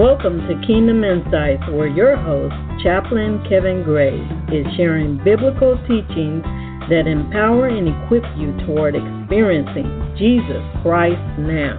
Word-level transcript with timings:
Welcome 0.00 0.48
to 0.48 0.56
Kingdom 0.66 1.04
Insights, 1.04 1.60
where 1.76 1.86
your 1.86 2.16
host, 2.16 2.56
Chaplain 2.82 3.44
Kevin 3.44 3.82
Graves, 3.84 4.24
is 4.48 4.64
sharing 4.74 5.20
biblical 5.22 5.76
teachings 5.84 6.40
that 6.88 7.04
empower 7.04 7.68
and 7.68 7.84
equip 7.84 8.24
you 8.40 8.56
toward 8.64 8.96
experiencing 8.96 9.92
Jesus 10.16 10.64
Christ 10.80 11.20
now. 11.36 11.76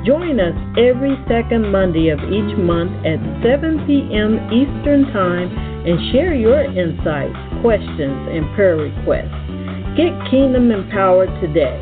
Join 0.00 0.40
us 0.40 0.56
every 0.80 1.12
second 1.28 1.70
Monday 1.70 2.08
of 2.08 2.16
each 2.32 2.56
month 2.56 3.04
at 3.04 3.20
7 3.44 3.84
p.m. 3.84 4.40
Eastern 4.48 5.04
Time 5.12 5.52
and 5.84 6.00
share 6.08 6.32
your 6.32 6.64
insights, 6.64 7.36
questions, 7.60 8.32
and 8.32 8.48
prayer 8.56 8.80
requests. 8.80 9.36
Get 9.92 10.16
Kingdom 10.32 10.72
Empowered 10.72 11.28
today. 11.44 11.76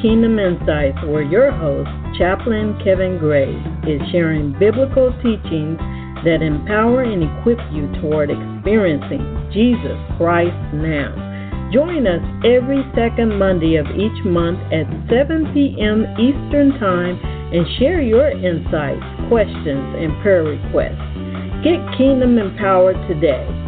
Kingdom 0.00 0.38
Insights, 0.38 0.98
where 1.08 1.22
your 1.22 1.50
host, 1.50 1.88
Chaplain 2.18 2.78
Kevin 2.84 3.18
Graves, 3.18 3.64
is 3.88 4.00
sharing 4.12 4.52
biblical 4.58 5.12
teachings 5.22 5.78
that 6.24 6.42
empower 6.42 7.02
and 7.02 7.22
equip 7.22 7.58
you 7.72 7.88
toward 8.00 8.30
experiencing 8.30 9.24
Jesus 9.52 9.96
Christ 10.16 10.56
now. 10.74 11.14
Join 11.72 12.06
us 12.06 12.22
every 12.44 12.84
second 12.94 13.38
Monday 13.38 13.76
of 13.76 13.86
each 13.96 14.24
month 14.24 14.60
at 14.72 14.86
7 15.10 15.50
p.m. 15.52 16.04
Eastern 16.20 16.78
Time 16.78 17.18
and 17.52 17.66
share 17.78 18.00
your 18.00 18.30
insights, 18.30 19.02
questions, 19.28 19.86
and 19.98 20.12
prayer 20.22 20.44
requests. 20.44 21.02
Get 21.64 21.80
Kingdom 21.96 22.38
Empowered 22.38 22.96
today. 23.08 23.65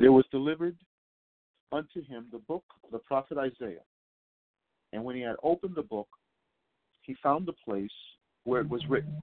And 0.00 0.06
there 0.06 0.12
was 0.12 0.24
delivered 0.30 0.78
unto 1.72 2.02
him 2.02 2.24
the 2.32 2.38
book 2.38 2.64
of 2.84 2.90
the 2.90 3.00
prophet 3.00 3.36
Isaiah. 3.36 3.84
And 4.94 5.04
when 5.04 5.14
he 5.14 5.20
had 5.20 5.36
opened 5.42 5.74
the 5.74 5.82
book, 5.82 6.08
he 7.02 7.14
found 7.22 7.44
the 7.44 7.52
place 7.52 7.90
where 8.44 8.62
it 8.62 8.68
was 8.70 8.80
written 8.88 9.22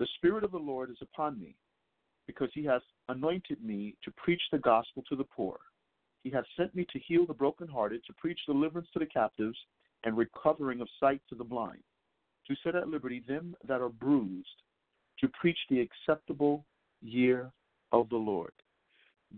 The 0.00 0.08
Spirit 0.16 0.42
of 0.42 0.50
the 0.50 0.58
Lord 0.58 0.90
is 0.90 0.96
upon 1.00 1.38
me, 1.38 1.54
because 2.26 2.48
he 2.52 2.64
has 2.64 2.82
anointed 3.08 3.64
me 3.64 3.94
to 4.02 4.10
preach 4.16 4.42
the 4.50 4.58
gospel 4.58 5.04
to 5.08 5.14
the 5.14 5.22
poor. 5.22 5.60
He 6.24 6.30
hath 6.30 6.46
sent 6.56 6.74
me 6.74 6.84
to 6.92 6.98
heal 6.98 7.24
the 7.24 7.34
brokenhearted, 7.34 8.02
to 8.04 8.12
preach 8.14 8.40
deliverance 8.44 8.88
to 8.92 8.98
the 8.98 9.06
captives, 9.06 9.58
and 10.02 10.16
recovering 10.16 10.80
of 10.80 10.88
sight 10.98 11.22
to 11.28 11.36
the 11.36 11.44
blind, 11.44 11.84
to 12.48 12.56
set 12.64 12.74
at 12.74 12.88
liberty 12.88 13.22
them 13.28 13.54
that 13.68 13.80
are 13.80 13.88
bruised, 13.88 14.62
to 15.20 15.28
preach 15.28 15.58
the 15.70 15.78
acceptable 15.78 16.64
year 17.02 17.52
of 17.92 18.08
the 18.08 18.16
Lord. 18.16 18.52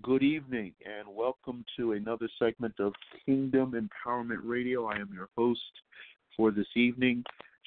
Good 0.03 0.23
evening 0.23 0.73
and 0.85 1.15
welcome 1.15 1.65
to 1.77 1.93
another 1.93 2.29
segment 2.39 2.75
of 2.79 2.93
Kingdom 3.27 3.73
Empowerment 3.73 4.41
Radio. 4.45 4.87
I 4.87 4.97
am 4.97 5.11
your 5.13 5.29
host 5.37 5.61
for 6.37 6.51
this 6.51 6.67
evening, 6.77 7.25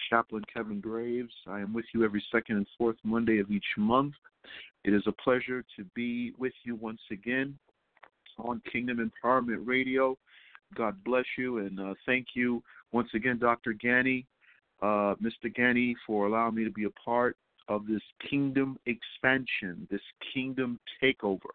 Chaplain 0.10 0.44
Kevin 0.54 0.80
Graves. 0.80 1.34
I 1.46 1.60
am 1.60 1.74
with 1.74 1.86
you 1.94 2.06
every 2.06 2.24
second 2.32 2.58
and 2.58 2.68
fourth 2.78 2.98
Monday 3.04 3.40
of 3.40 3.52
each 3.52 3.66
month. 3.78 4.14
It 4.86 4.94
is 4.94 5.04
a 5.08 5.12
pleasure 5.24 5.64
to 5.78 5.84
be 5.94 6.34
with 6.38 6.54
you 6.64 6.76
once 6.76 7.02
again 7.12 7.58
on 8.38 8.62
Kingdom 8.72 8.98
Empowerment 8.98 9.66
Radio. 9.66 10.18
God 10.76 10.96
bless 11.04 11.26
you 11.38 11.60
and 11.60 11.80
uh, 11.80 11.94
thank 12.06 12.28
you 12.34 12.64
once 12.94 13.10
again, 13.14 13.40
Dr. 13.40 13.74
Gani, 13.74 14.26
uh, 14.82 15.16
Mr. 15.22 15.54
Gani, 15.54 15.96
for 16.06 16.28
allowing 16.28 16.56
me 16.56 16.64
to 16.64 16.72
be 16.72 16.86
a 16.86 16.90
part 16.92 17.36
of 17.68 17.88
this 17.88 18.02
kingdom 18.30 18.78
expansion, 18.86 19.88
this 19.90 20.02
kingdom 20.34 20.80
takeover. 21.02 21.54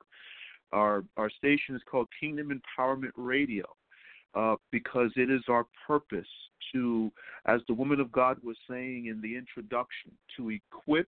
Our 0.73 1.05
our 1.17 1.31
station 1.31 1.75
is 1.75 1.83
called 1.91 2.09
Kingdom 2.19 2.61
Empowerment 2.79 3.13
Radio 3.17 3.65
uh, 4.35 4.57
because 4.71 5.11
it 5.17 5.31
is 5.31 5.43
our 5.49 5.67
purpose 5.87 6.27
to, 6.73 7.11
as 7.47 7.61
the 7.69 7.75
woman 7.75 8.01
of 8.01 8.11
God 8.13 8.39
was 8.43 8.57
saying 8.69 9.07
in 9.07 9.21
the 9.21 9.37
introduction, 9.37 10.13
to 10.37 10.51
equip, 10.51 11.09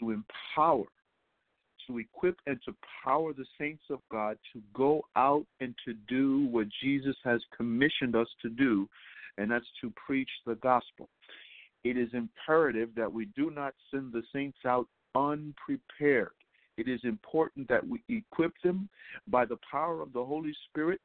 to 0.00 0.10
empower, 0.10 0.86
to 1.86 1.98
equip 1.98 2.36
and 2.46 2.58
to 2.64 2.74
power 3.04 3.32
the 3.32 3.46
saints 3.58 3.84
of 3.90 4.00
God 4.10 4.36
to 4.52 4.60
go 4.74 5.02
out 5.16 5.46
and 5.60 5.74
to 5.84 5.94
do 6.08 6.46
what 6.50 6.66
Jesus 6.82 7.16
has 7.24 7.40
commissioned 7.56 8.16
us 8.16 8.28
to 8.42 8.48
do, 8.48 8.88
and 9.36 9.50
that's 9.50 9.66
to 9.80 9.92
preach 10.04 10.30
the 10.46 10.56
gospel 10.56 11.08
it 11.88 11.96
is 11.96 12.10
imperative 12.12 12.90
that 12.96 13.10
we 13.10 13.26
do 13.34 13.50
not 13.50 13.72
send 13.90 14.12
the 14.12 14.22
saints 14.30 14.58
out 14.66 14.86
unprepared. 15.14 16.32
It 16.76 16.86
is 16.86 17.00
important 17.02 17.66
that 17.68 17.86
we 17.86 18.02
equip 18.10 18.52
them 18.62 18.90
by 19.26 19.46
the 19.46 19.58
power 19.70 20.02
of 20.02 20.12
the 20.12 20.24
Holy 20.24 20.54
Spirit 20.68 21.00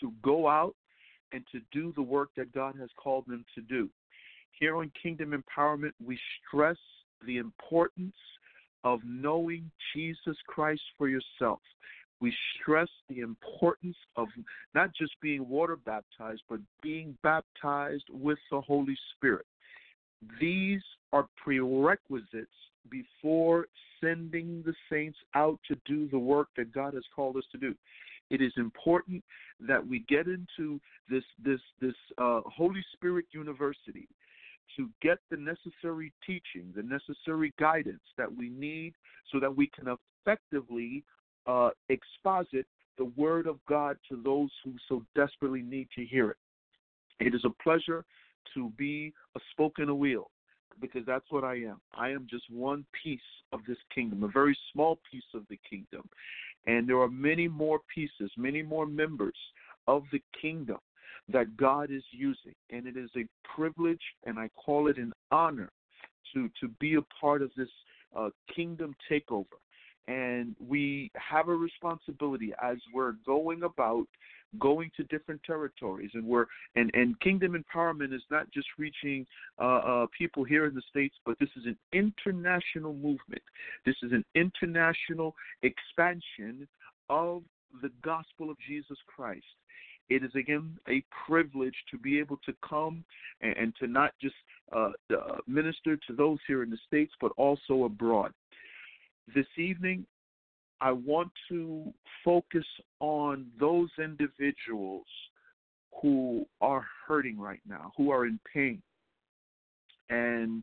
to 0.00 0.12
go 0.22 0.48
out 0.48 0.76
and 1.32 1.44
to 1.50 1.60
do 1.72 1.92
the 1.96 2.02
work 2.02 2.30
that 2.36 2.52
God 2.52 2.76
has 2.78 2.88
called 2.96 3.24
them 3.26 3.44
to 3.56 3.62
do. 3.62 3.88
Here 4.52 4.76
on 4.76 4.92
Kingdom 5.02 5.32
Empowerment, 5.32 5.92
we 6.04 6.16
stress 6.46 6.78
the 7.26 7.38
importance 7.38 8.14
of 8.84 9.00
knowing 9.04 9.70
Jesus 9.92 10.36
Christ 10.46 10.82
for 10.96 11.08
yourself. 11.08 11.58
We 12.20 12.32
stress 12.54 12.88
the 13.08 13.20
importance 13.20 13.96
of 14.14 14.28
not 14.74 14.94
just 14.94 15.12
being 15.20 15.48
water 15.48 15.76
baptized, 15.76 16.42
but 16.48 16.60
being 16.80 17.16
baptized 17.22 18.04
with 18.08 18.38
the 18.52 18.60
Holy 18.60 18.96
Spirit. 19.16 19.46
These 20.40 20.82
are 21.12 21.26
prerequisites 21.42 22.50
before 22.90 23.66
sending 24.00 24.62
the 24.64 24.74
saints 24.90 25.18
out 25.34 25.58
to 25.68 25.76
do 25.86 26.08
the 26.08 26.18
work 26.18 26.48
that 26.56 26.72
God 26.72 26.94
has 26.94 27.04
called 27.14 27.36
us 27.36 27.44
to 27.52 27.58
do. 27.58 27.74
It 28.30 28.40
is 28.40 28.52
important 28.56 29.24
that 29.60 29.84
we 29.84 30.00
get 30.08 30.26
into 30.26 30.80
this 31.08 31.24
this 31.44 31.60
this 31.80 31.94
uh, 32.18 32.40
Holy 32.46 32.84
Spirit 32.92 33.26
University 33.32 34.08
to 34.76 34.88
get 35.02 35.18
the 35.30 35.36
necessary 35.36 36.12
teaching, 36.24 36.72
the 36.76 36.82
necessary 36.82 37.52
guidance 37.58 38.02
that 38.16 38.32
we 38.32 38.50
need, 38.50 38.94
so 39.32 39.40
that 39.40 39.54
we 39.54 39.68
can 39.68 39.96
effectively 40.24 41.02
uh, 41.46 41.70
exposit 41.88 42.66
the 42.98 43.10
Word 43.16 43.46
of 43.46 43.58
God 43.68 43.96
to 44.08 44.20
those 44.22 44.50
who 44.64 44.74
so 44.88 45.02
desperately 45.16 45.62
need 45.62 45.88
to 45.96 46.04
hear 46.04 46.30
it. 46.30 46.36
It 47.18 47.34
is 47.34 47.44
a 47.44 47.62
pleasure 47.62 48.04
to 48.54 48.70
be 48.76 49.12
a 49.36 49.40
spoke 49.52 49.78
in 49.78 49.88
a 49.88 49.94
wheel 49.94 50.30
because 50.80 51.02
that's 51.06 51.30
what 51.30 51.44
I 51.44 51.56
am. 51.56 51.80
I 51.94 52.10
am 52.10 52.26
just 52.28 52.44
one 52.50 52.84
piece 53.02 53.20
of 53.52 53.60
this 53.66 53.76
kingdom, 53.94 54.22
a 54.22 54.28
very 54.28 54.56
small 54.72 54.98
piece 55.10 55.24
of 55.34 55.42
the 55.50 55.58
kingdom. 55.68 56.08
And 56.66 56.88
there 56.88 57.00
are 57.00 57.08
many 57.08 57.48
more 57.48 57.80
pieces, 57.94 58.30
many 58.36 58.62
more 58.62 58.86
members 58.86 59.36
of 59.86 60.04
the 60.12 60.22
kingdom 60.40 60.78
that 61.28 61.56
God 61.56 61.90
is 61.90 62.02
using. 62.10 62.54
And 62.70 62.86
it 62.86 62.96
is 62.96 63.10
a 63.16 63.26
privilege, 63.56 64.00
and 64.24 64.38
I 64.38 64.48
call 64.56 64.88
it 64.88 64.96
an 64.96 65.12
honor, 65.30 65.70
to, 66.34 66.48
to 66.60 66.68
be 66.78 66.94
a 66.94 67.02
part 67.20 67.42
of 67.42 67.50
this 67.56 67.68
uh, 68.16 68.30
kingdom 68.54 68.94
takeover. 69.10 69.46
And 70.10 70.56
we 70.68 71.10
have 71.14 71.48
a 71.48 71.54
responsibility 71.54 72.52
as 72.60 72.76
we're 72.92 73.14
going 73.24 73.62
about 73.62 74.06
going 74.58 74.90
to 74.96 75.04
different 75.04 75.40
territories 75.44 76.10
and 76.14 76.24
we're 76.24 76.46
and 76.74 76.90
and 76.94 77.18
kingdom 77.20 77.52
empowerment 77.54 78.12
is 78.12 78.22
not 78.32 78.50
just 78.50 78.66
reaching 78.78 79.24
uh, 79.60 79.78
uh, 79.78 80.06
people 80.16 80.42
here 80.42 80.66
in 80.66 80.74
the 80.74 80.82
states 80.90 81.14
but 81.24 81.38
this 81.38 81.48
is 81.56 81.66
an 81.66 81.76
international 81.92 82.92
movement. 82.92 83.42
This 83.86 83.94
is 84.02 84.10
an 84.10 84.24
international 84.34 85.36
expansion 85.62 86.66
of 87.08 87.42
the 87.80 87.90
gospel 88.02 88.50
of 88.50 88.56
jesus 88.66 88.98
christ. 89.06 89.46
It 90.08 90.24
is 90.24 90.32
again 90.34 90.76
a 90.88 91.04
privilege 91.28 91.76
to 91.92 91.96
be 91.96 92.18
able 92.18 92.38
to 92.38 92.52
come 92.68 93.04
and, 93.40 93.56
and 93.56 93.72
to 93.78 93.86
not 93.86 94.14
just 94.20 94.34
uh, 94.72 94.90
uh 95.16 95.36
minister 95.46 95.96
to 96.08 96.12
those 96.16 96.38
here 96.48 96.64
in 96.64 96.70
the 96.70 96.78
states 96.88 97.12
but 97.20 97.30
also 97.36 97.84
abroad 97.84 98.32
this 99.34 99.46
evening 99.56 100.06
I 100.80 100.92
want 100.92 101.30
to 101.50 101.92
focus 102.24 102.64
on 103.00 103.46
those 103.58 103.90
individuals 104.02 105.04
who 106.00 106.46
are 106.60 106.86
hurting 107.06 107.38
right 107.38 107.60
now, 107.68 107.92
who 107.96 108.10
are 108.10 108.26
in 108.26 108.38
pain. 108.52 108.80
And 110.08 110.62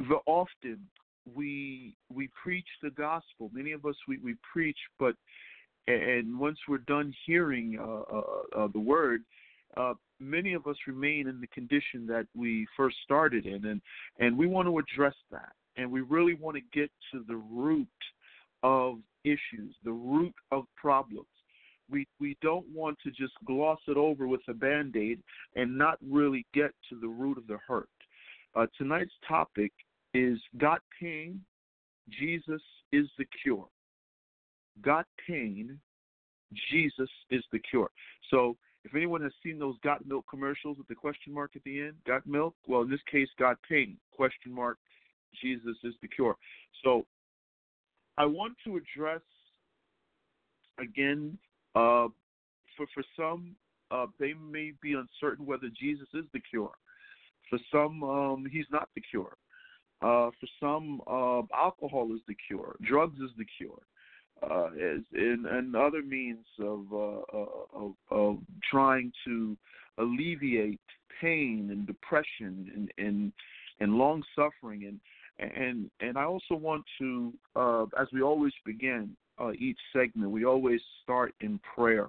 the 0.00 0.18
often 0.26 0.78
we 1.34 1.96
we 2.12 2.28
preach 2.40 2.66
the 2.82 2.90
gospel. 2.90 3.50
Many 3.52 3.72
of 3.72 3.86
us 3.86 3.94
we, 4.06 4.18
we 4.18 4.36
preach, 4.52 4.76
but 4.98 5.14
and 5.86 6.38
once 6.38 6.58
we're 6.68 6.78
done 6.78 7.14
hearing 7.26 7.78
uh, 7.80 8.16
uh, 8.16 8.64
uh, 8.64 8.68
the 8.72 8.80
word, 8.80 9.22
uh, 9.76 9.94
many 10.20 10.52
of 10.52 10.66
us 10.66 10.76
remain 10.86 11.28
in 11.28 11.40
the 11.40 11.46
condition 11.48 12.06
that 12.06 12.26
we 12.34 12.66
first 12.76 12.96
started 13.04 13.46
in, 13.46 13.64
and 13.64 13.80
and 14.18 14.36
we 14.36 14.46
want 14.46 14.68
to 14.68 14.78
address 14.78 15.16
that 15.30 15.52
and 15.76 15.90
we 15.90 16.00
really 16.00 16.34
want 16.34 16.56
to 16.56 16.78
get 16.78 16.90
to 17.12 17.24
the 17.26 17.36
root 17.36 17.88
of 18.62 18.98
issues, 19.24 19.74
the 19.84 19.92
root 19.92 20.34
of 20.52 20.64
problems. 20.76 21.26
We 21.90 22.06
we 22.18 22.36
don't 22.40 22.66
want 22.72 22.98
to 23.04 23.10
just 23.10 23.34
gloss 23.44 23.78
it 23.88 23.96
over 23.96 24.26
with 24.26 24.40
a 24.48 24.54
band-aid 24.54 25.22
and 25.54 25.76
not 25.76 25.98
really 26.08 26.46
get 26.54 26.70
to 26.90 26.98
the 26.98 27.08
root 27.08 27.36
of 27.36 27.46
the 27.46 27.58
hurt. 27.66 27.88
Uh, 28.54 28.66
tonight's 28.78 29.12
topic 29.26 29.72
is 30.14 30.38
got 30.58 30.80
pain, 31.00 31.40
Jesus 32.08 32.62
is 32.92 33.06
the 33.18 33.26
cure. 33.42 33.66
Got 34.82 35.06
pain, 35.26 35.78
Jesus 36.70 37.10
is 37.30 37.42
the 37.52 37.58
cure. 37.58 37.90
So 38.30 38.56
if 38.84 38.94
anyone 38.94 39.22
has 39.22 39.32
seen 39.42 39.58
those 39.58 39.76
got 39.82 40.06
milk 40.06 40.24
commercials 40.28 40.78
with 40.78 40.88
the 40.88 40.94
question 40.94 41.32
mark 41.32 41.52
at 41.56 41.64
the 41.64 41.80
end, 41.80 41.94
got 42.06 42.26
milk? 42.26 42.54
Well, 42.66 42.82
in 42.82 42.90
this 42.90 43.00
case, 43.10 43.28
got 43.38 43.56
pain, 43.68 43.96
question 44.12 44.52
mark, 44.52 44.78
Jesus 45.42 45.76
is 45.84 45.94
the 46.02 46.08
cure. 46.08 46.36
So 46.82 47.06
I 48.18 48.26
want 48.26 48.54
to 48.64 48.76
address 48.76 49.22
again 50.78 51.38
uh, 51.74 52.08
for 52.76 52.86
for 52.94 53.04
some 53.16 53.56
uh, 53.90 54.06
they 54.18 54.34
may 54.34 54.72
be 54.82 54.94
uncertain 54.94 55.46
whether 55.46 55.68
Jesus 55.80 56.08
is 56.14 56.24
the 56.32 56.40
cure. 56.40 56.72
For 57.50 57.58
some, 57.70 58.02
um, 58.02 58.46
he's 58.50 58.66
not 58.72 58.88
the 58.94 59.02
cure. 59.02 59.36
Uh, 60.02 60.30
for 60.40 60.48
some, 60.58 61.00
uh, 61.06 61.42
alcohol 61.56 62.10
is 62.14 62.20
the 62.26 62.34
cure. 62.48 62.76
Drugs 62.82 63.18
is 63.20 63.30
the 63.38 63.44
cure. 63.56 63.82
Uh, 64.42 64.70
and, 65.12 65.46
and 65.46 65.76
other 65.76 66.02
means 66.02 66.44
of, 66.60 66.84
uh, 66.92 67.20
uh, 67.32 67.46
of, 67.72 67.92
of 68.10 68.38
trying 68.68 69.12
to 69.24 69.56
alleviate 69.98 70.80
pain 71.20 71.68
and 71.70 71.86
depression 71.86 72.70
and 72.74 72.90
and, 72.98 73.32
and 73.80 73.94
long 73.94 74.22
suffering 74.34 74.84
and 74.84 74.98
and 75.38 75.90
and 76.00 76.16
I 76.16 76.24
also 76.24 76.54
want 76.54 76.84
to, 76.98 77.32
uh, 77.56 77.84
as 78.00 78.08
we 78.12 78.22
always 78.22 78.52
begin 78.64 79.16
uh, 79.38 79.52
each 79.52 79.78
segment, 79.92 80.30
we 80.30 80.44
always 80.44 80.80
start 81.02 81.34
in 81.40 81.60
prayer, 81.74 82.08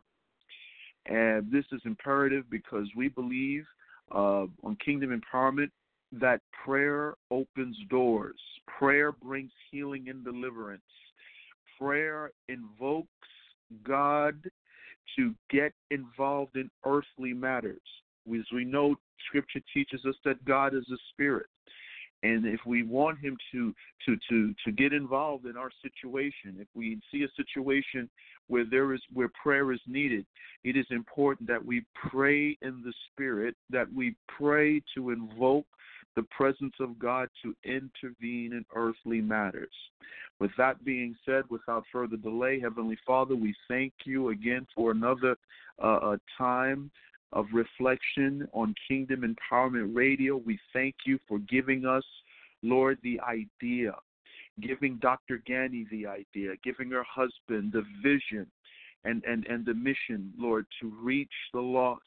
and 1.05 1.51
this 1.51 1.65
is 1.71 1.81
imperative 1.85 2.45
because 2.49 2.87
we 2.95 3.09
believe 3.09 3.65
uh, 4.11 4.45
on 4.63 4.77
Kingdom 4.83 5.19
Empowerment 5.19 5.71
that 6.11 6.41
prayer 6.63 7.15
opens 7.31 7.77
doors. 7.89 8.39
Prayer 8.79 9.11
brings 9.11 9.51
healing 9.71 10.09
and 10.09 10.23
deliverance. 10.23 10.81
Prayer 11.79 12.31
invokes 12.47 13.09
God 13.83 14.35
to 15.17 15.33
get 15.49 15.73
involved 15.91 16.55
in 16.55 16.69
earthly 16.85 17.33
matters. 17.33 17.81
As 18.33 18.45
we 18.53 18.65
know, 18.65 18.95
Scripture 19.27 19.61
teaches 19.73 20.01
us 20.05 20.15
that 20.25 20.43
God 20.45 20.73
is 20.73 20.85
a 20.91 20.97
spirit. 21.11 21.47
And 22.25 22.45
if 22.45 22.59
we 22.65 22.81
want 22.81 23.19
him 23.19 23.37
to 23.51 23.73
to 24.05 24.17
to 24.29 24.55
to 24.65 24.71
get 24.71 24.93
involved 24.93 25.45
in 25.45 25.55
our 25.55 25.69
situation, 25.83 26.57
if 26.59 26.67
we 26.73 26.99
see 27.11 27.23
a 27.23 27.27
situation 27.35 28.09
where 28.47 28.65
there 28.65 28.93
is 28.93 29.01
where 29.13 29.29
prayer 29.41 29.71
is 29.71 29.79
needed, 29.85 30.25
it 30.63 30.75
is 30.75 30.87
important 30.89 31.47
that 31.47 31.63
we 31.63 31.85
pray 32.09 32.57
in 32.61 32.81
the 32.83 32.93
spirit, 33.11 33.55
that 33.69 33.91
we 33.93 34.15
pray 34.27 34.81
to 34.95 35.11
invoke 35.11 35.67
the 36.15 36.23
presence 36.23 36.73
of 36.79 36.97
God 36.97 37.29
to 37.43 37.53
intervene 37.63 38.53
in 38.53 38.65
earthly 38.75 39.21
matters. 39.21 39.73
With 40.39 40.51
that 40.57 40.83
being 40.83 41.15
said, 41.25 41.43
without 41.49 41.83
further 41.91 42.17
delay, 42.17 42.59
Heavenly 42.59 42.97
Father, 43.05 43.35
we 43.35 43.53
thank 43.67 43.93
you 44.03 44.29
again 44.29 44.65
for 44.73 44.91
another 44.91 45.37
uh, 45.81 46.17
time 46.37 46.89
of 47.35 47.45
reflection 47.53 48.47
on 48.53 48.73
Kingdom 48.87 49.35
Empowerment 49.35 49.93
Radio. 49.93 50.37
We 50.37 50.57
thank 50.71 50.95
you 51.05 51.19
for 51.27 51.37
giving 51.39 51.85
us, 51.85 52.03
Lord, 52.63 52.97
the 53.03 53.19
idea, 53.19 53.93
giving 54.61 54.97
Dr. 55.01 55.43
Gani 55.45 55.85
the 55.91 56.07
idea, 56.07 56.53
giving 56.63 56.89
her 56.91 57.03
husband 57.03 57.73
the 57.73 57.83
vision 58.01 58.47
and, 59.03 59.21
and, 59.25 59.45
and 59.47 59.65
the 59.65 59.73
mission, 59.73 60.33
Lord, 60.39 60.65
to 60.81 60.91
reach 61.01 61.29
the 61.53 61.59
lost. 61.59 62.01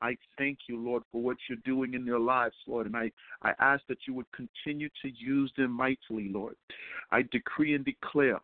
I 0.00 0.16
thank 0.36 0.58
you, 0.68 0.78
Lord, 0.78 1.02
for 1.10 1.22
what 1.22 1.38
you're 1.48 1.58
doing 1.64 1.94
in 1.94 2.04
their 2.04 2.20
lives, 2.20 2.54
Lord, 2.68 2.86
and 2.86 2.96
I, 2.96 3.10
I 3.42 3.52
ask 3.58 3.82
that 3.88 3.98
you 4.06 4.14
would 4.14 4.30
continue 4.30 4.88
to 5.02 5.10
use 5.10 5.50
them 5.56 5.72
mightily, 5.72 6.28
Lord. 6.28 6.54
I 7.10 7.22
decree 7.32 7.74
and 7.74 7.84
declare 7.84 8.38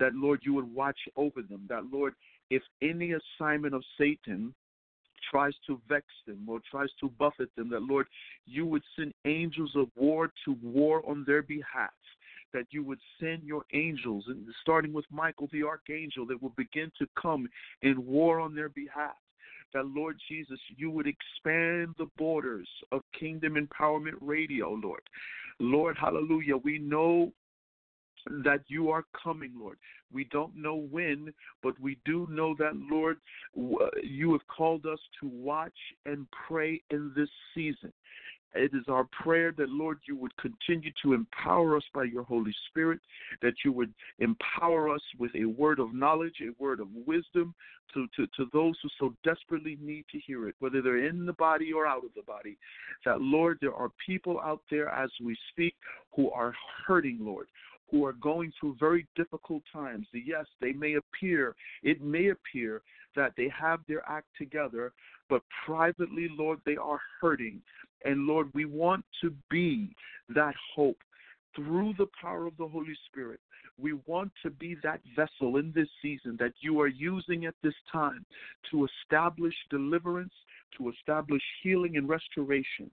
that, 0.00 0.14
Lord, 0.14 0.40
you 0.42 0.54
would 0.54 0.74
watch 0.74 0.98
over 1.14 1.42
them, 1.42 1.66
that, 1.68 1.84
Lord, 1.92 2.14
if 2.50 2.62
any 2.82 3.12
assignment 3.12 3.74
of 3.74 3.84
Satan 3.96 4.54
tries 5.30 5.54
to 5.66 5.80
vex 5.88 6.06
them 6.26 6.46
or 6.48 6.60
tries 6.70 6.88
to 7.00 7.08
buffet 7.18 7.48
them, 7.56 7.70
that 7.70 7.82
Lord, 7.82 8.06
you 8.46 8.66
would 8.66 8.82
send 8.96 9.12
angels 9.24 9.72
of 9.74 9.88
war 9.96 10.30
to 10.44 10.56
war 10.62 11.02
on 11.08 11.24
their 11.26 11.42
behalf. 11.42 11.90
That 12.54 12.66
you 12.70 12.82
would 12.82 13.00
send 13.20 13.42
your 13.42 13.64
angels, 13.74 14.24
starting 14.62 14.94
with 14.94 15.04
Michael 15.10 15.50
the 15.52 15.64
archangel, 15.64 16.24
that 16.26 16.42
will 16.42 16.54
begin 16.56 16.90
to 16.98 17.06
come 17.20 17.46
in 17.82 18.06
war 18.06 18.40
on 18.40 18.54
their 18.54 18.70
behalf 18.70 19.16
that 19.74 19.86
Lord 19.86 20.16
Jesus, 20.28 20.58
you 20.76 20.90
would 20.90 21.06
expand 21.06 21.94
the 21.98 22.06
borders 22.16 22.68
of 22.92 23.02
Kingdom 23.18 23.54
Empowerment 23.54 24.16
Radio, 24.20 24.70
Lord. 24.82 25.02
Lord, 25.60 25.96
hallelujah. 26.00 26.56
We 26.56 26.78
know 26.78 27.32
that 28.44 28.60
you 28.68 28.90
are 28.90 29.04
coming, 29.22 29.52
Lord. 29.58 29.78
We 30.12 30.24
don't 30.24 30.56
know 30.56 30.76
when, 30.90 31.32
but 31.62 31.78
we 31.80 31.98
do 32.04 32.26
know 32.30 32.54
that, 32.58 32.72
Lord, 32.74 33.18
uh, 33.56 33.86
you 34.02 34.32
have 34.32 34.46
called 34.46 34.86
us 34.86 35.00
to 35.20 35.28
watch 35.28 35.72
and 36.06 36.26
pray 36.46 36.80
in 36.90 37.12
this 37.14 37.28
season. 37.54 37.92
It 38.54 38.72
is 38.74 38.84
our 38.88 39.06
prayer 39.22 39.52
that, 39.58 39.68
Lord, 39.68 39.98
you 40.08 40.16
would 40.16 40.34
continue 40.38 40.90
to 41.02 41.12
empower 41.12 41.76
us 41.76 41.82
by 41.94 42.04
your 42.04 42.22
Holy 42.22 42.54
Spirit, 42.68 42.98
that 43.42 43.54
you 43.64 43.72
would 43.72 43.92
empower 44.20 44.88
us 44.88 45.02
with 45.18 45.30
a 45.34 45.44
word 45.44 45.78
of 45.78 45.94
knowledge, 45.94 46.36
a 46.40 46.62
word 46.62 46.80
of 46.80 46.88
wisdom 47.06 47.54
to, 47.92 48.06
to, 48.16 48.26
to 48.36 48.46
those 48.52 48.74
who 48.82 48.88
so 48.98 49.14
desperately 49.22 49.76
need 49.80 50.06
to 50.10 50.18
hear 50.18 50.48
it, 50.48 50.54
whether 50.60 50.80
they're 50.80 51.06
in 51.06 51.26
the 51.26 51.32
body 51.34 51.72
or 51.72 51.86
out 51.86 52.04
of 52.04 52.14
the 52.16 52.22
body. 52.22 52.56
That, 53.04 53.20
Lord, 53.20 53.58
there 53.60 53.74
are 53.74 53.90
people 54.04 54.40
out 54.40 54.62
there 54.70 54.88
as 54.88 55.10
we 55.22 55.36
speak 55.50 55.74
who 56.14 56.30
are 56.30 56.54
hurting, 56.86 57.18
Lord, 57.20 57.48
who 57.90 58.04
are 58.04 58.12
going 58.14 58.52
through 58.58 58.76
very 58.78 59.06
difficult 59.16 59.62
times. 59.72 60.06
Yes, 60.12 60.46
they 60.60 60.72
may 60.72 60.94
appear, 60.94 61.54
it 61.82 62.00
may 62.02 62.28
appear 62.28 62.82
that 63.16 63.32
they 63.36 63.50
have 63.58 63.80
their 63.88 64.02
act 64.08 64.26
together, 64.36 64.92
but 65.28 65.42
privately, 65.64 66.28
Lord, 66.30 66.60
they 66.64 66.76
are 66.76 67.00
hurting. 67.20 67.60
And 68.04 68.26
Lord, 68.26 68.48
we 68.54 68.64
want 68.64 69.04
to 69.22 69.34
be 69.50 69.94
that 70.34 70.54
hope 70.74 70.98
through 71.58 71.92
the 71.98 72.06
power 72.20 72.46
of 72.46 72.56
the 72.56 72.68
Holy 72.68 72.96
Spirit. 73.10 73.40
We 73.80 73.94
want 74.06 74.32
to 74.42 74.50
be 74.50 74.76
that 74.82 75.00
vessel 75.16 75.56
in 75.56 75.72
this 75.74 75.88
season 76.00 76.36
that 76.38 76.52
you 76.60 76.80
are 76.80 76.88
using 76.88 77.46
at 77.46 77.54
this 77.62 77.74
time 77.90 78.24
to 78.70 78.86
establish 78.86 79.54
deliverance, 79.70 80.32
to 80.76 80.90
establish 80.90 81.42
healing 81.62 81.96
and 81.96 82.08
restoration. 82.08 82.90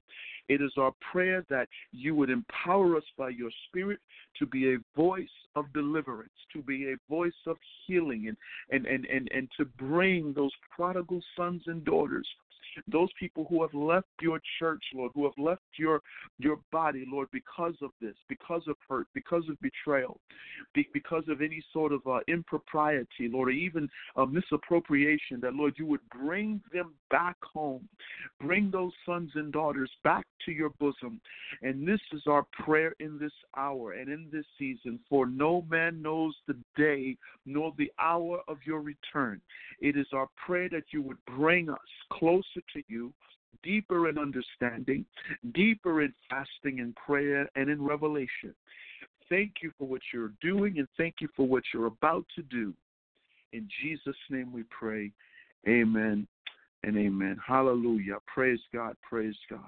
It 0.47 0.61
is 0.61 0.71
our 0.77 0.93
prayer 1.11 1.43
that 1.49 1.67
you 1.91 2.15
would 2.15 2.29
empower 2.29 2.97
us 2.97 3.03
by 3.17 3.29
your 3.29 3.49
Spirit 3.67 3.99
to 4.39 4.45
be 4.45 4.73
a 4.73 4.77
voice 4.95 5.27
of 5.55 5.71
deliverance, 5.73 6.33
to 6.53 6.61
be 6.61 6.91
a 6.91 6.95
voice 7.09 7.33
of 7.47 7.57
healing, 7.85 8.27
and, 8.27 8.37
and, 8.71 8.85
and, 8.85 9.05
and, 9.05 9.29
and 9.33 9.49
to 9.57 9.65
bring 9.65 10.33
those 10.33 10.51
prodigal 10.75 11.21
sons 11.35 11.63
and 11.67 11.83
daughters 11.85 12.27
those 12.87 13.09
people 13.19 13.45
who 13.49 13.61
have 13.61 13.73
left 13.73 14.07
your 14.21 14.39
church, 14.59 14.83
Lord, 14.93 15.11
who 15.13 15.23
have 15.23 15.37
left 15.37 15.61
your 15.77 16.01
your 16.39 16.59
body, 16.71 17.05
Lord, 17.07 17.27
because 17.31 17.75
of 17.81 17.91
this, 18.01 18.15
because 18.27 18.63
of 18.67 18.75
hurt, 18.87 19.07
because 19.13 19.43
of 19.49 19.57
betrayal, 19.61 20.19
be, 20.73 20.87
because 20.93 21.23
of 21.29 21.41
any 21.41 21.63
sort 21.73 21.91
of 21.91 22.05
uh, 22.07 22.19
impropriety, 22.27 23.29
Lord, 23.31 23.49
or 23.49 23.51
even 23.51 23.89
uh, 24.15 24.25
misappropriation, 24.25 25.39
that 25.41 25.53
Lord, 25.53 25.75
you 25.77 25.85
would 25.85 26.07
bring 26.09 26.61
them 26.73 26.93
back 27.09 27.37
home, 27.41 27.87
bring 28.39 28.71
those 28.71 28.91
sons 29.05 29.31
and 29.35 29.51
daughters 29.51 29.91
back 30.03 30.25
to 30.45 30.51
your 30.51 30.71
bosom, 30.79 31.19
and 31.61 31.87
this 31.87 32.01
is 32.13 32.23
our 32.27 32.45
prayer 32.63 32.93
in 32.99 33.17
this 33.19 33.31
hour 33.55 33.93
and 33.93 34.09
in 34.09 34.27
this 34.31 34.45
season. 34.57 34.99
For 35.09 35.25
no 35.25 35.65
man 35.69 36.01
knows 36.01 36.35
the 36.47 36.57
day 36.77 37.17
nor 37.45 37.73
the 37.77 37.91
hour 37.99 38.41
of 38.47 38.57
your 38.65 38.81
return. 38.81 39.41
It 39.79 39.97
is 39.97 40.07
our 40.13 40.27
prayer 40.45 40.69
that 40.69 40.85
you 40.91 41.01
would 41.01 41.17
bring 41.25 41.69
us 41.69 41.77
closer 42.11 42.61
to 42.73 42.81
you, 42.87 43.13
deeper 43.63 44.09
in 44.09 44.17
understanding, 44.17 45.05
deeper 45.53 46.01
in 46.01 46.13
fasting 46.29 46.79
and 46.79 46.95
prayer 46.95 47.49
and 47.55 47.69
in 47.69 47.83
revelation. 47.83 48.53
Thank 49.29 49.55
you 49.61 49.71
for 49.77 49.87
what 49.87 50.01
you're 50.13 50.33
doing 50.41 50.77
and 50.77 50.87
thank 50.97 51.15
you 51.19 51.27
for 51.35 51.47
what 51.47 51.63
you're 51.73 51.87
about 51.87 52.25
to 52.35 52.43
do. 52.43 52.73
In 53.53 53.67
Jesus' 53.81 54.15
name 54.29 54.51
we 54.51 54.63
pray. 54.69 55.11
Amen 55.67 56.27
and 56.83 56.97
amen. 56.97 57.37
Hallelujah. 57.45 58.17
Praise 58.27 58.59
God. 58.73 58.95
Praise 59.01 59.35
God. 59.49 59.59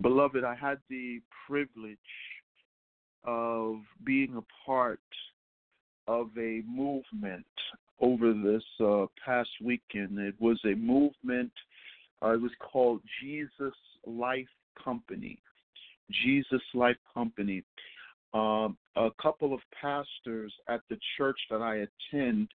Beloved, 0.00 0.44
I 0.44 0.54
had 0.54 0.78
the 0.88 1.20
privilege 1.46 1.98
of 3.24 3.76
being 4.04 4.36
a 4.36 4.66
part 4.66 5.00
of 6.08 6.30
a 6.38 6.62
movement 6.66 7.44
over 8.00 8.32
this 8.32 8.62
uh, 8.80 9.06
past 9.24 9.50
weekend. 9.62 10.18
It 10.18 10.34
was 10.40 10.58
a 10.64 10.74
movement, 10.74 11.52
uh, 12.22 12.34
it 12.34 12.40
was 12.40 12.52
called 12.60 13.00
Jesus 13.20 13.74
Life 14.06 14.48
Company. 14.82 15.38
Jesus 16.10 16.62
Life 16.74 16.96
Company. 17.14 17.62
Um, 18.32 18.76
a 18.96 19.10
couple 19.20 19.52
of 19.52 19.60
pastors 19.80 20.52
at 20.68 20.80
the 20.88 20.98
church 21.16 21.38
that 21.50 21.62
I 21.62 21.86
attend 22.12 22.48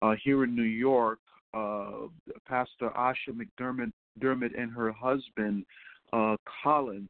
uh, 0.00 0.14
here 0.22 0.44
in 0.44 0.56
New 0.56 0.62
York, 0.62 1.18
uh, 1.54 2.06
Pastor 2.46 2.90
Asha 2.96 3.30
McDermott 3.30 3.92
Dermott 4.18 4.52
and 4.56 4.70
her 4.72 4.92
husband, 4.92 5.64
uh, 6.12 6.36
Colin, 6.62 7.08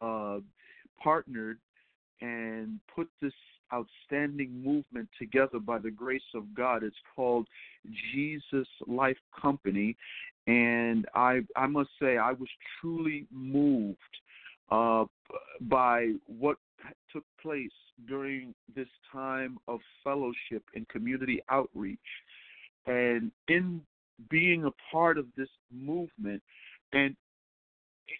uh, 0.00 0.38
partnered 1.02 1.58
and 2.20 2.78
put 2.94 3.08
this 3.20 3.32
outstanding 3.72 4.62
movement 4.62 5.08
together 5.18 5.58
by 5.58 5.78
the 5.78 5.90
grace 5.90 6.22
of 6.34 6.54
God. 6.54 6.82
It's 6.82 6.96
called 7.14 7.46
Jesus 8.12 8.66
Life 8.86 9.18
Company, 9.40 9.96
and 10.46 11.06
I 11.14 11.40
I 11.56 11.66
must 11.66 11.90
say 12.00 12.16
I 12.18 12.32
was 12.32 12.48
truly 12.80 13.26
moved 13.30 13.98
uh, 14.70 15.04
by 15.62 16.12
what 16.26 16.56
took 17.12 17.24
place 17.40 17.70
during 18.08 18.54
this 18.74 18.88
time 19.10 19.58
of 19.68 19.80
fellowship 20.02 20.62
and 20.74 20.88
community 20.88 21.42
outreach, 21.50 21.98
and 22.86 23.30
in 23.48 23.80
being 24.30 24.64
a 24.64 24.70
part 24.90 25.18
of 25.18 25.26
this 25.36 25.48
movement, 25.72 26.42
and 26.92 27.16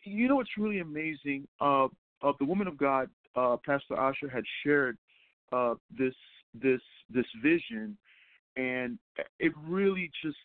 you 0.05 0.29
know 0.29 0.37
what's 0.37 0.57
really 0.59 0.81
amazing? 0.81 1.47
Uh, 1.61 1.87
uh, 2.23 2.33
the 2.39 2.45
woman 2.45 2.67
of 2.67 2.77
God, 2.77 3.09
uh, 3.37 3.57
Pastor 3.65 3.97
Asher, 3.97 4.29
had 4.29 4.45
shared 4.65 4.97
uh, 5.53 5.75
this 5.97 6.15
this 6.55 6.81
this 7.13 7.27
vision, 7.43 7.97
and 8.57 8.99
it 9.39 9.53
really 9.67 10.11
just 10.23 10.37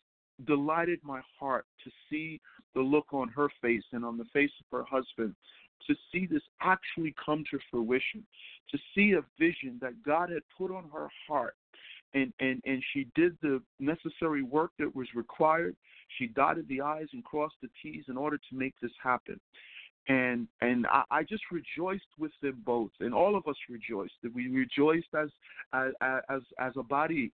delighted 0.46 1.00
my 1.04 1.22
heart 1.40 1.66
to 1.84 1.92
see 2.10 2.40
the 2.76 2.82
look 2.82 3.12
on 3.12 3.28
her 3.30 3.50
face 3.62 3.84
and 3.94 4.06
on 4.06 4.18
the 4.18 4.26
face 4.34 4.52
of 4.60 4.78
her 4.78 4.84
husband 4.84 5.34
to 5.88 5.96
see 6.12 6.26
this 6.26 6.44
actually 6.62 7.16
come 7.24 7.44
to 7.50 7.58
fruition 7.72 8.24
to 8.70 8.78
see 8.94 9.14
a 9.14 9.24
vision 9.40 9.78
that 9.82 9.94
god 10.04 10.30
had 10.30 10.44
put 10.58 10.72
on 10.72 10.90
her 10.94 11.08
heart. 11.28 11.56
And 12.14 12.32
and 12.40 12.62
and 12.66 12.84
she 12.94 13.08
did 13.16 13.38
the 13.42 13.62
necessary 13.80 14.42
work 14.42 14.72
that 14.80 14.96
was 14.96 15.08
required. 15.14 15.76
She 16.18 16.28
dotted 16.28 16.68
the 16.68 16.82
i's 16.82 17.08
and 17.14 17.24
crossed 17.24 17.56
the 17.62 17.70
t's 17.82 18.06
in 18.08 18.18
order 18.18 18.38
to 18.38 18.56
make 18.56 18.74
this 18.82 18.92
happen 19.02 19.40
and 20.08 20.48
and 20.62 20.88
I, 20.88 21.04
I 21.12 21.24
just 21.24 21.44
rejoiced 21.52 22.08
with 22.18 22.32
them 22.42 22.62
both, 22.66 22.92
and 23.00 23.14
all 23.14 23.36
of 23.36 23.48
us 23.48 23.56
rejoiced. 23.70 24.14
We 24.34 24.48
rejoiced 24.48 25.14
as 25.14 25.30
as 25.74 25.94
as 26.30 26.42
as 26.60 26.74
a 26.78 26.84
body, 26.84 27.32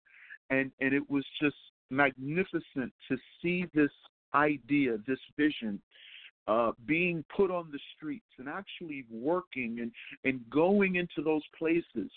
and 0.50 0.70
and 0.80 0.94
it 0.94 1.08
was 1.10 1.24
just 1.40 1.56
magnificent 1.90 2.92
to 3.08 3.16
see 3.40 3.66
this 3.74 3.90
idea, 4.34 4.96
this 5.06 5.18
vision, 5.36 5.80
uh, 6.48 6.72
being 6.86 7.24
put 7.36 7.50
on 7.50 7.68
the 7.70 7.78
streets 7.96 8.24
and 8.38 8.48
actually 8.48 9.04
working 9.10 9.78
and 9.80 9.92
and 10.24 10.40
going 10.50 10.96
into 10.96 11.22
those 11.22 11.42
places 11.58 12.10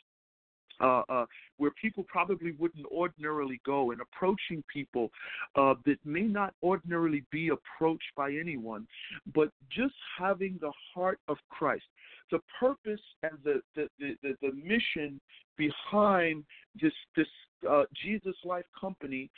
uh, 0.82 1.04
uh, 1.10 1.26
where 1.58 1.72
people 1.82 2.06
probably 2.08 2.52
wouldn't 2.54 2.86
ordinarily 2.88 3.62
go, 3.66 3.92
and 3.92 4.02
approaching 4.02 4.64
people 4.72 5.10
uh, 5.56 5.74
that 5.86 5.98
may 6.06 6.24
not 6.24 6.54
ordinarily 6.64 7.24
be 7.32 7.50
approached 7.50 8.12
by 8.16 8.30
anyone, 8.32 8.88
but 9.34 9.50
just 9.70 9.96
having 10.18 10.58
the 10.62 10.72
heart 10.94 11.20
of 11.28 11.38
Christ. 11.50 11.86
The 12.32 12.40
purpose 12.60 13.02
and 13.24 13.38
the 13.44 13.62
the, 13.76 13.88
the, 14.00 14.16
the, 14.22 14.36
the 14.42 14.52
mission 14.54 15.20
behind 15.58 16.44
this 16.82 16.94
this 17.16 17.28
uh, 17.70 17.84
Jesus 18.04 18.36
Life 18.44 18.66
Company 18.80 19.30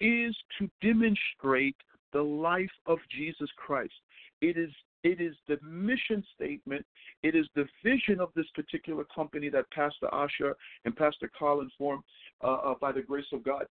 is 0.00 0.34
to 0.58 0.68
demonstrate 0.80 1.76
the 2.12 2.22
life 2.22 2.70
of 2.86 2.98
Jesus 3.10 3.48
Christ. 3.56 3.92
It 4.40 4.56
is 4.56 4.70
it 5.02 5.20
is 5.20 5.34
the 5.48 5.58
mission 5.62 6.24
statement. 6.34 6.84
It 7.22 7.34
is 7.34 7.46
the 7.54 7.66
vision 7.82 8.20
of 8.20 8.30
this 8.34 8.46
particular 8.54 9.04
company 9.14 9.48
that 9.48 9.70
Pastor 9.70 10.08
Asher 10.12 10.56
and 10.84 10.94
Pastor 10.94 11.30
Colin 11.38 11.70
formed 11.78 12.04
uh, 12.42 12.54
uh, 12.54 12.74
by 12.80 12.92
the 12.92 13.02
grace 13.02 13.26
of 13.32 13.42
God 13.42 13.66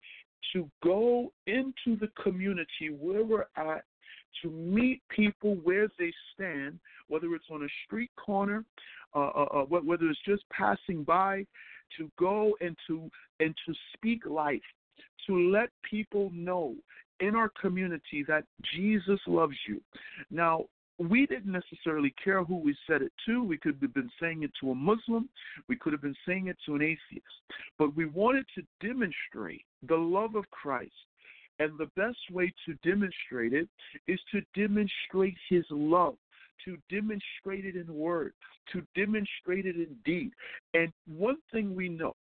to 0.52 0.71
go 0.83 1.33
into 1.47 1.99
the 1.99 2.09
community 2.23 2.90
where 2.99 3.25
we're 3.25 3.47
at 3.57 3.85
to 4.43 4.50
meet 4.50 5.00
people 5.09 5.57
where 5.62 5.88
they 5.99 6.12
stand, 6.35 6.78
whether 7.09 7.35
it's 7.35 7.47
on 7.50 7.62
a 7.62 7.69
street 7.87 8.11
corner, 8.16 8.64
uh, 9.14 9.28
uh, 9.28 9.45
uh 9.45 9.64
whether 9.64 10.07
it's 10.07 10.19
just 10.26 10.43
passing 10.50 11.04
by, 11.04 11.47
to 11.97 12.11
go 12.19 12.54
and 12.61 12.76
to 12.87 13.11
and 13.40 13.54
to 13.66 13.73
speak 13.95 14.26
life, 14.26 14.61
to 15.26 15.50
let 15.50 15.71
people 15.88 16.31
know 16.35 16.75
in 17.21 17.37
our 17.37 17.50
community 17.61 18.25
that 18.26 18.45
Jesus 18.75 19.21
loves 19.26 19.57
you. 19.69 19.81
Now, 20.31 20.64
we 20.98 21.26
didn't 21.26 21.52
necessarily 21.52 22.14
care 22.22 22.44
who 22.44 22.56
we 22.56 22.76
said 22.86 23.02
it 23.02 23.12
to. 23.26 23.42
We 23.42 23.58
could 23.58 23.78
have 23.80 23.94
been 23.94 24.10
saying 24.20 24.42
it 24.42 24.52
to 24.60 24.70
a 24.70 24.74
Muslim, 24.74 25.28
we 25.68 25.76
could 25.76 25.92
have 25.92 26.02
been 26.02 26.16
saying 26.26 26.48
it 26.48 26.56
to 26.66 26.74
an 26.74 26.82
atheist, 26.82 27.26
but 27.78 27.94
we 27.96 28.06
wanted 28.06 28.46
to 28.54 28.62
demonstrate 28.86 29.64
the 29.88 29.96
love 29.96 30.34
of 30.34 30.50
Christ. 30.50 30.92
And 31.60 31.78
the 31.78 31.90
best 31.96 32.18
way 32.32 32.52
to 32.66 32.74
demonstrate 32.88 33.52
it 33.52 33.68
is 34.08 34.18
to 34.32 34.42
demonstrate 34.56 35.36
his 35.48 35.64
love, 35.70 36.16
to 36.64 36.76
demonstrate 36.90 37.64
it 37.64 37.76
in 37.76 37.94
word, 37.94 38.32
to 38.72 38.82
demonstrate 38.96 39.64
it 39.66 39.76
in 39.76 39.94
deed. 40.04 40.32
And 40.74 40.92
one 41.06 41.36
thing 41.52 41.74
we 41.74 41.88
know 41.88 42.16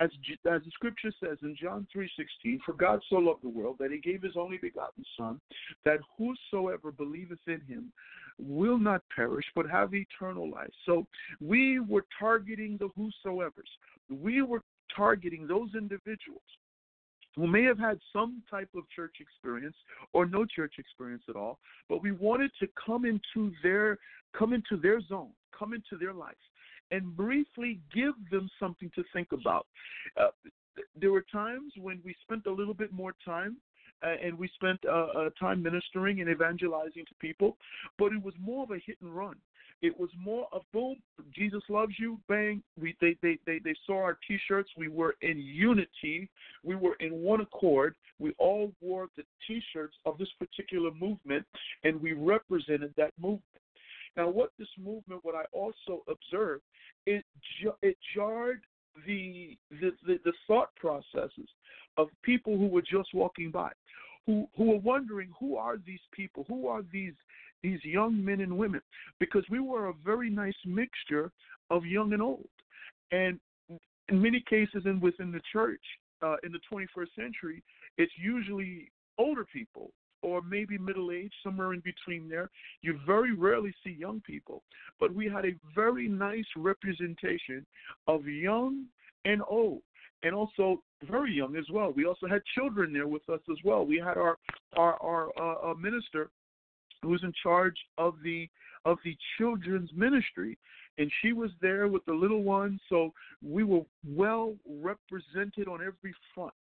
as, 0.00 0.10
as 0.50 0.62
the 0.64 0.70
scripture 0.72 1.12
says 1.22 1.38
in 1.42 1.54
John 1.60 1.86
3:16, 1.94 2.60
for 2.64 2.72
God 2.72 3.00
so 3.08 3.16
loved 3.16 3.42
the 3.42 3.48
world 3.48 3.76
that 3.78 3.92
he 3.92 3.98
gave 3.98 4.22
his 4.22 4.36
only 4.36 4.56
begotten 4.56 5.04
son, 5.16 5.40
that 5.84 6.00
whosoever 6.16 6.90
believeth 6.90 7.38
in 7.46 7.60
him 7.60 7.92
will 8.38 8.78
not 8.78 9.02
perish 9.14 9.44
but 9.54 9.68
have 9.68 9.94
eternal 9.94 10.50
life. 10.50 10.70
So 10.86 11.06
we 11.40 11.80
were 11.80 12.06
targeting 12.18 12.78
the 12.78 12.88
whosoever's. 12.96 13.68
We 14.08 14.40
were 14.42 14.62
targeting 14.96 15.46
those 15.46 15.68
individuals 15.76 16.42
who 17.36 17.46
may 17.46 17.62
have 17.62 17.78
had 17.78 17.98
some 18.12 18.42
type 18.50 18.70
of 18.74 18.88
church 18.94 19.16
experience 19.20 19.76
or 20.14 20.26
no 20.26 20.44
church 20.46 20.74
experience 20.78 21.22
at 21.28 21.36
all, 21.36 21.58
but 21.88 22.02
we 22.02 22.12
wanted 22.12 22.50
to 22.60 22.68
come 22.86 23.04
into 23.04 23.52
their 23.62 23.98
come 24.32 24.54
into 24.54 24.76
their 24.76 25.00
zone, 25.02 25.30
come 25.56 25.74
into 25.74 25.98
their 25.98 26.14
life 26.14 26.36
and 26.90 27.16
briefly 27.16 27.80
give 27.94 28.14
them 28.30 28.50
something 28.58 28.90
to 28.94 29.04
think 29.12 29.28
about. 29.32 29.66
Uh, 30.20 30.28
there 31.00 31.12
were 31.12 31.24
times 31.32 31.72
when 31.76 32.00
we 32.04 32.14
spent 32.22 32.46
a 32.46 32.52
little 32.52 32.74
bit 32.74 32.92
more 32.92 33.14
time 33.24 33.56
uh, 34.02 34.14
and 34.24 34.38
we 34.38 34.48
spent 34.54 34.78
uh, 34.88 35.06
uh, 35.16 35.30
time 35.38 35.62
ministering 35.62 36.20
and 36.20 36.30
evangelizing 36.30 37.04
to 37.06 37.14
people, 37.20 37.56
but 37.98 38.12
it 38.12 38.22
was 38.22 38.34
more 38.40 38.62
of 38.62 38.70
a 38.70 38.78
hit 38.84 38.96
and 39.02 39.14
run. 39.14 39.36
It 39.82 39.98
was 39.98 40.10
more 40.18 40.46
of 40.52 40.62
boom, 40.72 40.96
Jesus 41.34 41.62
loves 41.70 41.94
you, 41.98 42.18
bang. 42.28 42.62
We 42.78 42.94
they 43.00 43.16
they 43.22 43.38
they, 43.46 43.60
they 43.64 43.74
saw 43.86 44.02
our 44.02 44.18
T-shirts. 44.28 44.68
We 44.76 44.88
were 44.88 45.14
in 45.22 45.38
unity. 45.38 46.28
We 46.62 46.74
were 46.74 46.96
in 47.00 47.22
one 47.22 47.40
accord. 47.40 47.94
We 48.18 48.34
all 48.38 48.72
wore 48.82 49.08
the 49.16 49.22
T-shirts 49.46 49.96
of 50.04 50.18
this 50.18 50.28
particular 50.38 50.90
movement, 50.92 51.46
and 51.84 52.00
we 52.00 52.12
represented 52.12 52.92
that 52.98 53.12
movement. 53.18 53.42
Now, 54.16 54.28
what 54.28 54.50
this 54.58 54.68
movement, 54.78 55.24
what 55.24 55.34
I 55.34 55.44
also 55.52 56.02
observed, 56.08 56.62
it 57.06 57.24
it 57.82 57.96
jarred 58.14 58.60
the, 59.06 59.56
the 59.70 59.92
the, 60.06 60.18
the 60.24 60.32
thought 60.46 60.74
processes 60.76 61.48
of 61.96 62.08
people 62.22 62.56
who 62.56 62.66
were 62.66 62.82
just 62.82 63.14
walking 63.14 63.50
by. 63.50 63.70
who 64.26 64.46
who 64.56 64.72
are 64.74 64.78
wondering 64.78 65.30
who 65.38 65.56
are 65.56 65.76
these 65.86 66.00
people, 66.12 66.44
who 66.48 66.66
are 66.66 66.82
these 66.92 67.14
these 67.62 67.82
young 67.84 68.24
men 68.24 68.40
and 68.40 68.56
women, 68.56 68.80
because 69.18 69.44
we 69.50 69.60
were 69.60 69.88
a 69.88 69.94
very 70.04 70.30
nice 70.30 70.54
mixture 70.64 71.30
of 71.70 71.84
young 71.84 72.12
and 72.12 72.22
old, 72.22 72.48
and 73.12 73.38
in 74.08 74.20
many 74.20 74.42
cases, 74.48 74.82
and 74.86 75.00
within 75.00 75.30
the 75.30 75.40
church 75.52 75.82
uh, 76.22 76.36
in 76.42 76.52
the 76.52 76.60
21st 76.72 77.14
century, 77.14 77.62
it's 77.96 78.12
usually 78.16 78.90
older 79.18 79.44
people 79.44 79.90
or 80.22 80.42
maybe 80.42 80.78
middle 80.78 81.10
age, 81.10 81.32
somewhere 81.42 81.72
in 81.72 81.80
between 81.80 82.28
there. 82.28 82.50
You 82.82 82.98
very 83.06 83.34
rarely 83.34 83.72
see 83.84 83.96
young 83.98 84.20
people, 84.20 84.62
but 84.98 85.14
we 85.14 85.26
had 85.28 85.44
a 85.44 85.54
very 85.74 86.08
nice 86.08 86.44
representation 86.56 87.64
of 88.06 88.26
young 88.26 88.84
and 89.24 89.42
old, 89.48 89.82
and 90.22 90.34
also 90.34 90.82
very 91.08 91.32
young 91.32 91.56
as 91.56 91.64
well. 91.70 91.92
We 91.92 92.04
also 92.04 92.26
had 92.26 92.42
children 92.54 92.92
there 92.92 93.08
with 93.08 93.28
us 93.28 93.40
as 93.50 93.58
well. 93.64 93.86
We 93.86 93.98
had 93.98 94.16
our 94.16 94.36
our 94.76 95.00
our 95.02 95.30
uh, 95.40 95.70
uh 95.70 95.74
minister 95.74 96.30
who's 97.02 97.22
in 97.22 97.32
charge 97.42 97.76
of 97.98 98.14
the 98.22 98.48
of 98.84 98.98
the 99.04 99.16
children's 99.38 99.90
ministry 99.94 100.56
and 100.98 101.10
she 101.22 101.32
was 101.32 101.50
there 101.60 101.88
with 101.88 102.04
the 102.06 102.12
little 102.12 102.42
ones 102.42 102.80
so 102.88 103.12
we 103.42 103.64
were 103.64 103.82
well 104.06 104.54
represented 104.80 105.68
on 105.68 105.80
every 105.80 106.14
front 106.34 106.54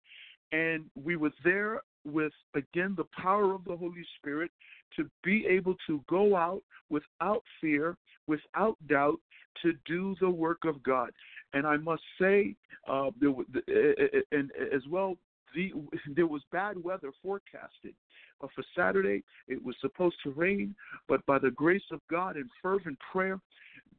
and 0.51 0.85
we 1.03 1.15
were 1.15 1.31
there 1.43 1.81
with 2.07 2.33
again 2.55 2.95
the 2.97 3.07
power 3.21 3.53
of 3.53 3.63
the 3.65 3.75
Holy 3.75 4.05
Spirit 4.17 4.51
to 4.95 5.09
be 5.23 5.45
able 5.47 5.75
to 5.87 6.01
go 6.09 6.35
out 6.35 6.63
without 6.89 7.43
fear, 7.59 7.97
without 8.27 8.77
doubt, 8.87 9.19
to 9.61 9.73
do 9.85 10.15
the 10.21 10.29
work 10.29 10.59
of 10.65 10.81
God. 10.83 11.11
And 11.53 11.65
I 11.65 11.77
must 11.77 12.03
say, 12.19 12.55
uh, 12.87 13.11
there 13.19 13.31
was, 13.31 13.45
and 14.31 14.51
as 14.73 14.81
well, 14.89 15.17
the, 15.55 15.71
there 16.15 16.27
was 16.27 16.41
bad 16.51 16.81
weather 16.81 17.11
forecasted. 17.21 17.93
Uh, 18.41 18.47
for 18.53 18.63
Saturday, 18.75 19.23
it 19.47 19.63
was 19.63 19.75
supposed 19.81 20.15
to 20.23 20.29
rain, 20.31 20.75
but 21.07 21.25
by 21.25 21.39
the 21.39 21.51
grace 21.51 21.81
of 21.91 21.99
God 22.09 22.35
and 22.35 22.49
fervent 22.61 22.97
prayer, 23.11 23.39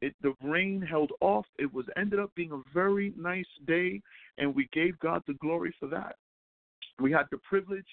it, 0.01 0.15
the 0.21 0.33
rain 0.41 0.81
held 0.81 1.11
off. 1.19 1.45
It 1.57 1.73
was 1.73 1.85
ended 1.97 2.19
up 2.19 2.31
being 2.35 2.53
a 2.53 2.61
very 2.73 3.13
nice 3.17 3.45
day, 3.67 4.01
and 4.37 4.55
we 4.55 4.69
gave 4.71 4.97
God 4.99 5.23
the 5.27 5.33
glory 5.35 5.75
for 5.77 5.87
that. 5.87 6.15
We 6.99 7.11
had 7.11 7.25
the 7.31 7.37
privilege 7.37 7.87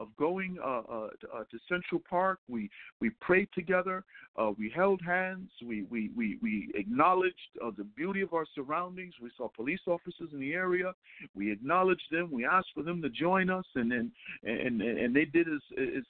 of 0.00 0.08
going 0.16 0.56
uh, 0.64 0.78
uh, 0.78 1.08
to, 1.20 1.28
uh, 1.36 1.44
Central 1.68 2.00
Park. 2.08 2.40
We 2.48 2.70
we 3.00 3.10
prayed 3.20 3.48
together. 3.54 4.02
Uh, 4.36 4.52
we 4.58 4.72
held 4.74 5.00
hands. 5.06 5.50
We 5.64 5.82
we 5.90 6.10
we, 6.16 6.38
we 6.42 6.70
acknowledged 6.74 7.36
uh, 7.62 7.70
the 7.76 7.84
beauty 7.84 8.22
of 8.22 8.32
our 8.32 8.46
surroundings. 8.54 9.14
We 9.22 9.30
saw 9.36 9.48
police 9.48 9.80
officers 9.86 10.30
in 10.32 10.40
the 10.40 10.54
area. 10.54 10.92
We 11.34 11.52
acknowledged 11.52 12.08
them. 12.10 12.30
We 12.32 12.46
asked 12.46 12.70
for 12.74 12.82
them 12.82 13.02
to 13.02 13.10
join 13.10 13.50
us, 13.50 13.66
and 13.74 13.92
and 13.92 14.10
and, 14.42 14.80
and 14.80 15.14
they 15.14 15.26
did 15.26 15.46
as, 15.48 15.60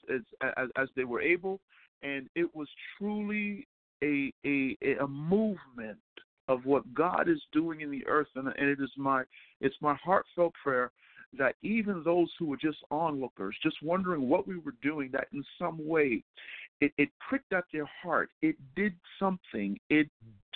as 0.08 0.20
as 0.56 0.68
as 0.76 0.88
they 0.94 1.04
were 1.04 1.20
able. 1.20 1.60
And 2.02 2.28
it 2.36 2.54
was 2.54 2.68
truly 2.96 3.66
a 4.04 4.32
a 4.46 4.76
a 5.00 5.06
movement 5.08 5.98
of 6.48 6.64
what 6.64 6.94
God 6.94 7.28
is 7.28 7.40
doing 7.52 7.80
in 7.80 7.90
the 7.90 8.06
earth, 8.06 8.28
and, 8.36 8.48
and 8.48 8.68
it 8.68 8.80
is 8.80 8.90
my 8.96 9.24
it's 9.60 9.76
my 9.80 9.94
heartfelt 9.94 10.54
prayer 10.62 10.92
that 11.38 11.54
even 11.62 12.02
those 12.04 12.28
who 12.38 12.46
were 12.46 12.56
just 12.56 12.78
onlookers, 12.90 13.56
just 13.62 13.76
wondering 13.82 14.28
what 14.28 14.46
we 14.46 14.58
were 14.58 14.74
doing, 14.82 15.10
that 15.12 15.28
in 15.32 15.44
some 15.58 15.86
way 15.86 16.22
it, 16.80 16.92
it 16.98 17.10
pricked 17.26 17.52
at 17.52 17.64
their 17.72 17.88
heart. 18.02 18.30
It 18.42 18.56
did 18.74 18.94
something. 19.18 19.78
It 19.90 20.08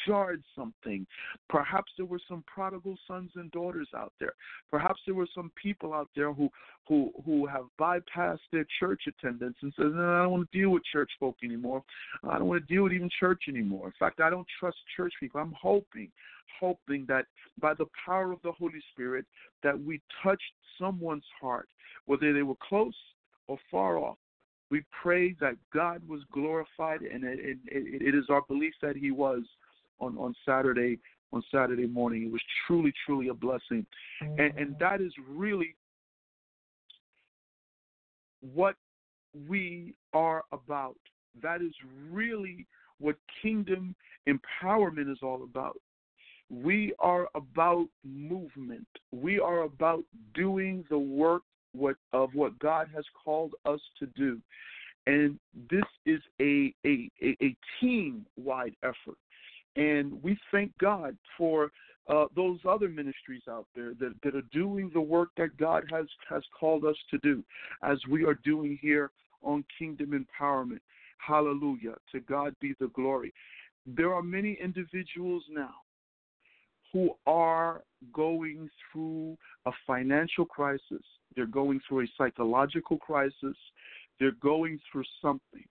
jarred 0.06 0.42
something. 0.56 1.06
Perhaps 1.48 1.92
there 1.96 2.06
were 2.06 2.20
some 2.28 2.44
prodigal 2.46 2.96
sons 3.06 3.30
and 3.36 3.50
daughters 3.52 3.88
out 3.96 4.12
there. 4.18 4.32
Perhaps 4.70 5.00
there 5.06 5.14
were 5.14 5.28
some 5.34 5.50
people 5.60 5.92
out 5.92 6.08
there 6.16 6.32
who 6.32 6.50
who 6.88 7.10
who 7.24 7.46
have 7.46 7.64
bypassed 7.80 8.38
their 8.52 8.66
church 8.80 9.02
attendance 9.06 9.56
and 9.62 9.72
says, 9.76 9.92
no, 9.94 10.02
I 10.02 10.22
don't 10.22 10.32
want 10.32 10.50
to 10.50 10.58
deal 10.58 10.70
with 10.70 10.82
church 10.90 11.10
folk 11.20 11.36
anymore. 11.44 11.82
I 12.28 12.38
don't 12.38 12.48
want 12.48 12.66
to 12.66 12.74
deal 12.74 12.84
with 12.84 12.92
even 12.92 13.10
church 13.18 13.44
anymore. 13.48 13.86
In 13.86 13.92
fact, 13.98 14.20
I 14.20 14.30
don't 14.30 14.46
trust 14.58 14.76
church 14.96 15.12
people. 15.20 15.40
I'm 15.40 15.54
hoping, 15.60 16.10
hoping 16.60 17.04
that 17.08 17.26
by 17.60 17.74
the 17.74 17.86
power 18.04 18.32
of 18.32 18.40
the 18.42 18.52
Holy 18.52 18.82
Spirit, 18.92 19.24
that 19.62 19.78
we 19.78 20.00
touched 20.22 20.42
someone's 20.78 21.24
heart, 21.40 21.68
whether 22.06 22.32
they 22.32 22.42
were 22.42 22.54
close 22.68 22.96
or 23.46 23.58
far 23.70 23.98
off 23.98 24.18
we 24.70 24.82
pray 25.02 25.34
that 25.40 25.56
God 25.72 26.02
was 26.08 26.20
glorified, 26.32 27.02
and 27.02 27.24
it, 27.24 27.38
it, 27.40 27.58
it 28.02 28.14
is 28.14 28.24
our 28.30 28.42
belief 28.48 28.74
that 28.82 28.96
He 28.96 29.10
was 29.10 29.42
on 30.00 30.16
on 30.18 30.34
Saturday 30.44 30.98
on 31.32 31.42
Saturday 31.52 31.86
morning. 31.86 32.24
It 32.24 32.32
was 32.32 32.42
truly, 32.66 32.92
truly 33.04 33.28
a 33.28 33.34
blessing, 33.34 33.86
mm-hmm. 34.22 34.40
and 34.40 34.58
and 34.58 34.76
that 34.78 35.00
is 35.00 35.12
really 35.28 35.76
what 38.52 38.76
we 39.48 39.94
are 40.12 40.44
about. 40.52 40.96
That 41.42 41.62
is 41.62 41.72
really 42.10 42.66
what 42.98 43.16
kingdom 43.42 43.94
empowerment 44.28 45.10
is 45.10 45.18
all 45.22 45.42
about. 45.42 45.76
We 46.50 46.94
are 46.98 47.28
about 47.34 47.86
movement. 48.04 48.86
We 49.12 49.40
are 49.40 49.62
about 49.62 50.04
doing 50.34 50.84
the 50.90 50.98
work 50.98 51.42
what 51.74 51.96
of 52.12 52.34
what 52.34 52.58
God 52.58 52.88
has 52.94 53.04
called 53.24 53.54
us 53.66 53.80
to 53.98 54.06
do. 54.16 54.40
And 55.06 55.38
this 55.70 55.84
is 56.06 56.20
a 56.40 56.74
a, 56.86 57.10
a 57.22 57.56
team 57.80 58.24
wide 58.36 58.74
effort. 58.82 59.18
And 59.76 60.22
we 60.22 60.38
thank 60.50 60.76
God 60.78 61.16
for 61.36 61.70
uh, 62.08 62.26
those 62.36 62.58
other 62.68 62.88
ministries 62.88 63.42
out 63.48 63.66
there 63.74 63.92
that, 63.98 64.14
that 64.22 64.34
are 64.34 64.42
doing 64.52 64.90
the 64.92 65.00
work 65.00 65.30
that 65.36 65.56
God 65.56 65.84
has, 65.90 66.06
has 66.28 66.42
called 66.58 66.84
us 66.84 66.96
to 67.10 67.18
do, 67.18 67.42
as 67.82 67.98
we 68.08 68.24
are 68.24 68.38
doing 68.44 68.78
here 68.80 69.10
on 69.42 69.64
Kingdom 69.78 70.26
Empowerment. 70.40 70.80
Hallelujah. 71.18 71.94
To 72.12 72.20
God 72.20 72.54
be 72.60 72.74
the 72.78 72.88
glory. 72.88 73.32
There 73.86 74.14
are 74.14 74.22
many 74.22 74.58
individuals 74.62 75.42
now 75.50 75.74
who 76.94 77.10
are 77.26 77.82
going 78.12 78.70
through 78.90 79.36
a 79.66 79.72
financial 79.84 80.46
crisis, 80.46 81.02
they're 81.34 81.44
going 81.44 81.80
through 81.86 82.04
a 82.04 82.06
psychological 82.16 82.96
crisis, 82.96 83.56
they're 84.20 84.36
going 84.40 84.78
through 84.90 85.02
something. 85.20 85.64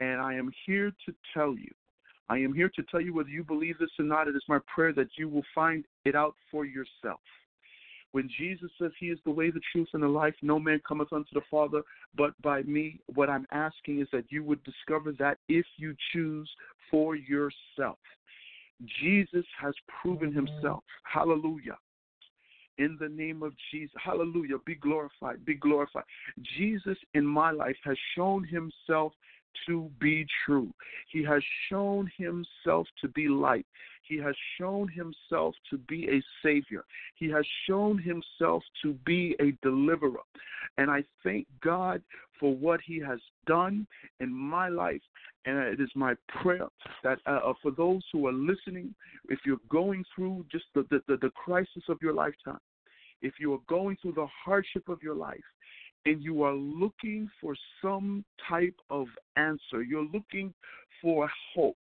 And 0.00 0.20
I 0.20 0.34
am 0.34 0.50
here 0.66 0.90
to 1.06 1.14
tell 1.32 1.54
you, 1.54 1.70
I 2.28 2.38
am 2.38 2.52
here 2.52 2.68
to 2.74 2.82
tell 2.90 3.00
you 3.00 3.14
whether 3.14 3.28
you 3.28 3.44
believe 3.44 3.78
this 3.78 3.90
or 3.96 4.04
not, 4.04 4.26
it 4.26 4.34
is 4.34 4.42
my 4.48 4.58
prayer 4.74 4.92
that 4.94 5.10
you 5.16 5.28
will 5.28 5.44
find 5.54 5.84
it 6.04 6.16
out 6.16 6.34
for 6.50 6.64
yourself. 6.64 7.20
When 8.10 8.28
Jesus 8.36 8.70
says 8.80 8.90
he 8.98 9.06
is 9.06 9.18
the 9.24 9.30
way, 9.30 9.50
the 9.50 9.60
truth, 9.70 9.88
and 9.92 10.02
the 10.02 10.08
life, 10.08 10.34
no 10.42 10.58
man 10.58 10.80
cometh 10.86 11.12
unto 11.12 11.30
the 11.32 11.42
Father 11.48 11.82
but 12.16 12.30
by 12.42 12.62
me. 12.62 12.98
What 13.14 13.30
I'm 13.30 13.46
asking 13.52 14.00
is 14.00 14.08
that 14.12 14.24
you 14.30 14.42
would 14.42 14.62
discover 14.64 15.12
that 15.20 15.38
if 15.48 15.66
you 15.76 15.94
choose 16.12 16.50
for 16.90 17.14
yourself. 17.14 17.98
Jesus 19.00 19.44
has 19.60 19.74
proven 20.00 20.32
mm. 20.32 20.36
himself. 20.36 20.82
Hallelujah. 21.04 21.78
In 22.78 22.96
the 23.00 23.08
name 23.08 23.42
of 23.42 23.52
Jesus. 23.70 23.94
Hallelujah. 24.02 24.56
Be 24.66 24.74
glorified. 24.74 25.44
Be 25.44 25.54
glorified. 25.54 26.04
Jesus 26.58 26.98
in 27.14 27.24
my 27.24 27.50
life 27.50 27.76
has 27.84 27.96
shown 28.16 28.44
himself 28.44 29.12
to 29.66 29.90
be 30.00 30.26
true. 30.44 30.72
He 31.10 31.22
has 31.24 31.42
shown 31.68 32.10
himself 32.16 32.86
to 33.00 33.08
be 33.08 33.28
light. 33.28 33.66
He 34.02 34.18
has 34.18 34.34
shown 34.58 34.88
himself 34.88 35.54
to 35.70 35.78
be 35.78 36.08
a 36.08 36.22
savior. 36.42 36.84
He 37.14 37.28
has 37.30 37.44
shown 37.66 37.98
himself 37.98 38.62
to 38.82 38.92
be 39.06 39.34
a 39.40 39.52
deliverer. 39.62 40.20
And 40.76 40.90
I 40.90 41.04
thank 41.22 41.46
God 41.62 42.02
for 42.38 42.54
what 42.54 42.80
he 42.84 43.00
has 43.00 43.20
done 43.46 43.86
in 44.20 44.32
my 44.32 44.68
life. 44.68 45.00
And 45.46 45.58
it 45.58 45.80
is 45.80 45.90
my 45.94 46.14
prayer 46.42 46.68
that 47.02 47.18
uh, 47.26 47.40
uh 47.44 47.52
for 47.62 47.70
those 47.70 48.02
who 48.12 48.26
are 48.26 48.32
listening, 48.32 48.94
if 49.28 49.40
you're 49.44 49.56
going 49.68 50.04
through 50.14 50.44
just 50.50 50.64
the, 50.74 50.84
the, 50.90 51.16
the 51.16 51.30
crisis 51.30 51.82
of 51.88 51.98
your 52.02 52.14
lifetime, 52.14 52.60
if 53.22 53.34
you 53.38 53.54
are 53.54 53.60
going 53.68 53.96
through 54.00 54.12
the 54.12 54.26
hardship 54.44 54.88
of 54.88 55.02
your 55.02 55.14
life, 55.14 55.44
and 56.06 56.22
you 56.22 56.42
are 56.42 56.54
looking 56.54 57.30
for 57.40 57.54
some 57.82 58.24
type 58.48 58.76
of 58.90 59.06
answer, 59.36 59.82
you're 59.82 60.06
looking 60.12 60.52
for 61.00 61.28
hope. 61.54 61.76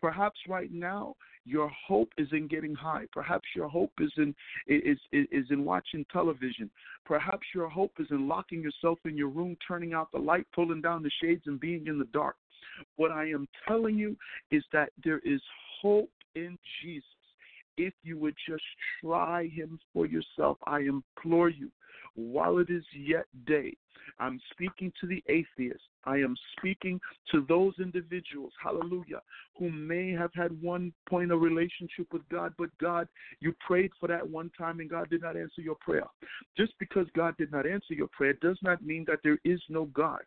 Perhaps 0.00 0.38
right 0.48 0.72
now 0.72 1.14
your 1.44 1.70
hope 1.86 2.10
is 2.18 2.28
in 2.32 2.46
getting 2.46 2.74
high. 2.74 3.04
Perhaps 3.12 3.48
your 3.56 3.68
hope 3.68 3.92
is 4.00 4.12
in 4.16 4.34
is, 4.66 4.98
is 5.12 5.26
is 5.32 5.46
in 5.50 5.64
watching 5.64 6.04
television. 6.12 6.70
Perhaps 7.04 7.46
your 7.54 7.68
hope 7.68 7.92
is 7.98 8.06
in 8.10 8.28
locking 8.28 8.62
yourself 8.62 8.98
in 9.04 9.16
your 9.16 9.28
room, 9.28 9.56
turning 9.66 9.94
out 9.94 10.10
the 10.12 10.18
light, 10.18 10.46
pulling 10.54 10.80
down 10.80 11.02
the 11.02 11.10
shades, 11.22 11.42
and 11.46 11.58
being 11.58 11.86
in 11.86 11.98
the 11.98 12.04
dark. 12.06 12.36
What 12.96 13.10
I 13.10 13.24
am 13.30 13.48
telling 13.66 13.96
you 13.96 14.16
is 14.50 14.62
that 14.72 14.90
there 15.02 15.20
is 15.24 15.40
hope 15.80 16.10
in 16.34 16.58
Jesus. 16.82 17.04
If 17.76 17.94
you 18.02 18.18
would 18.18 18.34
just 18.48 18.62
try 19.00 19.48
him 19.48 19.78
for 19.92 20.06
yourself, 20.06 20.58
I 20.66 20.80
implore 20.80 21.48
you 21.48 21.70
while 22.14 22.58
it 22.58 22.70
is 22.70 22.84
yet 22.94 23.26
day. 23.46 23.76
I'm 24.18 24.40
speaking 24.52 24.92
to 25.00 25.06
the 25.06 25.22
atheist. 25.28 25.82
I 26.04 26.16
am 26.16 26.34
speaking 26.56 27.00
to 27.32 27.44
those 27.48 27.74
individuals, 27.78 28.52
hallelujah, 28.62 29.20
who 29.58 29.70
may 29.70 30.10
have 30.12 30.30
had 30.34 30.60
one 30.62 30.92
point 31.08 31.30
of 31.30 31.40
relationship 31.40 32.06
with 32.12 32.26
God, 32.30 32.54
but 32.56 32.70
God, 32.80 33.08
you 33.40 33.54
prayed 33.66 33.90
for 34.00 34.08
that 34.08 34.28
one 34.28 34.50
time 34.56 34.80
and 34.80 34.88
God 34.88 35.10
did 35.10 35.22
not 35.22 35.36
answer 35.36 35.60
your 35.60 35.76
prayer. 35.76 36.06
Just 36.56 36.72
because 36.78 37.06
God 37.14 37.36
did 37.36 37.52
not 37.52 37.66
answer 37.66 37.94
your 37.94 38.08
prayer 38.08 38.34
does 38.40 38.58
not 38.62 38.82
mean 38.82 39.04
that 39.08 39.18
there 39.22 39.38
is 39.44 39.60
no 39.68 39.86
God. 39.86 40.20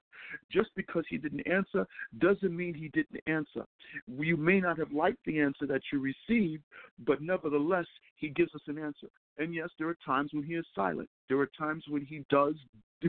Just 0.51 0.69
because 0.75 1.03
He 1.09 1.17
didn't 1.17 1.47
answer 1.47 1.87
doesn't 2.19 2.55
mean 2.55 2.73
He 2.73 2.89
didn't 2.89 3.21
answer. 3.27 3.65
You 4.07 4.37
may 4.37 4.59
not 4.59 4.77
have 4.77 4.91
liked 4.91 5.25
the 5.25 5.39
answer 5.39 5.65
that 5.67 5.81
you 5.91 5.99
received, 5.99 6.63
but 7.05 7.21
nevertheless, 7.21 7.87
He 8.15 8.29
gives 8.29 8.53
us 8.53 8.61
an 8.67 8.77
answer. 8.77 9.07
And 9.37 9.53
yes, 9.53 9.69
there 9.77 9.87
are 9.87 9.97
times 10.05 10.31
when 10.33 10.43
He 10.43 10.53
is 10.53 10.65
silent. 10.75 11.09
There 11.29 11.39
are 11.39 11.49
times 11.57 11.83
when 11.87 12.05
He 12.05 12.23
does 12.29 12.55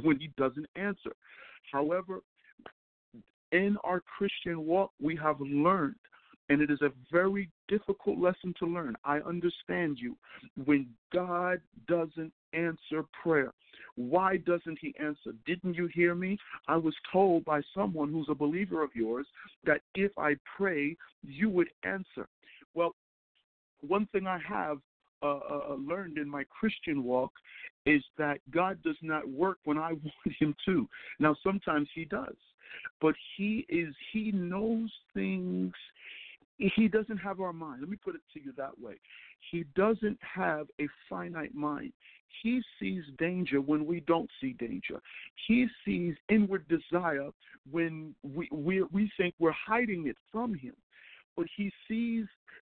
when 0.02 0.18
He 0.18 0.30
doesn't 0.36 0.66
answer. 0.76 1.12
However, 1.70 2.20
in 3.52 3.76
our 3.84 4.00
Christian 4.00 4.64
walk, 4.64 4.92
we 5.00 5.14
have 5.16 5.40
learned, 5.40 5.96
and 6.48 6.62
it 6.62 6.70
is 6.70 6.80
a 6.80 6.90
very 7.10 7.50
difficult 7.68 8.18
lesson 8.18 8.54
to 8.58 8.66
learn. 8.66 8.96
I 9.04 9.18
understand 9.18 9.98
you. 10.00 10.16
When 10.64 10.88
God 11.12 11.60
doesn't 11.86 12.32
answer 12.54 13.04
prayer, 13.22 13.52
why 13.96 14.38
doesn't 14.38 14.78
He 14.80 14.94
answer? 14.98 15.32
Didn't 15.46 15.74
you 15.74 15.88
hear 15.92 16.14
me? 16.14 16.38
I 16.66 16.76
was 16.76 16.94
told 17.12 17.44
by 17.44 17.60
someone 17.74 18.10
who's 18.10 18.28
a 18.30 18.34
believer 18.34 18.82
of 18.82 18.90
yours 18.94 19.26
that 19.64 19.82
if 19.94 20.12
I 20.18 20.34
pray, 20.56 20.96
you 21.22 21.50
would 21.50 21.68
answer. 21.84 22.26
Well, 22.74 22.94
one 23.86 24.06
thing 24.12 24.26
I 24.26 24.38
have 24.48 24.78
uh, 25.22 25.26
uh, 25.26 25.60
uh 25.70 25.74
learned 25.74 26.18
in 26.18 26.28
my 26.28 26.44
Christian 26.44 27.04
walk 27.04 27.32
is 27.86 28.02
that 28.18 28.38
God 28.50 28.82
does 28.82 28.96
not 29.02 29.28
work 29.28 29.58
when 29.64 29.78
I 29.78 29.92
want 29.92 30.36
Him 30.38 30.54
to. 30.66 30.88
Now, 31.18 31.36
sometimes 31.42 31.88
He 31.94 32.04
does 32.04 32.36
but 33.00 33.14
he 33.36 33.66
is 33.68 33.94
he 34.12 34.32
knows 34.32 34.90
things 35.14 35.72
he 36.58 36.86
doesn't 36.86 37.16
have 37.16 37.40
our 37.40 37.52
mind. 37.52 37.80
Let 37.80 37.90
me 37.90 37.96
put 37.96 38.14
it 38.14 38.20
to 38.34 38.40
you 38.40 38.52
that 38.56 38.78
way. 38.78 38.94
He 39.50 39.64
doesn't 39.74 40.18
have 40.20 40.68
a 40.80 40.86
finite 41.08 41.54
mind. 41.54 41.92
He 42.42 42.62
sees 42.78 43.02
danger 43.18 43.60
when 43.60 43.84
we 43.84 44.00
don't 44.00 44.30
see 44.40 44.52
danger. 44.52 45.00
He 45.48 45.66
sees 45.84 46.14
inward 46.28 46.64
desire 46.68 47.30
when 47.70 48.14
we, 48.22 48.48
we, 48.52 48.82
we 48.92 49.10
think 49.16 49.34
we're 49.40 49.50
hiding 49.52 50.06
it 50.06 50.16
from 50.30 50.54
him. 50.54 50.74
But 51.36 51.46
he 51.56 51.70
sees 51.88 52.26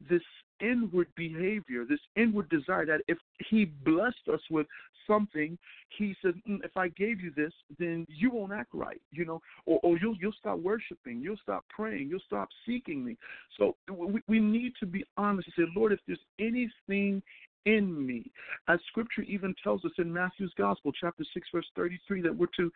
this 0.09 0.21
inward 0.59 1.07
behavior, 1.15 1.85
this 1.87 1.99
inward 2.15 2.49
desire 2.49 2.85
that 2.85 3.01
if 3.07 3.17
he 3.49 3.65
blessed 3.65 4.27
us 4.31 4.39
with 4.49 4.67
something, 5.05 5.57
he 5.97 6.15
says, 6.21 6.33
mm, 6.49 6.57
if 6.63 6.75
I 6.75 6.87
gave 6.89 7.21
you 7.21 7.31
this, 7.35 7.51
then 7.77 8.05
you 8.09 8.31
won't 8.31 8.53
act 8.53 8.69
right, 8.73 9.01
you 9.11 9.25
know, 9.25 9.41
or, 9.65 9.79
or 9.83 9.97
you'll 9.97 10.15
you'll 10.19 10.33
stop 10.39 10.59
worshiping, 10.59 11.21
you'll 11.21 11.37
stop 11.43 11.63
praying, 11.69 12.09
you'll 12.09 12.19
stop 12.25 12.49
seeking 12.65 13.03
me. 13.03 13.17
So 13.57 13.75
we, 13.89 14.21
we 14.27 14.39
need 14.39 14.73
to 14.79 14.85
be 14.85 15.03
honest 15.17 15.49
and 15.57 15.67
say, 15.67 15.71
Lord, 15.75 15.91
if 15.91 15.99
there's 16.07 16.19
anything 16.39 17.21
in 17.65 18.05
me. 18.05 18.31
As 18.67 18.79
scripture 18.87 19.23
even 19.23 19.55
tells 19.63 19.83
us 19.85 19.91
in 19.97 20.11
Matthew's 20.11 20.53
Gospel, 20.57 20.91
chapter 20.99 21.23
6, 21.33 21.47
verse 21.53 21.65
33, 21.75 22.21
that 22.21 22.35
we're 22.35 22.47
to 22.57 22.71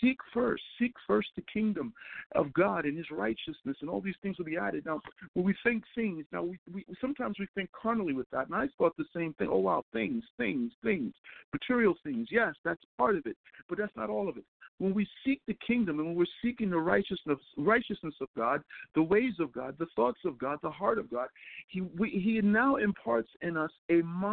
seek 0.00 0.18
first, 0.32 0.62
seek 0.78 0.92
first 1.06 1.28
the 1.36 1.42
kingdom 1.52 1.92
of 2.34 2.52
God 2.54 2.84
and 2.84 2.96
his 2.96 3.10
righteousness, 3.10 3.76
and 3.80 3.90
all 3.90 4.00
these 4.00 4.14
things 4.22 4.38
will 4.38 4.46
be 4.46 4.56
added. 4.56 4.86
Now, 4.86 5.00
when 5.34 5.44
we 5.44 5.54
think 5.62 5.84
things, 5.94 6.24
now 6.32 6.42
we, 6.42 6.58
we 6.72 6.84
sometimes 7.00 7.38
we 7.38 7.46
think 7.54 7.70
carnally 7.72 8.12
with 8.12 8.30
that, 8.30 8.46
and 8.46 8.54
I 8.54 8.68
thought 8.78 8.96
the 8.96 9.04
same 9.14 9.34
thing. 9.34 9.48
Oh, 9.50 9.58
wow, 9.58 9.84
things, 9.92 10.24
things, 10.36 10.72
things, 10.82 11.12
material 11.52 11.94
things. 12.02 12.28
Yes, 12.30 12.54
that's 12.64 12.82
part 12.98 13.16
of 13.16 13.26
it, 13.26 13.36
but 13.68 13.78
that's 13.78 13.96
not 13.96 14.10
all 14.10 14.28
of 14.28 14.36
it 14.36 14.44
when 14.80 14.94
we 14.94 15.06
seek 15.24 15.40
the 15.46 15.56
kingdom 15.64 15.98
and 15.98 16.08
when 16.08 16.16
we're 16.16 16.24
seeking 16.42 16.70
the 16.70 16.78
righteousness 16.78 17.38
righteousness 17.58 18.14
of 18.20 18.28
God, 18.36 18.62
the 18.94 19.02
ways 19.02 19.34
of 19.38 19.52
God, 19.52 19.76
the 19.78 19.86
thoughts 19.94 20.20
of 20.24 20.38
God, 20.38 20.58
the 20.62 20.70
heart 20.70 20.98
of 20.98 21.10
God, 21.10 21.28
he 21.68 21.82
we, 21.82 22.10
he 22.10 22.40
now 22.40 22.76
imparts 22.76 23.28
in 23.42 23.56
us 23.56 23.70
a 23.90 24.00
mind 24.02 24.29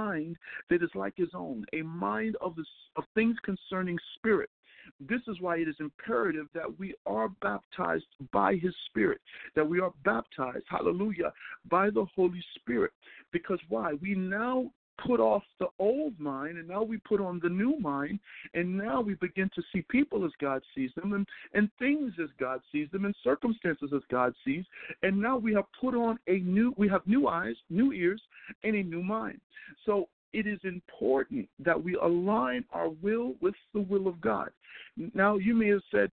that 0.70 0.84
is 0.84 0.90
like 0.96 1.14
his 1.16 1.30
own, 1.34 1.66
a 1.74 1.82
mind 1.82 2.36
of 2.42 2.56
the 2.56 2.66
of 2.96 3.04
things 3.16 3.36
concerning 3.44 3.98
spirit. 4.16 4.50
This 5.00 5.22
is 5.28 5.42
why 5.42 5.58
it 5.58 5.68
is 5.68 5.76
imperative 5.80 6.48
that 6.54 6.80
we 6.80 6.96
are 7.06 7.30
baptized 7.42 8.06
by 8.32 8.56
His 8.56 8.74
Spirit, 8.86 9.20
that 9.56 9.68
we 9.68 9.80
are 9.80 9.92
baptized, 10.06 10.66
hallelujah, 10.70 11.34
by 11.70 11.90
the 11.90 12.06
Holy 12.16 12.44
Spirit. 12.56 12.92
Because 13.32 13.60
why? 13.70 13.94
We 14.02 14.16
now 14.16 14.72
put 15.06 15.20
off 15.20 15.44
the 15.60 15.68
old 15.80 16.20
mind 16.20 16.58
and 16.58 16.68
now 16.68 16.84
we 16.84 16.98
put 16.98 17.22
on 17.22 17.40
the 17.42 17.50
new 17.50 17.80
mind 17.80 18.20
and 18.54 18.78
now 18.78 19.02
we 19.02 19.16
begin 19.16 19.50
to 19.56 19.62
see 19.72 19.84
people 19.90 20.26
as 20.26 20.32
God 20.40 20.62
sees 20.76 20.92
them 20.96 21.14
and, 21.14 21.28
and 21.54 21.70
things 21.80 22.14
as 22.22 22.30
God 22.40 22.62
sees 22.72 22.90
them 22.92 23.06
and 23.06 23.16
circumstances 23.24 23.92
as 23.96 24.02
God 24.10 24.34
sees 24.46 24.66
and 25.04 25.20
now 25.20 25.38
we 25.38 25.54
have 25.54 25.66
put 25.80 25.96
on 25.96 26.18
a 26.28 26.40
new 26.40 26.74
we 26.78 26.88
have 26.90 27.06
new 27.06 27.28
eyes, 27.28 27.56
new 27.70 27.92
ears 27.92 28.22
and 28.64 28.76
a 28.76 28.84
new 28.84 29.04
mind. 29.04 29.40
So 29.86 30.08
it 30.34 30.46
is 30.46 30.60
important 30.64 31.48
that 31.60 31.82
we 31.82 31.96
align 31.96 32.66
our 32.72 32.90
will 32.90 33.36
with 33.42 33.56
the 33.74 33.82
will 33.82 34.08
of 34.08 34.20
God. 34.22 34.50
Now 35.14 35.38
you 35.38 35.54
may 35.54 35.70
have 35.70 35.82
said 35.92 36.12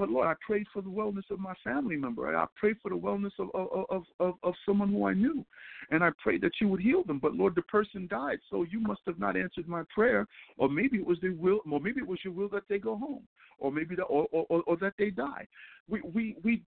but 0.00 0.08
Lord, 0.08 0.26
I 0.28 0.34
prayed 0.40 0.66
for 0.72 0.80
the 0.80 0.88
wellness 0.88 1.30
of 1.30 1.38
my 1.40 1.52
family 1.62 1.94
member. 1.94 2.34
I 2.34 2.46
prayed 2.58 2.76
for 2.82 2.88
the 2.88 2.96
wellness 2.96 3.32
of, 3.38 3.50
of, 3.54 4.04
of, 4.18 4.34
of 4.42 4.54
someone 4.64 4.88
who 4.88 5.06
I 5.06 5.12
knew. 5.12 5.44
And 5.90 6.02
I 6.02 6.08
prayed 6.22 6.40
that 6.40 6.52
you 6.58 6.68
would 6.68 6.80
heal 6.80 7.04
them. 7.04 7.18
But 7.18 7.34
Lord, 7.34 7.54
the 7.54 7.60
person 7.62 8.08
died. 8.10 8.38
So 8.48 8.62
you 8.62 8.80
must 8.80 9.02
have 9.06 9.18
not 9.18 9.36
answered 9.36 9.68
my 9.68 9.82
prayer. 9.94 10.26
Or 10.56 10.70
maybe 10.70 10.96
it 10.96 11.06
was 11.06 11.18
the 11.20 11.28
will 11.28 11.60
or 11.70 11.80
maybe 11.80 12.00
it 12.00 12.06
was 12.06 12.18
your 12.24 12.32
will 12.32 12.48
that 12.48 12.62
they 12.66 12.78
go 12.78 12.96
home. 12.96 13.24
Or 13.58 13.70
maybe 13.70 13.94
that 13.96 14.04
or, 14.04 14.26
or, 14.32 14.62
or 14.66 14.76
that 14.78 14.94
they 14.98 15.10
die. 15.10 15.46
We 15.86 16.00
we 16.00 16.34
we 16.42 16.62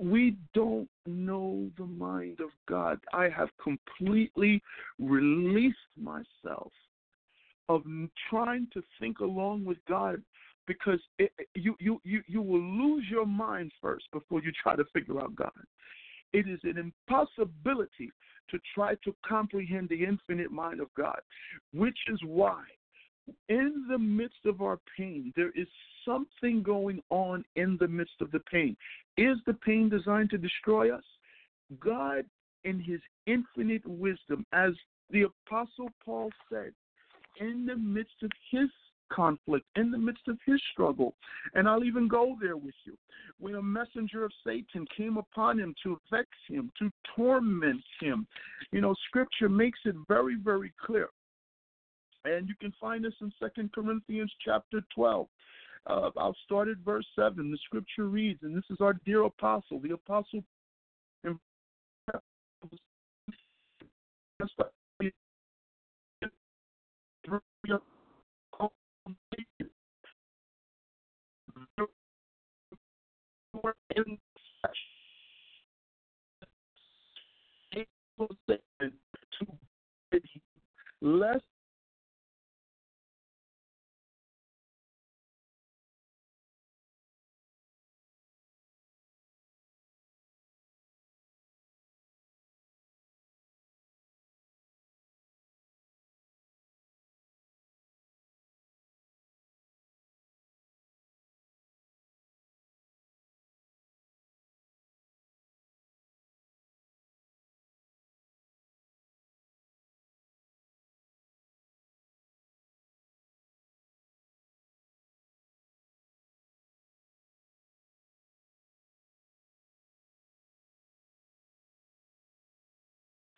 we 0.00 0.34
don't 0.54 0.88
know 1.04 1.68
the 1.76 1.84
mind 1.84 2.40
of 2.40 2.48
God. 2.66 3.00
I 3.12 3.28
have 3.28 3.50
completely 3.62 4.62
released 4.98 5.76
myself 6.00 6.72
of 7.68 7.82
trying 8.30 8.66
to 8.72 8.82
think 8.98 9.18
along 9.18 9.66
with 9.66 9.76
God 9.86 10.22
because 10.66 11.00
it, 11.18 11.32
you, 11.54 11.74
you, 11.80 12.00
you, 12.04 12.22
you 12.26 12.42
will 12.42 12.60
lose 12.60 13.04
your 13.10 13.26
mind 13.26 13.72
first 13.80 14.04
before 14.12 14.42
you 14.42 14.52
try 14.62 14.76
to 14.76 14.84
figure 14.92 15.20
out 15.20 15.34
God. 15.34 15.50
It 16.32 16.48
is 16.48 16.60
an 16.62 16.78
impossibility 16.78 18.12
to 18.50 18.58
try 18.74 18.94
to 19.04 19.14
comprehend 19.26 19.88
the 19.88 20.04
infinite 20.04 20.50
mind 20.50 20.80
of 20.80 20.88
God, 20.96 21.20
which 21.72 21.98
is 22.08 22.20
why, 22.24 22.62
in 23.48 23.84
the 23.88 23.98
midst 23.98 24.44
of 24.44 24.60
our 24.60 24.78
pain, 24.96 25.32
there 25.36 25.50
is 25.54 25.66
something 26.04 26.62
going 26.62 27.00
on 27.10 27.44
in 27.56 27.76
the 27.80 27.88
midst 27.88 28.20
of 28.20 28.30
the 28.30 28.40
pain. 28.50 28.76
Is 29.16 29.36
the 29.46 29.54
pain 29.54 29.88
designed 29.88 30.30
to 30.30 30.38
destroy 30.38 30.94
us? 30.94 31.04
God, 31.78 32.24
in 32.64 32.80
his 32.80 33.00
infinite 33.26 33.86
wisdom, 33.86 34.44
as 34.52 34.72
the 35.10 35.22
Apostle 35.22 35.90
Paul 36.04 36.30
said, 36.50 36.72
in 37.40 37.66
the 37.66 37.76
midst 37.76 38.22
of 38.22 38.30
his 38.50 38.68
conflict, 39.12 39.66
in 39.76 39.90
the 39.90 39.98
midst 39.98 40.28
of 40.28 40.38
his 40.46 40.60
struggle. 40.72 41.14
And 41.54 41.68
I'll 41.68 41.84
even 41.84 42.08
go 42.08 42.36
there 42.40 42.56
with 42.56 42.74
you. 42.84 42.96
When 43.38 43.54
a 43.56 43.62
messenger 43.62 44.24
of 44.24 44.32
Satan 44.44 44.86
came 44.96 45.16
upon 45.16 45.58
him 45.58 45.74
to 45.82 45.98
vex 46.10 46.28
him, 46.48 46.70
to 46.78 46.90
torment 47.16 47.82
him, 48.00 48.26
you 48.72 48.80
know, 48.80 48.94
scripture 49.08 49.48
makes 49.48 49.80
it 49.84 49.94
very, 50.08 50.36
very 50.36 50.72
clear. 50.84 51.08
And 52.24 52.48
you 52.48 52.54
can 52.60 52.72
find 52.80 53.04
this 53.04 53.14
in 53.20 53.32
Second 53.40 53.72
Corinthians 53.72 54.32
chapter 54.44 54.82
12. 54.94 55.26
Uh, 55.86 56.10
I'll 56.18 56.36
start 56.44 56.68
at 56.68 56.76
verse 56.78 57.06
7. 57.16 57.50
The 57.50 57.58
scripture 57.64 58.06
reads, 58.06 58.42
and 58.42 58.54
this 58.54 58.64
is 58.70 58.78
our 58.80 58.94
dear 59.06 59.24
apostle, 59.24 59.80
the 59.80 59.94
apostle 59.94 60.44
in 73.96 74.18
to 79.38 80.20
less 81.00 81.40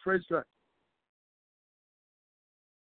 Praise 0.03 0.23
God. 0.31 0.45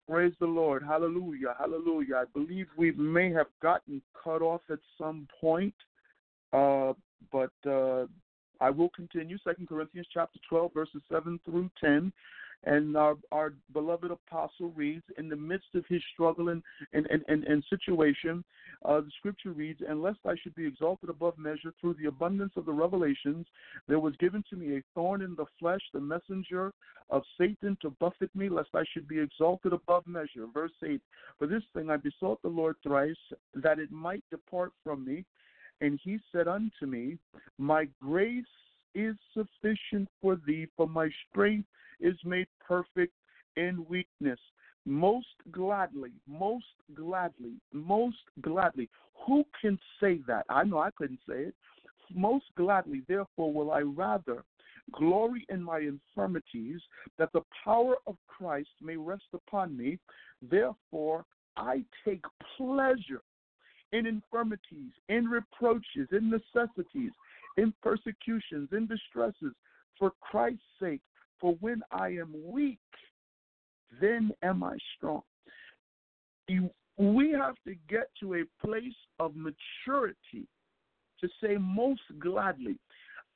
Praise 0.09 0.33
the 0.41 0.47
Lord. 0.47 0.83
Hallelujah. 0.83 1.55
Hallelujah. 1.59 2.17
I 2.17 2.25
believe 2.35 2.67
we 2.77 2.91
may 2.93 3.31
have 3.33 3.47
gotten 3.63 4.03
cut 4.25 4.43
off 4.43 4.63
at 4.71 4.79
some 4.99 5.29
point, 5.41 5.75
uh, 6.53 6.95
but 7.31 7.53
uh, 7.69 8.07
I 8.61 8.71
will 8.71 8.89
continue. 8.89 9.39
Second 9.45 9.69
Corinthians 9.69 10.09
chapter 10.13 10.41
12, 10.49 10.75
verses 10.75 11.03
7 11.13 11.39
through 11.45 11.71
10. 11.81 12.13
And 12.65 12.95
our, 12.97 13.17
our 13.33 13.55
beloved 13.73 14.11
apostle 14.11 14.71
reads, 14.77 15.05
in 15.17 15.29
the 15.29 15.37
midst 15.37 15.75
of 15.75 15.85
his 15.89 16.03
struggle 16.13 16.51
and, 16.51 16.63
and, 16.93 17.07
and, 17.07 17.25
and, 17.29 17.45
and 17.45 17.65
situation, 17.71 18.45
uh, 18.85 19.01
the 19.01 19.11
scripture 19.19 19.53
reads, 19.53 19.81
Unless 19.89 20.17
I 20.27 20.35
should 20.43 20.55
be 20.55 20.67
exalted 20.67 21.09
above 21.09 21.39
measure 21.39 21.73
through 21.81 21.95
the 21.95 22.09
abundance 22.09 22.53
of 22.57 22.67
the 22.67 22.73
revelations, 22.73 23.47
there 23.89 23.99
was 23.99 24.15
given 24.17 24.45
to 24.51 24.57
me 24.57 24.77
a 24.77 24.83
thorn 24.95 25.23
in 25.23 25.35
the 25.37 25.47
flesh, 25.59 25.81
the 25.95 26.01
messenger 26.01 26.73
of 27.09 27.23
Satan 27.39 27.79
to 27.81 27.91
buffet 27.99 28.35
me, 28.35 28.49
lest 28.49 28.69
I 28.75 28.85
should 28.93 29.09
be 29.09 29.19
exalted 29.19 29.73
above 29.73 30.07
measure. 30.07 30.47
Verse 30.53 30.73
8 30.85 31.01
For 31.39 31.47
this 31.47 31.63
thing 31.75 31.91
I 31.91 31.97
besought 31.97 32.43
the 32.43 32.49
Lord 32.49 32.77
thrice, 32.83 33.15
that 33.55 33.79
it 33.79 33.91
might 33.91 34.23
depart 34.31 34.73
from 34.85 35.05
me. 35.05 35.25
And 35.81 35.99
he 36.03 36.19
said 36.31 36.47
unto 36.47 36.85
me, 36.87 37.17
My 37.59 37.89
grace 38.03 38.45
is 38.95 39.17
sufficient 39.35 40.09
for 40.21 40.37
thee, 40.47 40.67
for 40.77 40.87
my 40.87 41.09
strength 41.29 41.69
is 42.01 42.17
made 42.25 42.47
perfect 42.67 43.13
in 43.57 43.85
weakness. 43.89 44.39
Most 44.87 45.27
gladly, 45.51 46.13
most 46.27 46.65
gladly, 46.95 47.55
most 47.73 48.17
gladly. 48.41 48.89
Who 49.27 49.45
can 49.61 49.79
say 50.01 50.21
that? 50.27 50.47
I 50.49 50.65
know 50.65 50.79
I 50.79 50.91
couldn't 50.93 51.21
say 51.29 51.45
it. 51.45 51.55
Most 52.15 52.47
gladly, 52.57 53.03
therefore, 53.07 53.53
will 53.53 53.71
I 53.71 53.81
rather 53.81 54.43
glory 54.93 55.47
in 55.49 55.63
my 55.63 55.79
infirmities, 55.79 56.81
that 57.19 57.33
the 57.33 57.43
power 57.65 57.97
of 58.07 58.17
Christ 58.27 58.71
may 58.83 58.97
rest 58.97 59.25
upon 59.33 59.77
me. 59.77 59.99
Therefore, 60.43 61.25
I 61.57 61.85
take 62.05 62.25
pleasure 62.57 63.23
in 63.93 64.07
infirmities, 64.07 64.93
in 65.09 65.29
reproaches, 65.29 66.09
in 66.13 66.31
necessities, 66.31 67.11
in 67.61 67.75
persecutions, 67.83 68.69
in 68.73 68.87
distresses, 68.87 69.55
for 69.99 70.13
Christ's 70.21 70.63
sake. 70.81 71.03
For 71.41 71.55
when 71.61 71.83
I 71.91 72.09
am 72.09 72.35
weak, 72.45 72.79
then 74.01 74.31
am 74.43 74.63
I 74.63 74.77
strong. 74.97 75.23
We 76.99 77.31
have 77.31 77.55
to 77.67 77.75
get 77.89 78.11
to 78.21 78.35
a 78.35 78.67
place 78.67 78.83
of 79.19 79.33
maturity 79.35 80.47
to 81.21 81.29
say 81.43 81.57
most 81.59 82.03
gladly. 82.19 82.77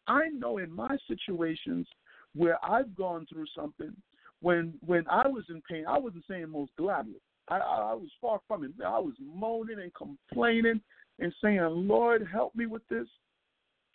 I 0.06 0.28
know 0.36 0.58
in 0.58 0.70
my 0.70 0.96
situations 1.08 1.86
where 2.34 2.62
I've 2.64 2.94
gone 2.94 3.26
through 3.30 3.46
something, 3.56 3.94
when 4.40 4.74
when 4.84 5.04
I 5.08 5.28
was 5.28 5.44
in 5.48 5.62
pain, 5.70 5.84
I 5.88 5.98
wasn't 5.98 6.24
saying 6.28 6.50
most 6.50 6.72
gladly. 6.76 7.20
I, 7.48 7.56
I 7.56 7.94
was 7.94 8.10
far 8.20 8.40
from 8.48 8.64
it. 8.64 8.72
I 8.84 8.98
was 8.98 9.14
moaning 9.20 9.78
and 9.80 9.92
complaining 9.94 10.80
and 11.18 11.32
saying, 11.42 11.60
Lord, 11.62 12.26
help 12.30 12.54
me 12.54 12.66
with 12.66 12.86
this. 12.88 13.06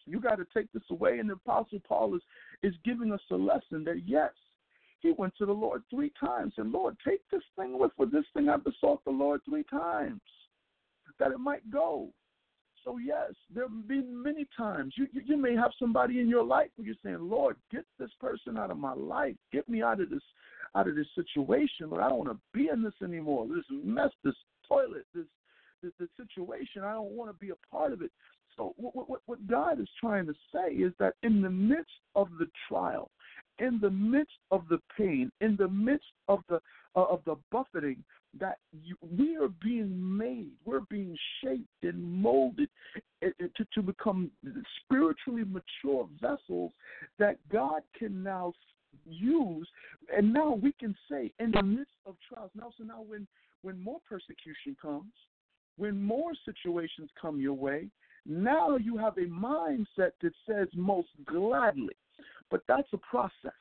You 0.10 0.20
got 0.20 0.36
to 0.36 0.46
take 0.54 0.72
this 0.74 0.84
away. 0.90 1.20
And 1.20 1.30
the 1.30 1.34
Apostle 1.34 1.82
Paul 1.88 2.16
is, 2.16 2.22
is 2.64 2.74
giving 2.84 3.12
us 3.12 3.22
a 3.32 3.36
lesson 3.36 3.84
that, 3.86 4.02
yes, 4.06 4.32
he 5.00 5.14
went 5.18 5.34
to 5.38 5.46
the 5.46 5.54
Lord 5.54 5.84
three 5.90 6.12
times 6.20 6.54
and, 6.58 6.72
Lord, 6.72 6.98
take 7.08 7.22
this 7.32 7.44
thing 7.58 7.74
away. 7.74 7.90
For 7.96 8.06
this 8.06 8.26
thing 8.34 8.50
I 8.50 8.58
besought 8.58 9.04
the 9.06 9.12
Lord 9.12 9.42
three 9.48 9.64
times 9.70 10.22
that 11.20 11.32
it 11.32 11.40
might 11.40 11.70
go. 11.72 12.10
So, 12.84 12.98
yes, 12.98 13.34
there 13.54 13.68
have 13.68 13.88
been 13.88 14.24
many 14.24 14.48
times. 14.56 14.94
You, 14.98 15.08
you, 15.12 15.22
you 15.26 15.38
may 15.38 15.54
have 15.56 15.72
somebody 15.78 16.20
in 16.22 16.30
your 16.30 16.44
life 16.44 16.70
where 16.76 16.86
you're 16.86 16.96
saying, 17.04 17.18
Lord, 17.20 17.58
get 17.72 17.86
this 18.00 18.12
person 18.22 18.58
out 18.58 18.72
of 18.72 18.78
my 18.78 18.94
life. 18.94 19.36
Get 19.52 19.68
me 19.68 19.82
out 19.82 20.00
of 20.00 20.10
this 20.10 20.24
out 20.76 20.88
of 20.88 20.96
this 20.96 21.08
situation. 21.16 21.90
Lord, 21.90 22.04
I 22.04 22.10
don't 22.10 22.20
want 22.20 22.32
to 22.32 22.40
be 22.54 22.70
in 22.72 22.84
this 22.84 22.94
anymore. 23.04 23.48
This 23.48 23.66
mess, 23.84 24.12
this 24.24 24.36
toilet, 24.68 25.06
this 25.14 25.26
this, 25.82 25.92
this 26.00 26.10
situation. 26.18 26.84
I 26.84 26.94
don't 26.94 27.12
want 27.12 27.30
to 27.32 27.46
be 27.46 27.52
a 27.52 27.76
part 27.76 27.94
of 27.94 28.02
it. 28.02 28.12
So 28.60 28.74
what, 28.76 29.22
what, 29.26 29.48
God 29.48 29.80
is 29.80 29.88
trying 30.02 30.28
to 30.28 30.34
say 30.54 30.74
is 30.74 30.92
that 31.00 31.14
in 31.24 31.42
the 31.42 31.50
midst 31.50 32.02
of 32.16 32.28
the 32.40 32.48
trial, 32.68 33.10
in 33.58 33.80
the 33.82 33.90
midst 33.90 34.38
of 34.52 34.64
the 34.70 34.80
pain, 34.98 35.32
in 35.40 35.56
the 35.56 35.70
midst 35.70 36.12
of 36.28 36.42
the 36.50 36.60
uh, 36.96 37.04
of 37.04 37.22
the 37.26 37.36
buffeting, 37.52 38.04
that 38.38 38.58
you, 38.84 38.98
we 39.18 39.38
are 39.38 39.48
being 39.64 40.18
made, 40.18 40.52
we're 40.66 40.82
being 40.90 41.16
shaped 41.42 41.70
and 41.84 42.04
molded 42.04 42.68
to, 43.22 43.66
to 43.74 43.82
become 43.82 44.30
spiritually 44.84 45.44
mature 45.46 46.10
vessels 46.20 46.74
that 47.18 47.38
God 47.50 47.82
can 47.98 48.22
now 48.22 48.52
use, 49.06 49.70
and 50.14 50.34
now 50.34 50.60
we 50.62 50.74
can 50.74 50.94
say 51.10 51.32
in 51.40 51.52
the 51.52 51.64
midst 51.64 51.94
of 52.06 52.16
trials. 52.28 52.52
Now, 52.56 52.72
so 52.78 52.84
now 52.84 53.04
when 53.08 53.26
when 53.62 53.82
more 53.82 54.00
persecution 54.10 54.76
comes, 54.82 55.14
when 55.78 56.02
more 56.02 56.32
situations 56.46 57.10
come 57.22 57.40
your 57.40 57.54
way, 57.54 57.88
now 58.30 58.78
you 58.78 58.96
have 58.98 59.18
a 59.18 59.22
mindset 59.22 60.12
that 60.22 60.34
says 60.48 60.68
most 60.76 61.10
gladly. 61.26 61.96
But 62.52 62.62
that's 62.68 62.88
a 62.94 62.98
process. 62.98 63.52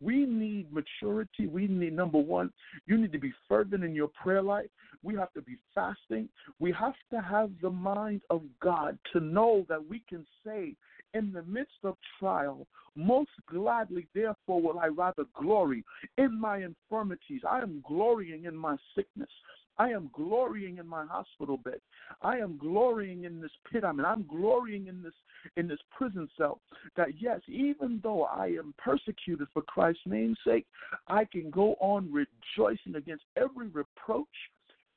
We 0.00 0.26
need 0.26 0.66
maturity. 0.72 1.46
We 1.46 1.68
need, 1.68 1.94
number 1.94 2.18
one, 2.18 2.50
you 2.86 2.98
need 2.98 3.12
to 3.12 3.18
be 3.18 3.32
fervent 3.48 3.82
in 3.82 3.94
your 3.94 4.08
prayer 4.08 4.42
life. 4.42 4.68
We 5.02 5.14
have 5.14 5.32
to 5.34 5.42
be 5.42 5.56
fasting. 5.74 6.28
We 6.58 6.72
have 6.72 6.94
to 7.12 7.20
have 7.20 7.50
the 7.62 7.70
mind 7.70 8.22
of 8.28 8.42
God 8.60 8.98
to 9.12 9.20
know 9.20 9.64
that 9.68 9.84
we 9.88 10.02
can 10.08 10.26
say, 10.44 10.74
in 11.14 11.32
the 11.32 11.44
midst 11.44 11.78
of 11.82 11.96
trial, 12.18 12.66
most 12.94 13.30
gladly, 13.50 14.06
therefore, 14.14 14.60
will 14.60 14.78
I 14.78 14.88
rather 14.88 15.24
glory 15.34 15.82
in 16.18 16.38
my 16.38 16.58
infirmities. 16.58 17.40
I 17.48 17.60
am 17.60 17.82
glorying 17.86 18.44
in 18.44 18.56
my 18.56 18.76
sickness. 18.94 19.30
I 19.78 19.90
am 19.90 20.10
glorying 20.12 20.78
in 20.78 20.86
my 20.86 21.04
hospital 21.04 21.58
bed. 21.58 21.80
I 22.22 22.38
am 22.38 22.56
glorying 22.56 23.24
in 23.24 23.40
this 23.40 23.50
pit 23.70 23.84
I'm 23.84 23.98
in. 23.98 24.06
I'm 24.06 24.26
glorying 24.26 24.86
in 24.86 25.02
this 25.02 25.12
in 25.56 25.68
this 25.68 25.78
prison 25.96 26.28
cell. 26.36 26.60
That 26.96 27.20
yes, 27.20 27.40
even 27.46 28.00
though 28.02 28.24
I 28.24 28.46
am 28.46 28.74
persecuted 28.78 29.48
for 29.52 29.62
Christ's 29.62 30.02
name's 30.06 30.38
sake, 30.46 30.66
I 31.08 31.24
can 31.24 31.50
go 31.50 31.74
on 31.80 32.12
rejoicing 32.12 32.96
against 32.96 33.24
every 33.36 33.68
reproach, 33.68 34.26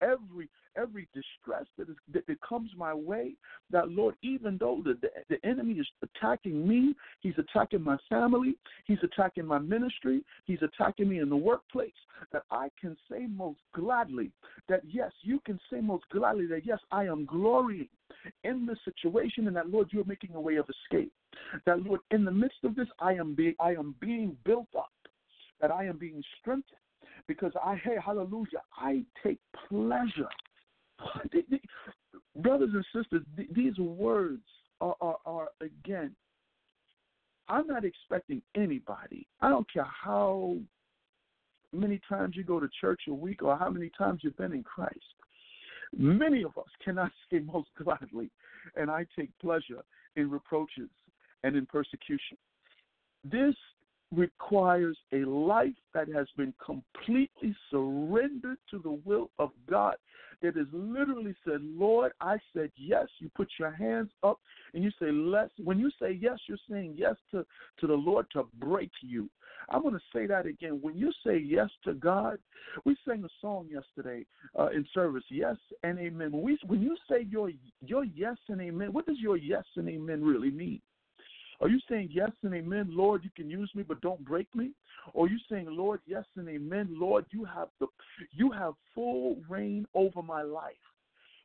every 0.02 0.50
every 0.78 1.08
distress 1.14 1.66
that, 1.78 1.90
is, 1.90 1.96
that, 2.14 2.26
that 2.28 2.42
comes 2.42 2.72
my 2.78 2.94
way, 2.94 3.34
that 3.72 3.90
Lord, 3.90 4.16
even 4.22 4.58
though 4.60 4.82
the, 4.84 4.98
the, 5.02 5.10
the 5.30 5.48
enemy 5.48 5.76
is 5.76 5.88
attacking 6.04 6.68
me, 6.68 6.96
he's 7.22 7.34
attacking 7.38 7.82
my 7.82 7.98
family, 8.10 8.56
he's 8.86 9.00
attacking 9.04 9.46
my 9.46 9.60
ministry, 9.60 10.24
he's 10.46 10.60
attacking 10.62 11.10
me 11.10 11.20
in 11.20 11.30
the 11.30 11.36
workplace, 11.36 11.92
that 12.32 12.44
I 12.52 12.70
can 12.80 12.96
say 13.10 13.28
most 13.28 13.60
gladly 13.74 14.32
that 14.68 14.82
yes, 14.86 15.12
you 15.22 15.40
can 15.46 15.60
say 15.72 15.82
most 15.82 16.06
gladly 16.12 16.46
that 16.48 16.66
yes, 16.66 16.80
I 16.92 17.06
am 17.06 17.26
glorying 17.26 17.90
in 18.44 18.66
this 18.66 18.78
situation 18.86 19.48
and 19.48 19.56
that 19.56 19.70
Lord, 19.70 19.90
you're 19.92 20.06
making 20.06 20.36
a 20.36 20.42
way 20.42 20.56
of 20.56 20.68
escape. 20.70 21.12
That 21.66 21.84
Lord, 21.84 22.02
in 22.12 22.26
the 22.26 22.32
midst 22.32 22.64
of 22.64 22.76
this, 22.76 22.88
I 23.00 23.14
am 23.14 23.36
being 23.36 23.56
I 23.60 23.72
am 23.72 23.96
being 24.00 24.36
built 24.46 24.68
up, 24.78 24.92
that 25.62 25.72
I 25.72 25.86
am 25.86 25.98
being 25.98 26.22
strengthened 26.40 26.76
because 27.28 27.52
I, 27.64 27.76
hey, 27.76 27.96
hallelujah, 28.04 28.62
I 28.78 29.04
take 29.24 29.40
pleasure 29.70 30.30
brothers 32.36 32.70
and 32.74 32.86
sisters, 32.94 33.24
these 33.54 33.78
words 33.78 34.44
are, 34.82 34.96
are, 35.02 35.18
are, 35.26 35.48
again, 35.62 36.16
I'm 37.48 37.68
not 37.68 37.84
expecting 37.84 38.42
anybody, 38.56 39.28
I 39.42 39.50
don't 39.50 39.72
care 39.72 39.88
how 40.04 40.58
many 41.74 42.00
times 42.08 42.36
you 42.36 42.44
go 42.44 42.60
to 42.60 42.70
church 42.80 43.02
a 43.08 43.14
week 43.14 43.44
or 43.44 43.58
how 43.58 43.70
many 43.70 43.92
times 43.98 44.22
you've 44.24 44.38
been 44.38 44.54
in 44.54 44.64
Christ. 44.64 45.00
Many 45.98 46.44
of 46.44 46.58
us 46.58 46.70
cannot 46.84 47.12
say 47.32 47.40
most 47.40 47.70
gladly, 47.82 48.30
and 48.76 48.90
I 48.92 49.06
take 49.18 49.30
pleasure 49.40 49.84
in 50.16 50.30
reproaches 50.30 50.90
and 51.44 51.56
in 51.56 51.66
persecution. 51.66 52.38
This 53.24 53.56
requires 54.16 54.98
a 55.14 55.18
life 55.18 55.76
that 55.94 56.08
has 56.10 56.28
been 56.36 56.54
completely 56.64 57.56
surrendered 57.70 58.58
to 58.72 58.80
the 58.80 59.00
will 59.06 59.30
of 59.38 59.52
God. 59.70 59.96
That 60.42 60.56
has 60.56 60.68
literally 60.72 61.36
said, 61.46 61.60
Lord, 61.62 62.14
I 62.22 62.38
said 62.54 62.72
yes. 62.78 63.08
You 63.20 63.30
put 63.36 63.50
your 63.60 63.72
hands 63.72 64.10
up 64.24 64.40
and 64.74 64.84
you 64.84 64.92
say, 65.00 65.12
Less. 65.12 65.50
When 65.62 65.80
you 65.80 65.92
say 66.02 66.18
yes, 66.20 66.40
you're 66.48 66.58
saying 66.70 66.96
yes 66.98 67.16
to, 67.32 67.46
to 67.80 67.88
the 67.88 67.94
Lord 67.94 68.26
to 68.34 68.48
break 68.60 68.92
you. 69.02 69.30
I'm 69.70 69.82
going 69.82 69.94
to 69.94 70.00
say 70.14 70.26
that 70.28 70.46
again. 70.46 70.80
When 70.82 70.96
you 70.96 71.12
say 71.26 71.38
yes 71.38 71.70
to 71.84 71.94
God, 71.94 72.38
we 72.86 72.96
sang 73.08 73.24
a 73.24 73.30
song 73.42 73.68
yesterday 73.70 74.26
uh, 74.58 74.70
in 74.70 74.86
service, 74.94 75.24
yes 75.30 75.58
and 75.84 76.00
amen. 76.00 76.32
When, 76.32 76.42
we, 76.42 76.58
when 76.66 76.82
you 76.82 76.96
say 77.10 77.28
your, 77.30 77.52
your 77.86 78.06
yes 78.06 78.38
and 78.48 78.62
amen, 78.62 78.94
what 78.94 79.06
does 79.06 79.20
your 79.20 79.38
yes 79.38 79.66
and 79.76 79.90
amen 79.90 80.24
really 80.24 80.52
mean? 80.52 80.82
Are 81.62 81.68
you 81.68 81.80
saying 81.90 82.10
yes 82.12 82.32
and 82.44 82.54
amen, 82.54 82.90
Lord, 82.92 83.24
you 83.24 83.30
can 83.36 83.50
use 83.50 83.70
me, 83.76 83.84
but 83.84 84.02
don't 84.02 84.24
break 84.24 84.48
me? 84.56 84.72
Or 85.14 85.26
are 85.26 85.30
you 85.30 85.40
saying, 85.50 85.68
Lord, 85.70 86.00
yes 86.06 86.24
and 86.38 86.48
amen, 86.48 86.90
Lord, 86.92 87.26
you 87.32 87.44
have 87.46 87.68
the 87.80 87.88
you 88.32 88.52
have 88.52 88.74
full 88.96 89.38
reign 89.50 89.86
over 89.94 90.22
my 90.22 90.42
life, 90.42 90.74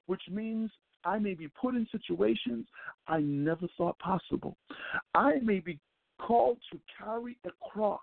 which 0.07 0.23
means 0.31 0.71
I 1.05 1.19
may 1.19 1.35
be 1.35 1.49
put 1.49 1.75
in 1.75 1.87
situations 1.91 2.67
I 3.09 3.21
never 3.21 3.67
thought 3.77 3.99
possible. 3.99 4.57
I 5.15 5.35
may 5.43 5.61
be 5.61 5.79
called 6.21 6.59
to 6.73 6.79
carry 6.99 7.37
a 7.45 7.51
cross 7.71 8.01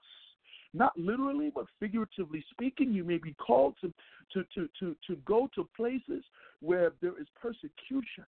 not 0.74 0.98
literally, 0.98 1.52
but 1.54 1.66
figuratively 1.80 2.44
speaking. 2.52 2.92
You 2.92 3.04
may 3.04 3.18
be 3.18 3.34
called 3.34 3.76
to, 3.82 3.94
to, 4.34 4.44
to, 4.56 4.70
to, 4.80 4.96
to 5.08 5.16
go 5.26 5.50
to 5.56 5.68
places 5.76 6.24
where 6.62 6.94
there 7.02 7.20
is 7.20 7.28
persecution, 7.42 8.26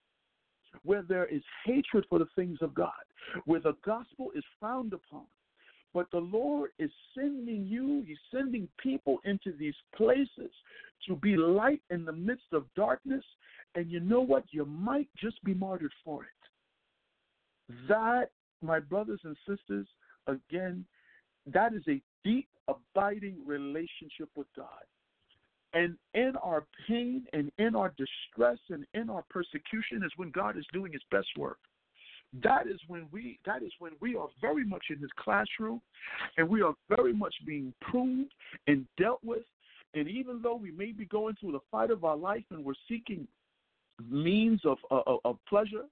where 0.83 1.01
there 1.01 1.25
is 1.25 1.41
hatred 1.65 2.05
for 2.09 2.19
the 2.19 2.27
things 2.35 2.59
of 2.61 2.73
God, 2.73 2.91
where 3.45 3.59
the 3.59 3.75
gospel 3.85 4.31
is 4.35 4.43
frowned 4.59 4.93
upon. 4.93 5.25
But 5.93 6.07
the 6.11 6.19
Lord 6.19 6.71
is 6.79 6.91
sending 7.13 7.67
you, 7.67 8.03
He's 8.07 8.17
sending 8.33 8.67
people 8.81 9.19
into 9.25 9.51
these 9.57 9.75
places 9.95 10.51
to 11.07 11.15
be 11.15 11.35
light 11.35 11.81
in 11.89 12.05
the 12.05 12.13
midst 12.13 12.53
of 12.53 12.65
darkness. 12.75 13.23
And 13.75 13.91
you 13.91 13.99
know 13.99 14.21
what? 14.21 14.45
You 14.51 14.65
might 14.65 15.09
just 15.17 15.43
be 15.43 15.53
martyred 15.53 15.93
for 16.03 16.23
it. 16.23 17.77
That, 17.87 18.29
my 18.61 18.79
brothers 18.79 19.19
and 19.23 19.35
sisters, 19.47 19.87
again, 20.27 20.85
that 21.47 21.73
is 21.73 21.83
a 21.87 22.01
deep, 22.23 22.47
abiding 22.67 23.37
relationship 23.45 24.29
with 24.35 24.47
God. 24.55 24.67
And 25.73 25.95
in 26.13 26.33
our 26.43 26.65
pain 26.87 27.25
and 27.33 27.51
in 27.57 27.75
our 27.75 27.93
distress 27.97 28.57
and 28.69 28.85
in 28.93 29.09
our 29.09 29.23
persecution 29.29 30.03
is 30.03 30.11
when 30.17 30.31
God 30.31 30.57
is 30.57 30.65
doing 30.73 30.91
his 30.91 31.01
best 31.11 31.27
work. 31.37 31.59
That 32.43 32.67
is 32.67 32.79
when 32.87 33.07
we 33.11 33.39
that 33.45 33.61
is 33.61 33.71
when 33.79 33.91
we 33.99 34.15
are 34.15 34.27
very 34.39 34.65
much 34.65 34.85
in 34.89 34.99
his 34.99 35.09
classroom 35.17 35.81
and 36.37 36.47
we 36.47 36.61
are 36.61 36.73
very 36.89 37.13
much 37.13 37.35
being 37.45 37.73
pruned 37.81 38.31
and 38.67 38.85
dealt 38.97 39.19
with. 39.23 39.43
And 39.93 40.07
even 40.07 40.41
though 40.41 40.55
we 40.55 40.71
may 40.71 40.93
be 40.93 41.05
going 41.05 41.35
through 41.39 41.51
the 41.53 41.59
fight 41.69 41.91
of 41.91 42.05
our 42.05 42.15
life 42.15 42.45
and 42.49 42.63
we're 42.63 42.73
seeking 42.87 43.27
means 44.09 44.61
of 44.65 44.77
uh, 44.89 45.17
of 45.25 45.37
pleasure, 45.47 45.83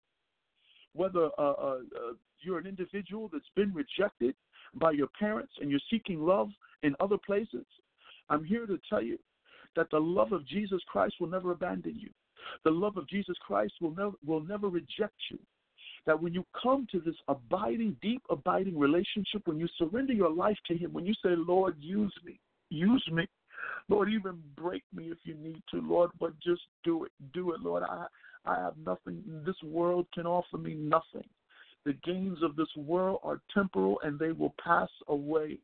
whether 0.94 1.30
uh, 1.38 1.42
uh, 1.42 1.80
uh, 1.96 2.14
you're 2.42 2.60
an 2.60 2.68
individual 2.68 3.30
that's 3.32 3.44
been 3.56 3.74
rejected 3.74 4.34
by 4.76 4.92
your 4.92 5.08
parents 5.20 5.54
and 5.60 5.70
you're 5.70 5.80
seeking 5.90 6.22
love 6.22 6.50
in 6.84 6.96
other 7.02 7.18
places, 7.18 7.66
I'm 8.30 8.46
here 8.46 8.66
to 8.66 8.80
tell 8.90 9.02
you 9.02 9.20
that 9.76 9.90
the 9.92 10.00
love 10.00 10.32
of 10.32 10.48
Jesus 10.48 10.82
Christ 10.88 11.16
will 11.20 11.30
never 11.30 11.52
abandon 11.52 11.98
you. 11.98 12.10
The 12.64 12.72
love 12.72 12.98
of 12.98 13.08
Jesus 13.08 13.36
Christ 13.46 13.74
will 13.82 13.96
never 13.96 14.16
will 14.26 14.42
never 14.42 14.68
reject 14.68 15.20
you. 15.32 15.40
That 16.06 16.22
when 16.22 16.34
you 16.34 16.46
come 16.62 16.88
to 16.92 17.00
this 17.00 17.16
abiding, 17.28 17.98
deep 18.02 18.22
abiding 18.30 18.80
relationship, 18.80 19.42
when 19.46 19.60
you 19.60 19.68
surrender 19.78 20.14
your 20.14 20.32
life 20.32 20.58
to 20.68 20.78
Him, 20.78 20.94
when 20.94 21.06
you 21.06 21.14
say, 21.16 21.36
Lord, 21.36 21.76
use 21.80 22.14
me, 22.26 22.40
use 22.70 23.08
me, 23.12 23.28
Lord, 23.90 24.10
even 24.10 24.42
break 24.56 24.84
me 24.94 25.12
if 25.12 25.18
you 25.24 25.36
need 25.36 25.62
to, 25.72 25.82
Lord, 25.82 26.12
but 26.20 26.40
just 26.40 26.62
do 26.84 27.04
it, 27.04 27.12
do 27.34 27.52
it, 27.54 27.62
Lord. 27.62 27.84
I 27.84 28.06
I 28.46 28.56
have 28.56 28.78
nothing. 28.78 29.22
This 29.46 29.62
world 29.64 30.08
can 30.14 30.26
offer 30.26 30.58
me 30.58 30.74
nothing. 30.74 31.28
The 31.86 31.94
gains 32.06 32.42
of 32.44 32.56
this 32.56 32.74
world 32.76 33.20
are 33.24 33.42
temporal 33.54 34.00
and 34.04 34.18
they 34.18 34.32
will 34.32 34.54
pass 34.64 34.90
away. 35.08 35.60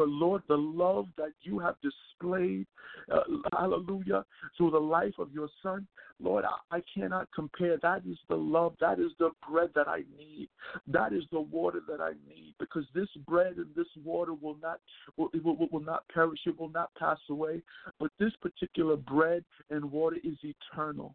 But 0.00 0.08
Lord, 0.08 0.42
the 0.48 0.56
love 0.56 1.08
that 1.18 1.32
you 1.42 1.58
have 1.58 1.74
displayed, 1.82 2.66
uh, 3.12 3.20
hallelujah, 3.52 4.24
through 4.56 4.70
the 4.70 4.78
life 4.78 5.12
of 5.18 5.30
your 5.30 5.50
son, 5.62 5.86
Lord, 6.18 6.46
I, 6.46 6.78
I 6.78 6.82
cannot 6.94 7.28
compare. 7.34 7.76
That 7.82 8.00
is 8.08 8.16
the 8.30 8.36
love, 8.36 8.76
that 8.80 8.98
is 8.98 9.10
the 9.18 9.32
bread 9.46 9.68
that 9.74 9.88
I 9.88 10.04
need, 10.16 10.48
that 10.86 11.12
is 11.12 11.24
the 11.30 11.42
water 11.42 11.80
that 11.86 12.00
I 12.00 12.12
need, 12.26 12.54
because 12.58 12.84
this 12.94 13.08
bread 13.28 13.58
and 13.58 13.66
this 13.76 13.88
water 14.02 14.32
will 14.32 14.56
not 14.62 14.80
will, 15.18 15.28
will, 15.44 15.68
will 15.70 15.80
not 15.80 16.08
perish, 16.08 16.40
it 16.46 16.58
will 16.58 16.70
not 16.70 16.88
pass 16.98 17.18
away. 17.28 17.60
But 17.98 18.10
this 18.18 18.32
particular 18.40 18.96
bread 18.96 19.44
and 19.68 19.84
water 19.84 20.16
is 20.24 20.38
eternal. 20.42 21.14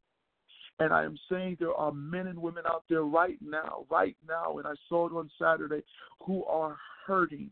And 0.77 0.93
I 0.93 1.05
am 1.05 1.17
saying 1.27 1.57
there 1.59 1.73
are 1.73 1.91
men 1.91 2.27
and 2.27 2.37
women 2.37 2.65
out 2.67 2.83
there 2.87 3.01
right 3.01 3.39
now, 3.41 3.85
right 3.89 4.15
now, 4.27 4.59
and 4.59 4.67
I 4.67 4.73
saw 4.89 5.07
it 5.07 5.13
on 5.13 5.31
Saturday, 5.41 5.81
who 6.23 6.43
are 6.45 6.77
hurting, 7.07 7.49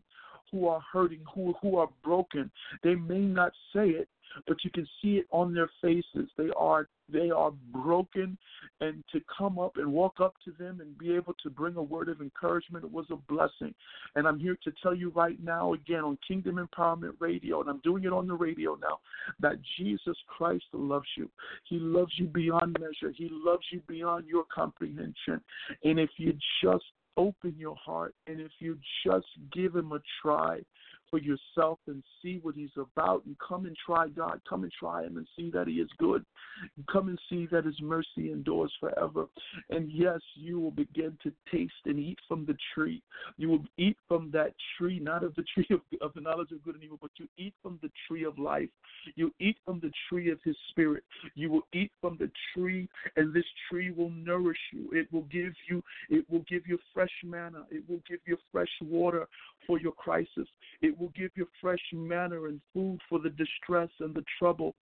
who 0.53 0.67
are 0.67 0.81
hurting, 0.93 1.21
who 1.33 1.53
who 1.61 1.77
are 1.77 1.89
broken. 2.03 2.49
They 2.83 2.95
may 2.95 3.19
not 3.19 3.51
say 3.75 3.89
it, 3.89 4.07
but 4.47 4.63
you 4.63 4.69
can 4.69 4.87
see 5.01 5.17
it 5.17 5.25
on 5.31 5.53
their 5.53 5.69
faces. 5.81 6.29
They 6.37 6.49
are 6.55 6.87
they 7.09 7.31
are 7.31 7.51
broken, 7.71 8.37
and 8.79 9.03
to 9.11 9.19
come 9.37 9.59
up 9.59 9.77
and 9.77 9.91
walk 9.91 10.21
up 10.21 10.35
to 10.45 10.51
them 10.57 10.79
and 10.79 10.97
be 10.97 11.13
able 11.15 11.33
to 11.43 11.49
bring 11.49 11.75
a 11.75 11.81
word 11.81 12.07
of 12.07 12.21
encouragement 12.21 12.89
was 12.89 13.05
a 13.11 13.15
blessing. 13.15 13.73
And 14.15 14.27
I'm 14.27 14.39
here 14.39 14.57
to 14.63 14.71
tell 14.81 14.95
you 14.95 15.09
right 15.09 15.37
now, 15.43 15.73
again 15.73 16.03
on 16.03 16.17
Kingdom 16.25 16.55
Empowerment 16.55 17.13
Radio, 17.19 17.61
and 17.61 17.69
I'm 17.69 17.81
doing 17.83 18.05
it 18.05 18.13
on 18.13 18.27
the 18.27 18.35
radio 18.35 18.75
now, 18.75 18.99
that 19.39 19.57
Jesus 19.77 20.17
Christ 20.27 20.65
loves 20.71 21.09
you. 21.17 21.29
He 21.65 21.77
loves 21.79 22.13
you 22.17 22.25
beyond 22.27 22.77
measure. 22.79 23.13
He 23.15 23.29
loves 23.31 23.65
you 23.71 23.81
beyond 23.87 24.27
your 24.27 24.45
comprehension. 24.53 25.41
And 25.83 25.99
if 25.99 26.11
you 26.17 26.33
just 26.63 26.85
open 27.17 27.54
your 27.58 27.76
heart 27.76 28.15
and 28.28 28.39
if 28.39 28.52
you 28.60 28.78
just 29.06 29.28
give 29.52 29.76
him 29.76 29.91
a 29.91 29.99
try, 30.21 30.60
for 31.13 31.19
yourself 31.19 31.78
and 31.86 32.02
see 32.23 32.39
what 32.41 32.56
he's 32.56 32.76
about 32.76 33.23
and 33.28 33.36
come 33.38 33.67
and 33.67 33.78
try 33.86 34.08
God. 34.08 34.41
Come 34.49 34.63
and 34.63 34.71
try 34.71 35.04
him 35.04 35.17
and 35.17 35.28
see 35.38 35.52
that 35.52 35.67
he 35.67 35.73
is 35.73 35.89
good. 35.99 36.26
Come 36.91 37.08
and 37.08 37.19
see 37.30 37.47
that 37.52 37.65
his 37.65 37.80
mercy 37.84 38.32
endures 38.32 38.73
forever. 38.80 39.28
And 39.69 39.91
yes, 39.91 40.21
you 40.34 40.60
will 40.60 40.71
begin 40.71 41.15
to 41.21 41.32
taste 41.52 41.73
and 41.86 41.99
eat 41.99 42.17
from 42.28 42.47
the 42.47 42.58
tree. 42.73 43.04
You 43.38 43.49
will 43.49 43.63
eat 43.78 43.95
from 44.08 44.32
that 44.32 44.54
tree, 44.76 44.97
not 44.99 45.23
of 45.23 45.36
the 45.36 45.43
tree 45.54 45.67
of, 45.69 45.82
of 46.02 46.15
the 46.15 46.21
knowledge 46.21 46.52
of 46.52 46.63
good 46.63 46.73
and 46.73 46.84
evil, 46.84 46.97
but 46.99 47.12
you 47.17 47.28
eat 47.38 47.54
from 47.62 47.78
the 47.84 47.91
tree 48.08 48.23
of 48.23 48.39
life. 48.39 48.69
You 49.13 49.32
eat 49.39 49.58
from 49.63 49.80
the 49.82 49.91
tree 50.10 50.32
of 50.32 50.39
his 50.43 50.56
spirit. 50.71 51.04
You 51.36 51.52
will 51.52 51.67
eat 51.76 51.91
from 52.02 52.17
the 52.19 52.32
tree, 52.56 52.89
and 53.17 53.32
this 53.32 53.45
tree 53.69 53.91
will 53.91 54.10
nourish 54.10 54.58
you. 54.71 54.89
It 54.93 55.13
will 55.13 55.28
give 55.32 55.54
you, 55.69 55.84
it 56.10 56.28
will 56.28 56.43
give 56.49 56.63
you 56.65 56.80
fresh 56.91 57.13
manna. 57.23 57.65
It 57.69 57.84
will 57.88 58.02
give 58.10 58.19
you 58.26 58.38
fresh 58.52 58.71
water 58.82 59.28
for 59.67 59.80
your 59.80 59.91
crisis. 59.91 60.47
It 60.82 60.97
will 61.03 61.11
give 61.15 61.31
you 61.35 61.47
fresh 61.59 61.81
manna 61.91 62.43
and 62.43 62.61
food 62.73 62.99
for 63.09 63.19
the 63.19 63.29
distress 63.29 63.89
and 63.99 64.15
the 64.15 64.23
trouble. 64.39 64.73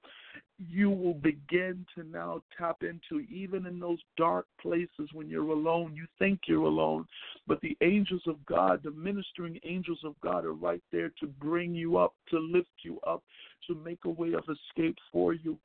You 0.60 0.92
will 0.92 1.16
begin 1.16 1.86
to 1.96 2.04
now 2.04 2.44
tap 2.56 2.84
into, 2.84 3.26
even 3.32 3.66
in 3.66 3.80
those 3.80 3.98
dark 4.16 4.46
places 4.62 5.10
when 5.14 5.28
you're 5.28 5.52
alone, 5.52 5.96
you 5.96 6.06
think 6.20 6.42
you're 6.46 6.66
alone, 6.66 7.08
but 7.48 7.60
the 7.62 7.76
angels 7.82 8.22
of 8.28 8.46
God, 8.46 8.82
the 8.84 8.92
ministering 8.92 9.60
angels 9.66 10.00
of 10.06 10.14
God, 10.22 10.46
are 10.46 10.54
right 10.54 10.84
there 10.92 11.10
to 11.20 11.28
bring 11.28 11.74
you 11.74 11.98
up, 11.98 12.14
to 12.30 12.38
lift 12.38 12.70
you 12.84 13.00
up, 13.08 13.24
to 13.68 13.74
make 13.74 14.00
a 14.06 14.10
way 14.10 14.34
of 14.34 14.44
escape 14.44 14.98
for 15.12 15.34
you. 15.34 15.58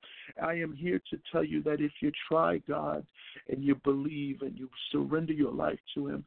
I 0.43 0.55
am 0.55 0.75
here 0.75 1.01
to 1.11 1.19
tell 1.31 1.45
you 1.45 1.63
that 1.65 1.81
if 1.81 1.93
you 2.01 2.11
try 2.29 2.59
God 2.67 3.07
and 3.51 3.63
you 3.63 3.75
believe 3.85 4.41
and 4.41 4.57
you 4.57 4.71
surrender 4.91 5.35
your 5.35 5.53
life 5.53 5.79
to 5.95 6.07
Him, 6.09 6.25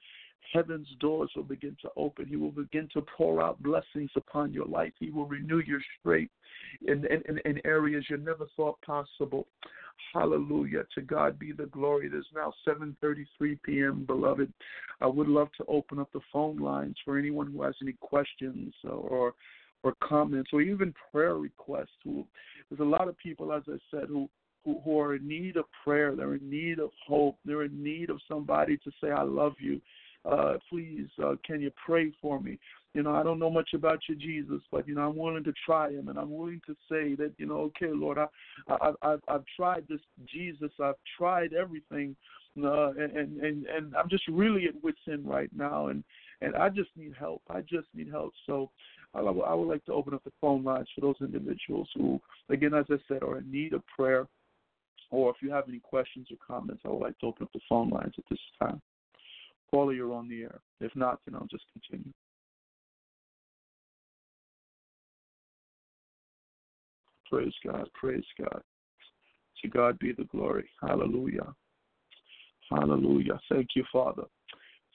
heaven's 0.53 0.87
doors 0.99 1.31
will 1.35 1.43
begin 1.43 1.75
to 1.81 1.89
open. 1.95 2.25
He 2.25 2.35
will 2.35 2.51
begin 2.51 2.89
to 2.93 3.01
pour 3.17 3.41
out 3.41 3.61
blessings 3.61 4.11
upon 4.15 4.53
your 4.53 4.65
life. 4.65 4.93
He 4.99 5.11
will 5.11 5.25
renew 5.25 5.59
your 5.59 5.81
strength 5.99 6.31
in, 6.87 7.05
in, 7.05 7.39
in 7.45 7.61
areas 7.65 8.05
you 8.09 8.17
never 8.17 8.47
thought 8.55 8.81
possible. 8.81 9.47
Hallelujah. 10.13 10.83
To 10.95 11.01
God 11.01 11.37
be 11.37 11.51
the 11.51 11.67
glory. 11.67 12.07
It 12.07 12.13
is 12.13 12.25
now 12.33 12.53
7:33 12.67 13.59
p.m., 13.63 14.05
beloved. 14.05 14.51
I 15.01 15.07
would 15.07 15.27
love 15.27 15.49
to 15.57 15.65
open 15.65 15.99
up 15.99 16.11
the 16.13 16.21
phone 16.31 16.57
lines 16.57 16.95
for 17.05 17.17
anyone 17.17 17.51
who 17.51 17.61
has 17.63 17.75
any 17.81 17.93
questions 17.99 18.73
or 18.83 19.33
or 19.83 19.93
comments 20.03 20.49
or 20.51 20.61
even 20.61 20.93
prayer 21.11 21.35
requests. 21.35 21.87
There's 22.05 22.79
a 22.79 22.83
lot 22.83 23.07
of 23.07 23.17
people, 23.17 23.53
as 23.53 23.63
I 23.67 23.77
said, 23.91 24.07
who 24.07 24.29
who, 24.65 24.81
who 24.83 24.99
are 24.99 25.15
in 25.15 25.27
need 25.27 25.57
of 25.57 25.65
prayer. 25.83 26.15
They're 26.15 26.35
in 26.35 26.49
need 26.49 26.79
of 26.79 26.89
hope. 27.07 27.37
They're 27.45 27.63
in 27.63 27.83
need 27.83 28.09
of 28.09 28.19
somebody 28.27 28.77
to 28.77 28.91
say, 29.01 29.11
I 29.11 29.23
love 29.23 29.53
you 29.59 29.79
uh, 30.25 30.53
please, 30.69 31.07
uh, 31.23 31.35
can 31.45 31.61
you 31.61 31.71
pray 31.85 32.11
for 32.21 32.39
me? 32.39 32.59
You 32.93 33.03
know, 33.03 33.13
I 33.13 33.23
don't 33.23 33.39
know 33.39 33.49
much 33.49 33.69
about 33.73 33.99
you, 34.09 34.15
Jesus, 34.15 34.61
but 34.71 34.87
you 34.87 34.95
know, 34.95 35.07
I'm 35.07 35.15
willing 35.15 35.43
to 35.43 35.53
try 35.65 35.91
him, 35.91 36.09
and 36.09 36.17
I'm 36.17 36.31
willing 36.31 36.61
to 36.65 36.73
say 36.89 37.15
that, 37.15 37.33
you 37.37 37.45
know, 37.45 37.71
okay, 37.77 37.91
Lord, 37.91 38.17
I, 38.17 38.27
I, 38.67 38.91
I've, 39.01 39.21
I've 39.27 39.43
tried 39.55 39.85
this 39.87 40.01
Jesus, 40.25 40.71
I've 40.81 40.95
tried 41.17 41.53
everything, 41.53 42.15
uh, 42.61 42.89
and 42.91 43.39
and 43.41 43.65
and 43.67 43.95
I'm 43.95 44.09
just 44.09 44.27
really 44.27 44.65
at 44.65 44.83
wit's 44.83 44.97
end 45.09 45.27
right 45.27 45.49
now, 45.55 45.87
and 45.87 46.03
and 46.41 46.55
I 46.55 46.69
just 46.69 46.89
need 46.97 47.13
help. 47.17 47.41
I 47.49 47.61
just 47.61 47.87
need 47.93 48.09
help. 48.09 48.33
So, 48.45 48.71
I, 49.13 49.19
I 49.19 49.53
would 49.53 49.67
like 49.67 49.85
to 49.85 49.93
open 49.93 50.13
up 50.13 50.23
the 50.23 50.31
phone 50.41 50.63
lines 50.63 50.87
for 50.93 51.01
those 51.01 51.15
individuals 51.21 51.89
who, 51.95 52.19
again, 52.49 52.73
as 52.73 52.85
I 52.89 52.95
said, 53.07 53.23
are 53.23 53.37
in 53.37 53.51
need 53.51 53.73
of 53.73 53.83
prayer, 53.87 54.27
or 55.11 55.29
if 55.29 55.37
you 55.41 55.51
have 55.51 55.69
any 55.69 55.79
questions 55.79 56.27
or 56.31 56.37
comments, 56.45 56.81
I 56.85 56.89
would 56.89 57.01
like 57.01 57.17
to 57.19 57.27
open 57.27 57.43
up 57.43 57.53
the 57.53 57.61
phone 57.69 57.89
lines 57.89 58.13
at 58.17 58.23
this 58.29 58.39
time. 58.59 58.81
Paula, 59.71 59.93
you're 59.93 60.13
on 60.13 60.27
the 60.27 60.43
air. 60.43 60.59
If 60.79 60.95
not, 60.95 61.19
then 61.25 61.35
I'll 61.35 61.47
just 61.47 61.65
continue. 61.73 62.11
Praise 67.29 67.53
God. 67.65 67.87
Praise 67.93 68.23
God. 68.39 68.61
To 69.61 69.67
God 69.67 69.99
be 69.99 70.13
the 70.13 70.23
glory. 70.25 70.67
Hallelujah. 70.81 71.53
Hallelujah. 72.71 73.39
Thank 73.51 73.69
you, 73.75 73.83
Father. 73.91 74.23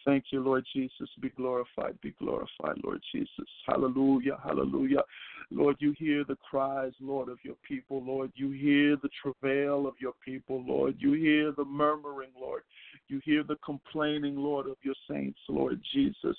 Thank 0.05 0.25
you, 0.31 0.41
Lord 0.41 0.65
Jesus. 0.73 1.09
Be 1.21 1.31
glorified, 1.31 2.01
be 2.03 2.15
glorified, 2.19 2.77
Lord 2.83 3.01
Jesus. 3.13 3.49
Hallelujah, 3.67 4.39
hallelujah. 4.43 5.03
Lord, 5.51 5.77
you 5.79 5.95
hear 5.99 6.25
the 6.25 6.37
cries, 6.49 6.93
Lord, 7.01 7.29
of 7.29 7.39
your 7.43 7.57
people, 7.67 8.03
Lord. 8.03 8.33
You 8.35 8.51
hear 8.51 8.97
the 8.97 9.09
travail 9.23 9.87
of 9.87 9.95
your 10.01 10.15
people, 10.25 10.63
Lord. 10.67 10.97
You 10.99 11.13
hear 11.13 11.53
the 11.53 11.65
murmuring, 11.65 12.31
Lord. 12.39 12.63
You 13.09 13.21
hear 13.25 13.43
the 13.43 13.57
complaining, 13.65 14.37
Lord, 14.37 14.67
of 14.67 14.77
your 14.83 14.95
saints, 15.09 15.39
Lord 15.49 15.81
Jesus. 15.93 16.37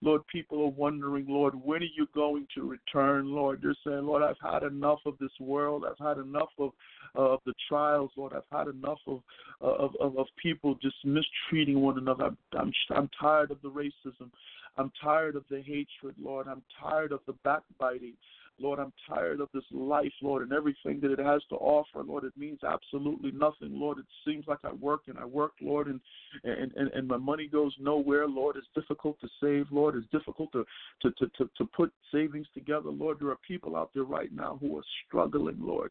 Lord, 0.00 0.22
people 0.28 0.62
are 0.62 0.68
wondering, 0.68 1.26
Lord, 1.28 1.54
when 1.54 1.82
are 1.82 1.96
you 1.96 2.06
going 2.14 2.46
to 2.54 2.68
return, 2.68 3.32
Lord? 3.32 3.60
They're 3.62 3.74
saying, 3.84 4.06
Lord, 4.06 4.22
I've 4.22 4.36
had 4.40 4.62
enough 4.62 5.00
of 5.06 5.18
this 5.18 5.32
world. 5.40 5.84
I've 5.84 6.04
had 6.04 6.18
enough 6.18 6.50
of 6.58 6.70
uh, 7.16 7.34
of 7.34 7.40
the 7.46 7.54
trials, 7.68 8.10
Lord. 8.16 8.32
I've 8.32 8.56
had 8.56 8.68
enough 8.68 8.98
of 9.06 9.20
of 9.60 9.90
of, 10.00 10.16
of 10.18 10.26
people 10.40 10.76
just 10.80 10.96
mistreating 11.04 11.80
one 11.80 11.98
another. 11.98 12.30
I'm, 12.52 12.72
I'm 12.90 13.03
I'm 13.04 13.10
tired 13.20 13.50
of 13.50 13.60
the 13.60 13.68
racism. 13.68 14.30
I'm 14.78 14.90
tired 15.02 15.36
of 15.36 15.44
the 15.50 15.60
hatred, 15.60 16.14
Lord. 16.18 16.46
I'm 16.48 16.62
tired 16.80 17.12
of 17.12 17.20
the 17.26 17.34
backbiting. 17.44 18.14
Lord, 18.60 18.78
I'm 18.78 18.92
tired 19.08 19.40
of 19.40 19.48
this 19.52 19.64
life, 19.70 20.12
Lord, 20.22 20.42
and 20.42 20.52
everything 20.52 21.00
that 21.00 21.12
it 21.12 21.18
has 21.18 21.42
to 21.50 21.56
offer. 21.56 22.02
Lord, 22.02 22.24
it 22.24 22.32
means 22.36 22.60
absolutely 22.62 23.32
nothing. 23.32 23.78
Lord, 23.78 23.98
it 23.98 24.06
seems 24.24 24.46
like 24.46 24.60
I 24.64 24.72
work 24.72 25.02
and 25.08 25.18
I 25.18 25.24
work, 25.24 25.52
Lord, 25.60 25.88
and 25.88 26.00
and, 26.44 26.72
and, 26.76 26.88
and 26.92 27.06
my 27.08 27.16
money 27.16 27.46
goes 27.46 27.74
nowhere. 27.78 28.26
Lord, 28.26 28.56
it's 28.56 28.66
difficult 28.74 29.20
to 29.20 29.28
save. 29.40 29.66
Lord, 29.70 29.96
it's 29.96 30.08
difficult 30.10 30.52
to, 30.52 30.64
to, 31.02 31.10
to, 31.12 31.30
to, 31.38 31.50
to 31.56 31.64
put 31.66 31.92
savings 32.12 32.46
together. 32.54 32.90
Lord, 32.90 33.18
there 33.20 33.30
are 33.30 33.38
people 33.46 33.76
out 33.76 33.90
there 33.94 34.04
right 34.04 34.32
now 34.32 34.58
who 34.60 34.76
are 34.76 34.84
struggling, 35.06 35.58
Lord 35.60 35.90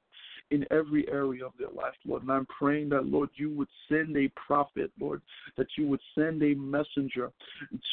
in 0.51 0.65
every 0.71 1.07
area 1.09 1.45
of 1.45 1.53
their 1.57 1.69
life, 1.69 1.93
Lord. 2.05 2.21
And 2.21 2.31
I'm 2.31 2.45
praying 2.45 2.89
that, 2.89 3.05
Lord, 3.05 3.29
you 3.35 3.49
would 3.55 3.67
send 3.89 4.15
a 4.15 4.29
prophet, 4.35 4.91
Lord, 4.99 5.21
that 5.57 5.67
you 5.77 5.87
would 5.87 6.01
send 6.15 6.43
a 6.43 6.53
messenger 6.53 7.31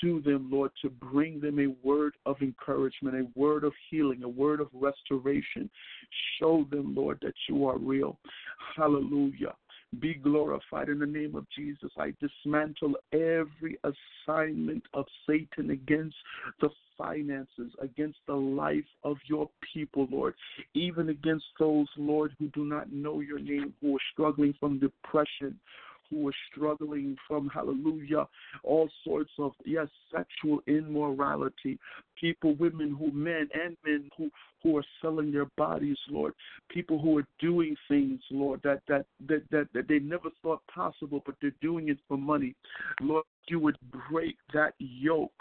to 0.03 0.21
them, 0.21 0.49
Lord, 0.51 0.71
to 0.83 0.91
bring 0.91 1.41
them 1.41 1.59
a 1.59 1.75
word 1.87 2.14
of 2.27 2.37
encouragement, 2.43 3.16
a 3.16 3.39
word 3.39 3.64
of 3.64 3.73
healing, 3.91 4.23
a 4.25 4.29
word 4.29 4.60
of 4.61 4.69
restoration. 4.73 5.71
Show 6.39 6.67
them, 6.71 6.95
Lord, 6.95 7.19
that 7.23 7.35
you 7.49 7.67
are 7.67 7.79
real. 7.79 8.19
Hallelujah 8.77 9.55
be 9.99 10.15
glorified 10.15 10.89
in 10.89 11.01
the 11.01 11.07
name 11.07 11.35
of 11.35 11.47
Jesus. 11.57 11.91
I 11.99 12.15
dismantle 12.21 12.95
every 13.13 13.77
assignment 13.83 14.85
of 14.95 15.05
Satan 15.27 15.71
against 15.71 16.15
the 16.61 16.69
finances, 16.97 17.73
against 17.81 18.19
the 18.27 18.35
life 18.35 18.85
of 19.03 19.17
your 19.27 19.49
people, 19.75 20.07
Lord, 20.11 20.35
even 20.75 21.09
against 21.09 21.47
those, 21.59 21.89
Lord, 21.97 22.33
who 22.39 22.49
do 22.49 22.65
not 22.65 22.93
know 22.93 23.21
your 23.21 23.41
name, 23.41 23.75
who 23.81 23.97
are 23.97 24.01
struggling 24.13 24.55
from 24.61 24.79
depression, 24.79 25.59
who 26.11 26.29
are 26.29 26.35
struggling 26.51 27.17
from, 27.27 27.49
hallelujah, 27.49 28.27
all 28.65 28.89
sorts 29.05 29.31
of, 29.39 29.53
yes, 29.65 29.89
sexual 30.15 30.61
immorality. 30.67 31.79
People, 32.21 32.55
women 32.57 32.95
who, 32.99 33.11
men 33.13 33.49
and 33.55 33.77
men 33.85 34.11
who, 34.17 34.31
who 34.63 34.77
are 34.77 34.85
selling 35.01 35.33
their 35.33 35.47
bodies, 35.57 35.97
Lord. 36.11 36.35
People 36.69 36.99
who 36.99 37.19
are 37.19 37.27
doing 37.39 37.77
things, 37.89 38.21
Lord, 38.31 38.61
that, 38.65 38.83
that, 38.89 39.07
that, 39.29 39.43
that, 39.51 39.69
that 39.73 39.89
they 39.89 39.99
never 39.99 40.29
thought 40.43 40.63
possible, 40.73 41.23
but 41.25 41.37
they're 41.41 41.53
doing 41.63 41.89
it 41.89 41.99
for 42.09 42.19
money. 42.19 42.55
Lord, 43.01 43.25
you 43.49 43.59
would 43.61 43.79
break 44.11 44.37
that 44.53 44.75
yoke 44.79 45.33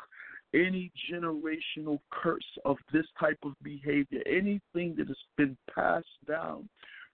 any 0.54 0.92
generational 1.12 2.00
curse 2.10 2.42
of 2.66 2.78
this 2.92 3.06
type 3.20 3.38
of 3.44 3.54
behavior, 3.62 4.22
anything 4.26 4.96
that 4.98 5.08
has 5.08 5.18
been 5.38 5.56
passed 5.74 6.08
down 6.28 6.68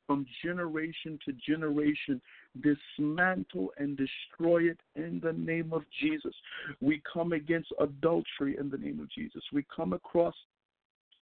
from 0.07 0.25
generation 0.43 1.19
to 1.25 1.33
generation, 1.33 2.21
dismantle 2.61 3.71
and 3.77 3.97
destroy 3.97 4.63
it 4.63 4.79
in 4.95 5.19
the 5.23 5.33
name 5.33 5.73
of 5.73 5.83
Jesus. 6.01 6.33
We 6.81 7.01
come 7.11 7.33
against 7.33 7.73
adultery 7.79 8.57
in 8.59 8.69
the 8.69 8.77
name 8.77 8.99
of 8.99 9.09
Jesus. 9.11 9.43
We 9.51 9.65
come 9.75 9.93
across 9.93 10.35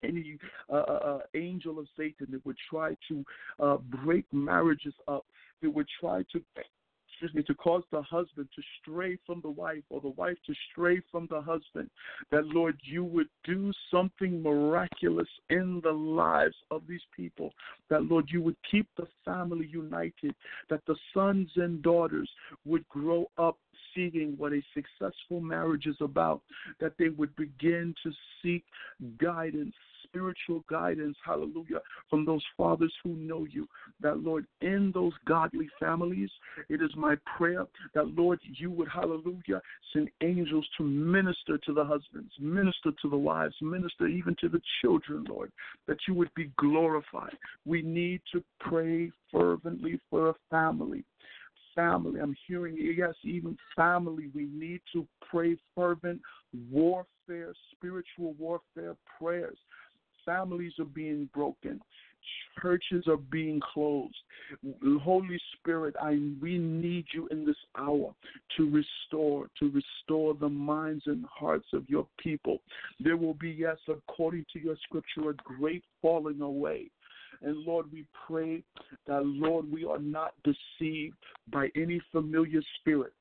any 0.04 0.38
uh, 0.70 0.76
uh, 0.76 0.78
uh 0.78 1.20
angel 1.34 1.80
of 1.80 1.88
Satan 1.98 2.28
that 2.32 2.46
would 2.46 2.58
try 2.70 2.96
to 3.08 3.26
uh, 3.60 3.78
break 3.78 4.26
marriages 4.34 4.94
up, 5.08 5.26
that 5.62 5.70
would 5.70 5.88
try 6.00 6.24
to 6.34 6.42
excuse 7.24 7.36
me, 7.36 7.44
to 7.44 7.54
cause 7.56 7.84
the 7.92 8.02
husband 8.02 8.50
to 8.54 8.62
stray 8.82 9.18
from 9.26 9.40
the 9.42 9.50
wife 9.50 9.84
or 9.90 10.02
the 10.02 10.10
wife 10.10 10.36
to 10.46 10.54
stray 10.72 11.02
from 11.10 11.28
the 11.30 11.40
husband, 11.40 11.90
that 12.32 12.46
Lord, 12.48 12.78
you 12.84 13.06
would 13.06 13.30
do 13.46 13.72
something 13.90 14.44
miraculous 14.44 15.28
in 15.50 15.80
the 15.84 15.92
lives 15.92 16.56
of 16.70 16.82
these 16.88 17.02
people, 17.16 17.54
that 17.90 18.04
Lord, 18.04 18.26
you 18.30 18.42
would 18.42 18.58
keep 18.70 18.88
the 18.98 19.08
family 19.24 19.68
united, 19.68 20.36
that 20.70 20.82
the 20.86 20.96
sons 21.14 21.50
and 21.56 21.82
daughters 21.82 22.30
would 22.66 22.88
grow 22.90 23.28
up 23.38 23.58
seeing 23.96 24.36
what 24.38 24.52
a 24.52 24.62
successful 24.74 25.40
marriage 25.40 25.86
is 25.86 25.98
about, 26.02 26.42
that 26.80 26.94
they 27.00 27.10
would 27.10 27.34
begin 27.38 27.96
to 28.04 28.12
seek 28.42 28.66
guidance 29.18 29.76
spiritual 30.14 30.64
guidance, 30.70 31.18
hallelujah, 31.26 31.80
from 32.10 32.26
those 32.26 32.44
fathers 32.56 32.94
who 33.04 33.16
know 33.16 33.46
you. 33.50 33.68
That, 34.02 34.20
Lord, 34.20 34.46
in 34.62 34.92
those 34.94 35.14
godly 35.28 35.70
families, 35.80 36.30
it 36.70 36.82
is 36.82 36.92
my 36.96 37.16
prayer 37.38 37.66
that, 37.96 38.08
Lord, 38.16 38.40
you 38.44 38.70
would, 38.72 38.88
hallelujah, 38.88 39.62
send 39.92 40.10
angels 40.22 40.68
to 40.78 40.84
minister 40.84 41.58
to 41.66 41.74
the 41.74 41.84
husbands, 41.84 42.32
minister 42.40 42.92
to 43.02 43.10
the 43.10 43.18
wives, 43.18 43.56
minister 43.62 44.08
even 44.08 44.36
to 44.42 44.50
the 44.50 44.62
children, 44.82 45.26
Lord, 45.28 45.52
that 45.88 45.98
you 46.08 46.14
would 46.14 46.34
be 46.36 46.52
glorified. 46.58 47.36
We 47.66 47.82
need 47.82 48.22
to 48.34 48.44
pray 48.60 49.12
fervently 49.32 50.00
for 50.10 50.30
a 50.30 50.36
family 50.50 51.04
family. 51.76 52.20
I'm 52.20 52.36
hearing, 52.48 52.78
yes, 52.78 53.16
even 53.24 53.58
family. 53.76 54.30
We 54.34 54.48
need 54.54 54.82
to 54.94 55.08
pray 55.28 55.58
fervent 55.76 56.22
warfare, 56.72 57.54
spiritual 57.72 58.34
warfare 58.38 58.96
prayers 59.20 59.58
families 60.26 60.74
are 60.80 60.86
being 60.86 61.30
broken. 61.34 61.82
Churches 62.62 63.06
are 63.08 63.18
being 63.18 63.60
closed. 63.74 64.16
Holy 65.02 65.40
Spirit, 65.58 65.96
I 66.02 66.20
we 66.42 66.58
need 66.58 67.06
you 67.14 67.28
in 67.32 67.46
this 67.46 67.58
hour 67.78 68.14
to 68.58 68.70
restore, 68.70 69.48
to 69.60 69.72
restore 69.72 70.34
the 70.34 70.48
minds 70.50 71.04
and 71.08 71.26
hearts 71.26 71.68
of 71.74 71.90
your 71.90 72.08
people. 72.18 72.60
There 73.00 73.18
will 73.18 73.34
be, 73.34 73.50
yes, 73.50 73.78
according 73.90 74.46
to 74.54 74.60
your 74.60 74.78
scripture, 74.84 75.32
a 75.32 75.34
great 75.34 75.84
falling 76.02 76.42
away. 76.42 76.90
And 77.42 77.58
Lord, 77.66 77.92
we 77.92 78.06
pray 78.26 78.64
that, 79.06 79.26
Lord, 79.26 79.70
we 79.70 79.84
are 79.84 80.00
not 80.00 80.34
deceived 80.44 81.18
by 81.52 81.70
any 81.76 82.02
familiar 82.12 82.62
spirit 82.80 83.14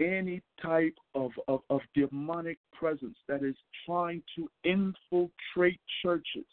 any 0.00 0.42
type 0.62 0.94
of, 1.14 1.30
of, 1.48 1.60
of 1.70 1.80
demonic 1.94 2.58
presence 2.72 3.16
that 3.28 3.42
is 3.42 3.54
trying 3.84 4.22
to 4.36 4.48
infiltrate 4.64 5.80
churches 6.02 6.44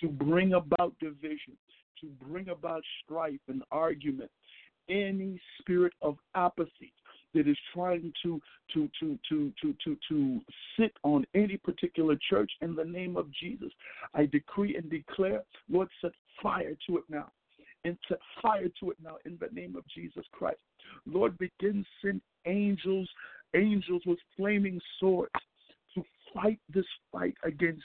to 0.00 0.08
bring 0.08 0.54
about 0.54 0.94
division, 1.00 1.56
to 2.00 2.06
bring 2.28 2.48
about 2.48 2.82
strife 3.04 3.40
and 3.48 3.62
argument, 3.70 4.30
any 4.88 5.40
spirit 5.60 5.92
of 6.02 6.16
apathy 6.34 6.92
that 7.34 7.46
is 7.46 7.56
trying 7.74 8.12
to 8.22 8.40
to 8.72 8.88
to 8.98 9.18
to 9.28 9.52
to 9.60 9.74
to 9.84 9.96
to 10.08 10.40
sit 10.78 10.92
on 11.02 11.26
any 11.34 11.56
particular 11.56 12.16
church 12.30 12.50
in 12.62 12.74
the 12.74 12.84
name 12.84 13.16
of 13.16 13.26
Jesus. 13.32 13.70
I 14.14 14.26
decree 14.26 14.76
and 14.76 14.88
declare, 14.90 15.42
Lord, 15.68 15.88
set 16.00 16.12
fire 16.42 16.76
to 16.86 16.98
it 16.98 17.04
now. 17.08 17.30
And 17.86 17.96
set 18.08 18.18
fire 18.42 18.66
to 18.80 18.90
it 18.90 18.96
now 19.00 19.18
in 19.24 19.38
the 19.40 19.46
name 19.52 19.76
of 19.76 19.84
Jesus 19.86 20.24
Christ. 20.32 20.58
Lord, 21.06 21.38
begin 21.38 21.86
send 22.02 22.20
angels, 22.44 23.08
angels 23.54 24.02
with 24.04 24.18
flaming 24.36 24.80
swords 24.98 25.30
to 25.94 26.02
fight 26.34 26.58
this 26.74 26.84
fight 27.12 27.36
against 27.44 27.84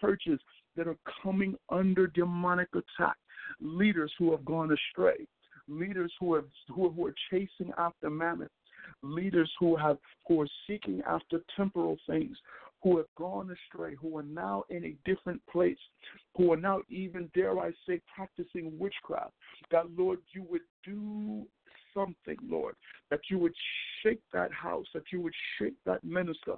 churches 0.00 0.40
that 0.76 0.88
are 0.88 0.96
coming 1.22 1.54
under 1.68 2.08
demonic 2.08 2.66
attack, 2.74 3.16
leaders 3.60 4.12
who 4.18 4.32
have 4.32 4.44
gone 4.44 4.72
astray, 4.72 5.28
leaders 5.68 6.12
who 6.18 6.34
have 6.34 6.46
who, 6.74 6.90
who 6.90 7.06
are 7.06 7.14
chasing 7.30 7.72
after 7.78 8.10
mammon, 8.10 8.48
leaders 9.02 9.50
who 9.60 9.76
have 9.76 9.98
who 10.26 10.40
are 10.40 10.48
seeking 10.66 11.02
after 11.08 11.40
temporal 11.56 11.98
things, 12.08 12.36
who 12.82 12.96
have 12.98 13.06
gone 13.16 13.50
astray, 13.50 13.94
who 14.00 14.16
are 14.16 14.22
now 14.22 14.64
in 14.70 14.84
a 14.84 14.96
different 15.04 15.40
place, 15.50 15.78
who 16.36 16.52
are 16.52 16.56
now 16.56 16.80
even, 16.88 17.30
dare 17.34 17.58
I 17.58 17.70
say, 17.86 18.00
practicing 18.14 18.78
witchcraft. 18.78 19.32
That 19.70 19.86
Lord, 19.96 20.18
you 20.32 20.44
would 20.48 20.62
do 20.84 21.46
something, 21.94 22.36
Lord, 22.48 22.76
that 23.10 23.20
you 23.30 23.38
would 23.38 23.54
shake 24.02 24.20
that 24.32 24.52
house, 24.52 24.86
that 24.94 25.04
you 25.12 25.20
would 25.22 25.34
shake 25.58 25.74
that 25.86 26.04
minister 26.04 26.54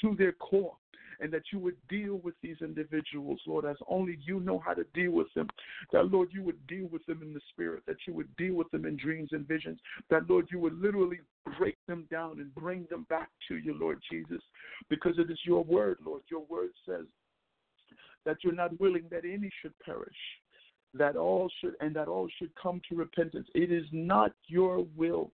to 0.00 0.16
their 0.16 0.32
core, 0.32 0.76
and 1.20 1.32
that 1.32 1.42
you 1.52 1.58
would 1.58 1.76
deal 1.88 2.16
with 2.24 2.34
these 2.42 2.56
individuals, 2.60 3.40
Lord, 3.46 3.64
as 3.64 3.76
only 3.88 4.18
you 4.24 4.40
know 4.40 4.62
how 4.64 4.74
to 4.74 4.84
deal 4.94 5.12
with 5.12 5.28
them. 5.34 5.48
That, 5.92 6.10
Lord, 6.10 6.28
you 6.32 6.42
would 6.42 6.66
deal 6.66 6.88
with 6.90 7.04
them 7.06 7.22
in 7.22 7.32
the 7.32 7.40
spirit, 7.50 7.82
that 7.86 7.96
you 8.06 8.14
would 8.14 8.34
deal 8.36 8.54
with 8.54 8.70
them 8.70 8.86
in 8.86 8.96
dreams 8.96 9.30
and 9.32 9.46
visions, 9.46 9.78
that, 10.08 10.28
Lord, 10.28 10.48
you 10.50 10.58
would 10.60 10.80
literally 10.80 11.20
break 11.58 11.76
them 11.86 12.06
down 12.10 12.40
and 12.40 12.54
bring 12.54 12.86
them 12.90 13.06
back 13.08 13.28
to 13.48 13.56
you, 13.56 13.76
Lord 13.78 14.00
Jesus, 14.10 14.42
because 14.88 15.18
it 15.18 15.30
is 15.30 15.38
your 15.44 15.64
word, 15.64 15.98
Lord. 16.04 16.22
Your 16.30 16.44
word 16.48 16.70
says 16.86 17.06
that 18.24 18.38
you're 18.42 18.52
not 18.52 18.78
willing 18.80 19.04
that 19.10 19.24
any 19.24 19.50
should 19.60 19.78
perish, 19.84 20.16
that 20.94 21.16
all 21.16 21.50
should 21.60 21.74
and 21.80 21.94
that 21.96 22.08
all 22.08 22.28
should 22.38 22.50
come 22.60 22.80
to 22.88 22.96
repentance. 22.96 23.48
It 23.54 23.70
is 23.70 23.84
not 23.92 24.32
your 24.46 24.86
will, 24.96 25.32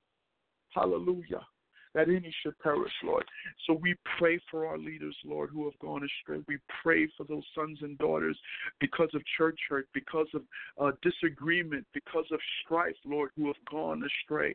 hallelujah, 0.70 1.46
that 1.94 2.08
any 2.08 2.34
should 2.42 2.58
perish, 2.58 2.92
Lord. 3.04 3.24
So 3.66 3.74
we 3.74 3.94
pray 4.18 4.40
for 4.50 4.66
our 4.66 4.78
leaders, 4.78 5.16
Lord, 5.24 5.50
who 5.52 5.64
have 5.64 5.78
gone 5.78 6.02
astray. 6.04 6.42
We 6.48 6.58
pray 6.82 7.08
for 7.16 7.24
those 7.24 7.44
sons 7.54 7.78
and 7.82 7.96
daughters 7.98 8.38
because 8.80 9.10
of 9.14 9.22
church 9.36 9.58
hurt, 9.68 9.88
because 9.94 10.26
of 10.34 10.42
uh, 10.80 10.92
disagreement, 11.02 11.86
because 11.94 12.26
of 12.32 12.40
strife, 12.64 12.96
Lord, 13.04 13.30
who 13.36 13.46
have 13.46 13.64
gone 13.70 14.02
astray. 14.02 14.54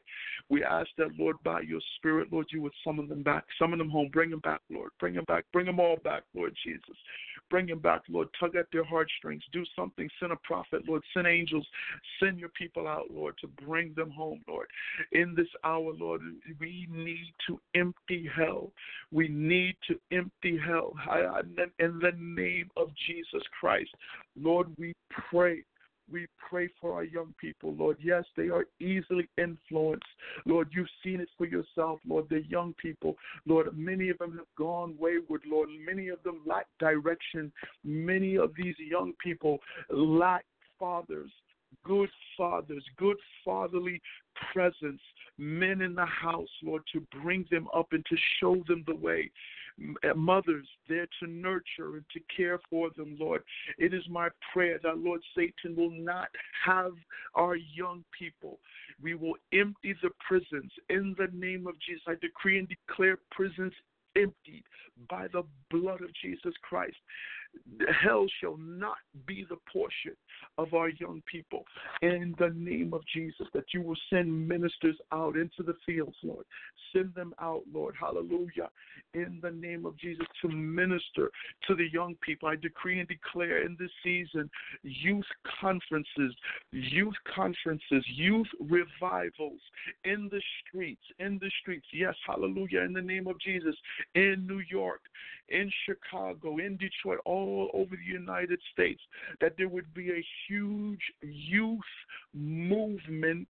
We 0.49 0.63
ask 0.63 0.89
that, 0.97 1.17
Lord, 1.17 1.37
by 1.43 1.61
your 1.61 1.81
Spirit, 1.97 2.31
Lord, 2.31 2.47
you 2.51 2.61
would 2.61 2.73
summon 2.83 3.07
them 3.07 3.23
back, 3.23 3.45
summon 3.57 3.79
them 3.79 3.89
home, 3.89 4.09
bring 4.11 4.29
them 4.29 4.39
back, 4.41 4.61
Lord, 4.69 4.91
bring 4.99 5.13
them 5.15 5.25
back, 5.27 5.45
bring 5.53 5.65
them 5.65 5.79
all 5.79 5.97
back, 6.03 6.23
Lord 6.35 6.53
Jesus. 6.63 6.97
Bring 7.49 7.67
them 7.67 7.79
back, 7.79 8.01
Lord. 8.09 8.27
Tug 8.39 8.55
at 8.55 8.67
their 8.71 8.83
heartstrings. 8.83 9.43
Do 9.51 9.63
something. 9.75 10.09
Send 10.19 10.31
a 10.31 10.37
prophet, 10.37 10.87
Lord. 10.87 11.01
Send 11.13 11.27
angels. 11.27 11.67
Send 12.21 12.39
your 12.39 12.49
people 12.49 12.87
out, 12.87 13.05
Lord, 13.11 13.35
to 13.41 13.47
bring 13.65 13.93
them 13.95 14.11
home, 14.11 14.41
Lord. 14.47 14.67
In 15.11 15.33
this 15.35 15.47
hour, 15.63 15.93
Lord, 15.97 16.21
we 16.59 16.87
need 16.91 17.33
to 17.47 17.59
empty 17.75 18.29
hell. 18.35 18.71
We 19.11 19.27
need 19.27 19.75
to 19.87 19.99
empty 20.11 20.57
hell. 20.63 20.93
In 21.79 21.99
the 21.99 22.11
name 22.17 22.69
of 22.77 22.89
Jesus 23.07 23.43
Christ, 23.59 23.89
Lord, 24.39 24.67
we 24.77 24.93
pray 25.31 25.63
we 26.11 26.27
pray 26.49 26.69
for 26.79 26.93
our 26.93 27.03
young 27.03 27.33
people, 27.39 27.73
Lord. 27.75 27.97
Yes, 28.01 28.23
they 28.35 28.49
are 28.49 28.65
easily 28.79 29.27
influenced. 29.37 30.05
Lord, 30.45 30.69
you've 30.71 30.87
seen 31.03 31.19
it 31.19 31.29
for 31.37 31.45
yourself, 31.45 31.99
Lord. 32.07 32.27
The 32.29 32.43
young 32.47 32.73
people, 32.81 33.15
Lord, 33.45 33.67
many 33.77 34.09
of 34.09 34.17
them 34.17 34.31
have 34.37 34.47
gone 34.57 34.95
wayward, 34.99 35.41
Lord. 35.45 35.69
Many 35.85 36.09
of 36.09 36.21
them 36.23 36.41
lack 36.45 36.67
direction. 36.79 37.51
Many 37.83 38.37
of 38.37 38.51
these 38.57 38.75
young 38.79 39.13
people 39.23 39.59
lack 39.89 40.45
fathers, 40.79 41.31
good 41.83 42.09
fathers, 42.37 42.83
good 42.97 43.17
fatherly 43.43 44.01
presence, 44.53 45.01
men 45.37 45.81
in 45.81 45.95
the 45.95 46.05
house, 46.05 46.49
Lord, 46.63 46.83
to 46.93 47.05
bring 47.21 47.45
them 47.51 47.67
up 47.75 47.87
and 47.91 48.05
to 48.09 48.17
show 48.39 48.63
them 48.67 48.83
the 48.87 48.95
way. 48.95 49.29
Uh, 50.03 50.13
mothers 50.13 50.67
there 50.87 51.07
to 51.19 51.27
nurture 51.27 51.95
and 51.95 52.03
to 52.11 52.19
care 52.35 52.59
for 52.69 52.89
them, 52.97 53.15
Lord. 53.19 53.43
It 53.77 53.93
is 53.93 54.03
my 54.09 54.29
prayer 54.51 54.79
that, 54.83 54.97
Lord, 54.97 55.21
Satan 55.35 55.75
will 55.75 55.91
not 55.91 56.27
have 56.65 56.93
our 57.35 57.55
young 57.55 58.03
people. 58.17 58.59
We 59.01 59.15
will 59.15 59.35
empty 59.53 59.95
the 60.01 60.09
prisons 60.27 60.71
in 60.89 61.15
the 61.17 61.27
name 61.33 61.67
of 61.67 61.75
Jesus. 61.79 62.03
I 62.07 62.15
decree 62.15 62.59
and 62.59 62.67
declare 62.67 63.19
prisons 63.31 63.73
emptied 64.15 64.63
by 65.09 65.27
the 65.27 65.43
blood 65.69 66.01
of 66.01 66.09
Jesus 66.21 66.53
Christ 66.61 66.97
hell 68.03 68.25
shall 68.41 68.57
not 68.57 68.97
be 69.25 69.45
the 69.49 69.57
portion 69.71 70.13
of 70.57 70.73
our 70.73 70.89
young 70.89 71.21
people. 71.31 71.63
In 72.01 72.35
the 72.39 72.49
name 72.55 72.93
of 72.93 73.01
Jesus, 73.13 73.47
that 73.53 73.65
you 73.73 73.81
will 73.81 73.97
send 74.09 74.47
ministers 74.47 74.95
out 75.11 75.35
into 75.35 75.63
the 75.63 75.75
fields, 75.85 76.15
Lord. 76.23 76.45
Send 76.93 77.13
them 77.15 77.33
out, 77.39 77.63
Lord. 77.71 77.95
Hallelujah. 77.99 78.69
In 79.13 79.39
the 79.41 79.51
name 79.51 79.85
of 79.85 79.97
Jesus, 79.97 80.25
to 80.41 80.49
minister 80.49 81.31
to 81.67 81.75
the 81.75 81.87
young 81.91 82.15
people. 82.21 82.49
I 82.49 82.55
decree 82.55 82.99
and 82.99 83.07
declare 83.07 83.63
in 83.63 83.77
this 83.79 83.91
season 84.03 84.49
youth 84.83 85.25
conferences, 85.61 86.35
youth 86.71 87.15
conferences, 87.33 88.03
youth 88.15 88.47
revivals 88.59 89.59
in 90.03 90.29
the 90.31 90.41
streets, 90.61 91.01
in 91.19 91.39
the 91.41 91.51
streets. 91.61 91.87
Yes, 91.93 92.15
hallelujah. 92.25 92.81
In 92.81 92.93
the 92.93 93.01
name 93.01 93.27
of 93.27 93.39
Jesus, 93.39 93.75
in 94.15 94.45
New 94.47 94.61
York, 94.69 95.01
in 95.51 95.71
Chicago, 95.85 96.57
in 96.57 96.77
Detroit, 96.77 97.19
all 97.25 97.69
over 97.73 97.95
the 97.95 98.11
United 98.11 98.59
States, 98.71 99.01
that 99.41 99.53
there 99.57 99.69
would 99.69 99.93
be 99.93 100.11
a 100.11 100.25
huge 100.47 101.01
youth 101.21 101.79
movement 102.33 103.47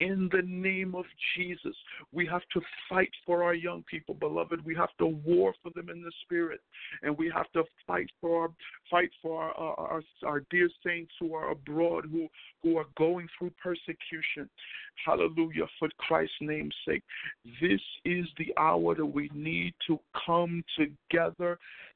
in 0.00 0.28
the 0.32 0.42
name 0.42 0.94
of 0.94 1.04
Jesus. 1.36 1.74
We 2.12 2.26
have 2.26 2.42
to 2.52 2.60
fight 2.88 3.10
for 3.26 3.42
our 3.42 3.54
young 3.54 3.82
people, 3.90 4.14
beloved. 4.14 4.64
We 4.64 4.74
have 4.76 4.96
to 4.98 5.06
war 5.06 5.54
for 5.62 5.70
them 5.74 5.88
in 5.88 6.02
the 6.02 6.12
spirit, 6.22 6.60
and 7.02 7.16
we 7.16 7.30
have 7.34 7.50
to 7.52 7.64
fight 7.86 8.10
for 8.20 8.42
our, 8.42 8.50
fight 8.90 9.10
for 9.22 9.42
our, 9.42 9.78
our, 9.78 10.02
our 10.24 10.42
dear 10.50 10.68
saints 10.84 11.12
who 11.18 11.34
are 11.34 11.50
abroad, 11.50 12.06
who 12.10 12.28
who 12.62 12.76
are 12.76 12.86
going 12.96 13.26
through 13.38 13.52
persecution. 13.62 14.48
Hallelujah, 15.04 15.66
for 15.78 15.88
Christ's 15.98 16.34
name's 16.40 16.74
sake. 16.86 17.02
This 17.60 17.80
is 18.04 18.26
the 18.36 18.52
hour 18.58 18.94
that 18.94 19.06
we 19.06 19.30
need 19.34 19.74
to 19.86 19.98
come 20.26 20.62
together 20.76 21.39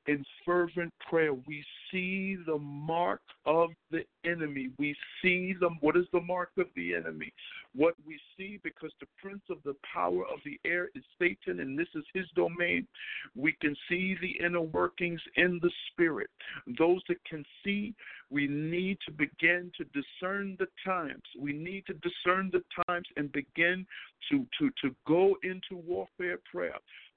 in 0.07 0.24
fervent 0.45 0.92
prayer. 1.09 1.32
We 1.32 1.64
see 1.90 2.36
the 2.47 2.59
mark 2.59 3.20
of 3.47 3.70
the 3.90 4.05
enemy. 4.24 4.70
We 4.78 4.95
see 5.22 5.55
them. 5.59 5.78
What 5.80 5.97
is 5.97 6.07
the 6.12 6.20
mark 6.20 6.51
of 6.59 6.66
the 6.76 6.95
enemy? 6.95 7.32
What 7.74 7.95
we 8.07 8.18
see, 8.36 8.61
because 8.62 8.92
the 9.01 9.07
prince 9.20 9.42
of 9.51 9.59
the 9.64 9.74
power 9.92 10.22
of 10.22 10.40
the 10.45 10.59
air 10.64 10.90
is 10.95 11.03
Satan, 11.18 11.61
and 11.61 11.78
this 11.78 11.88
is 11.95 12.05
his 12.12 12.26
domain, 12.36 12.86
we 13.34 13.53
can 13.61 13.74
see 13.88 14.16
the 14.20 14.45
inner 14.45 14.61
workings 14.61 15.20
in 15.36 15.59
the 15.62 15.70
spirit. 15.90 16.30
Those 16.78 17.01
that 17.09 17.24
can 17.24 17.45
see, 17.64 17.95
we 18.30 18.47
need 18.47 18.99
to 19.07 19.12
begin 19.12 19.72
to 19.78 19.84
discern 19.84 20.57
the 20.59 20.68
times. 20.84 21.22
We 21.38 21.53
need 21.53 21.84
to 21.86 21.95
discern 21.95 22.51
the 22.53 22.62
times 22.86 23.07
and 23.16 23.32
begin 23.32 23.86
to, 24.30 24.47
to, 24.59 24.70
to 24.82 24.95
go 25.07 25.36
into 25.42 25.82
warfare 25.84 26.38
prayer. 26.51 26.76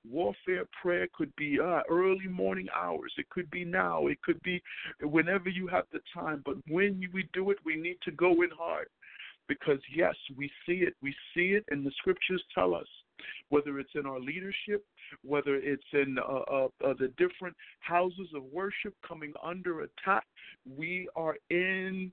Warfare 0.10 0.66
prayer 0.82 1.08
could 1.14 1.36
be 1.36 1.60
uh, 1.60 1.82
early 1.89 2.28
morning 2.28 2.68
hours. 2.76 3.14
It 3.18 3.30
could 3.30 3.49
be 3.51 3.66
now. 3.66 4.08
It 4.08 4.22
could 4.22 4.41
be 4.43 4.62
whenever 5.01 5.49
you 5.49 5.68
have 5.68 5.86
the 5.91 5.99
time. 6.14 6.41
But 6.45 6.55
when 6.68 7.01
we 7.14 7.30
do 7.34 7.51
it, 7.51 7.58
we 7.66 7.76
need 7.76 7.97
to 8.03 8.12
go 8.12 8.41
in 8.41 8.49
hard. 8.58 8.88
Because, 9.47 9.80
yes, 9.95 10.16
we 10.36 10.51
see 10.66 10.84
it. 10.84 10.93
We 11.01 11.16
see 11.34 11.53
it, 11.53 11.64
and 11.70 11.86
the 11.86 11.91
scriptures 11.99 12.43
tell 12.53 12.76
us 12.76 12.88
whether 13.49 13.80
it's 13.80 13.95
in 13.95 14.05
our 14.05 14.20
leadership, 14.20 14.86
whether 15.24 15.55
it's 15.55 15.82
in 15.93 16.18
uh, 16.20 16.22
uh, 16.51 16.68
uh, 16.86 16.93
the 16.99 17.14
different 17.18 17.55
houses 17.80 18.28
of 18.36 18.43
worship 18.51 18.93
coming 19.08 19.34
under 19.43 19.82
attack. 19.82 20.26
We 20.66 21.08
are 21.16 21.38
in 21.49 22.12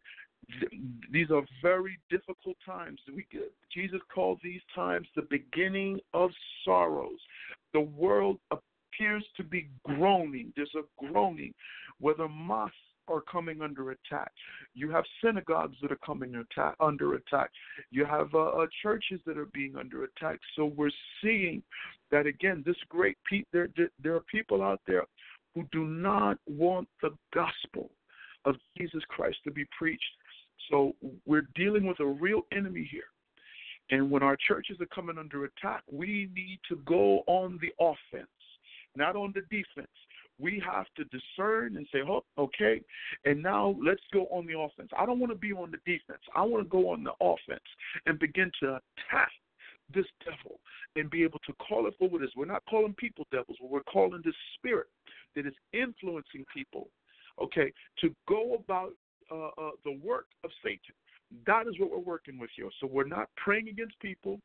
these 1.10 1.30
are 1.30 1.42
very 1.62 1.98
difficult 2.10 2.56
times. 2.66 3.00
We, 3.12 3.26
Jesus 3.72 4.00
called 4.14 4.40
these 4.42 4.60
times 4.74 5.06
the 5.16 5.26
beginning 5.30 6.00
of 6.12 6.30
sorrows. 6.64 7.18
The 7.72 7.80
world 7.80 8.38
appears 8.50 9.24
to 9.36 9.42
be 9.42 9.68
groaning. 9.84 10.52
There's 10.56 10.74
a 10.76 11.06
groaning, 11.06 11.54
whether 12.00 12.28
mosques 12.28 12.76
are 13.08 13.20
coming 13.20 13.60
under 13.60 13.90
attack. 13.90 14.32
You 14.74 14.90
have 14.90 15.04
synagogues 15.22 15.76
that 15.82 15.92
are 15.92 15.98
coming 16.04 16.34
attack, 16.36 16.74
under 16.80 17.14
attack. 17.14 17.50
You 17.90 18.04
have 18.06 18.34
uh, 18.34 18.38
uh, 18.38 18.66
churches 18.82 19.20
that 19.26 19.36
are 19.36 19.48
being 19.52 19.76
under 19.76 20.04
attack. 20.04 20.38
So 20.56 20.72
we're 20.76 20.90
seeing 21.22 21.62
that 22.10 22.26
again. 22.26 22.62
This 22.64 22.76
great 22.88 23.16
pe- 23.30 23.44
there, 23.52 23.68
there 23.76 23.90
there 24.02 24.14
are 24.14 24.24
people 24.30 24.62
out 24.62 24.80
there 24.86 25.04
who 25.54 25.64
do 25.70 25.84
not 25.84 26.38
want 26.46 26.88
the 27.02 27.10
gospel 27.34 27.90
of 28.44 28.56
Jesus 28.76 29.02
Christ 29.08 29.38
to 29.44 29.50
be 29.50 29.64
preached. 29.76 30.02
So 30.70 30.94
we're 31.26 31.48
dealing 31.54 31.86
with 31.86 32.00
a 32.00 32.06
real 32.06 32.42
enemy 32.52 32.88
here. 32.90 33.02
And 33.90 34.10
when 34.10 34.22
our 34.22 34.36
churches 34.36 34.78
are 34.80 34.86
coming 34.86 35.18
under 35.18 35.44
attack, 35.44 35.82
we 35.90 36.28
need 36.34 36.58
to 36.68 36.76
go 36.86 37.22
on 37.26 37.58
the 37.60 37.72
offense, 37.78 38.28
not 38.96 39.16
on 39.16 39.32
the 39.34 39.42
defense. 39.42 39.90
We 40.38 40.62
have 40.66 40.86
to 40.96 41.04
discern 41.04 41.76
and 41.76 41.86
say, 41.92 42.00
oh, 42.08 42.24
okay, 42.38 42.82
and 43.24 43.40
now 43.42 43.76
let's 43.84 44.02
go 44.12 44.26
on 44.32 44.46
the 44.46 44.58
offense. 44.58 44.90
I 44.98 45.06
don't 45.06 45.20
want 45.20 45.32
to 45.32 45.38
be 45.38 45.52
on 45.52 45.70
the 45.70 45.78
defense. 45.86 46.22
I 46.34 46.42
want 46.42 46.64
to 46.64 46.68
go 46.68 46.90
on 46.90 47.04
the 47.04 47.12
offense 47.20 47.62
and 48.06 48.18
begin 48.18 48.50
to 48.60 48.80
attack 48.80 49.30
this 49.94 50.06
devil 50.24 50.58
and 50.96 51.10
be 51.10 51.22
able 51.22 51.38
to 51.46 51.52
call 51.54 51.86
it 51.86 51.94
for 51.98 52.08
what 52.08 52.22
it 52.22 52.24
is. 52.24 52.30
We're 52.36 52.46
not 52.46 52.64
calling 52.68 52.94
people 52.94 53.26
devils, 53.30 53.58
but 53.60 53.70
we're 53.70 53.82
calling 53.82 54.22
this 54.24 54.34
spirit 54.56 54.86
that 55.36 55.46
is 55.46 55.54
influencing 55.72 56.44
people, 56.52 56.88
okay, 57.40 57.72
to 58.00 58.14
go 58.28 58.54
about 58.54 58.92
uh, 59.30 59.48
uh, 59.60 59.70
the 59.84 59.98
work 60.02 60.26
of 60.42 60.50
Satan. 60.62 60.94
That 61.46 61.66
is 61.66 61.78
what 61.78 61.90
we're 61.90 61.98
working 61.98 62.38
with 62.38 62.50
here. 62.56 62.68
So 62.80 62.86
we're 62.86 63.06
not 63.06 63.28
praying 63.36 63.68
against 63.68 63.98
people. 64.00 64.40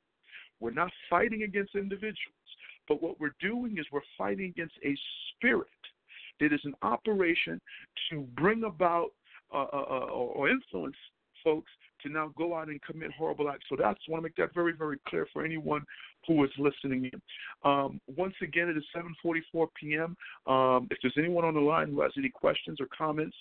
We're 0.59 0.71
not 0.71 0.91
fighting 1.09 1.43
against 1.43 1.75
individuals. 1.75 2.35
But 2.87 3.01
what 3.03 3.19
we're 3.19 3.35
doing 3.39 3.77
is 3.77 3.85
we're 3.91 4.01
fighting 4.17 4.47
against 4.49 4.75
a 4.83 4.97
spirit 5.35 5.67
that 6.39 6.53
is 6.53 6.61
an 6.63 6.73
operation 6.81 7.61
to 8.09 8.21
bring 8.35 8.63
about 8.63 9.09
uh, 9.53 9.65
uh, 9.73 9.85
uh 9.89 10.05
or 10.11 10.49
influence 10.49 10.95
folks 11.43 11.71
to 12.03 12.09
now 12.09 12.31
go 12.37 12.55
out 12.55 12.69
and 12.69 12.81
commit 12.81 13.11
horrible 13.11 13.49
acts. 13.49 13.65
So 13.69 13.75
that's 13.77 13.99
I 14.07 14.11
want 14.11 14.21
to 14.21 14.23
make 14.23 14.35
that 14.37 14.53
very, 14.53 14.73
very 14.73 14.97
clear 15.07 15.27
for 15.33 15.43
anyone 15.43 15.83
who 16.27 16.43
is 16.43 16.49
listening 16.57 17.09
in. 17.11 17.21
Um, 17.63 17.99
once 18.15 18.35
again, 18.41 18.69
it 18.69 18.77
is 18.77 18.83
7:44 18.95 19.67
p.m. 19.79 20.17
Um, 20.51 20.87
if 20.91 20.97
there's 21.01 21.15
anyone 21.17 21.45
on 21.45 21.53
the 21.53 21.59
line 21.59 21.89
who 21.89 22.01
has 22.01 22.11
any 22.17 22.29
questions 22.29 22.79
or 22.79 22.87
comments, 22.95 23.35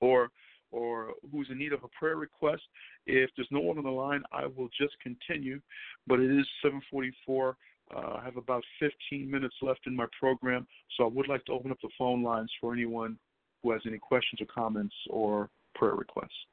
or 0.00 0.30
or 0.72 1.12
who's 1.32 1.48
in 1.50 1.58
need 1.58 1.72
of 1.72 1.84
a 1.84 1.88
prayer 1.88 2.16
request, 2.16 2.62
if 3.06 3.30
there's 3.36 3.48
no 3.50 3.60
one 3.60 3.78
on 3.78 3.84
the 3.84 3.90
line, 3.90 4.22
I 4.32 4.46
will 4.46 4.68
just 4.78 4.94
continue. 5.02 5.60
But 6.06 6.20
it 6.20 6.30
is 6.30 6.46
7:44. 6.62 7.56
Uh, 7.94 8.18
I 8.20 8.24
have 8.24 8.36
about 8.36 8.62
15 8.78 9.28
minutes 9.28 9.56
left 9.62 9.80
in 9.86 9.96
my 9.96 10.06
program, 10.18 10.66
so 10.96 11.04
I 11.04 11.08
would 11.08 11.26
like 11.26 11.44
to 11.46 11.52
open 11.52 11.72
up 11.72 11.80
the 11.82 11.88
phone 11.98 12.22
lines 12.22 12.50
for 12.60 12.72
anyone 12.72 13.18
who 13.62 13.72
has 13.72 13.80
any 13.86 13.98
questions 13.98 14.40
or 14.40 14.46
comments 14.46 14.94
or 15.08 15.50
prayer 15.74 15.94
requests. 15.94 16.46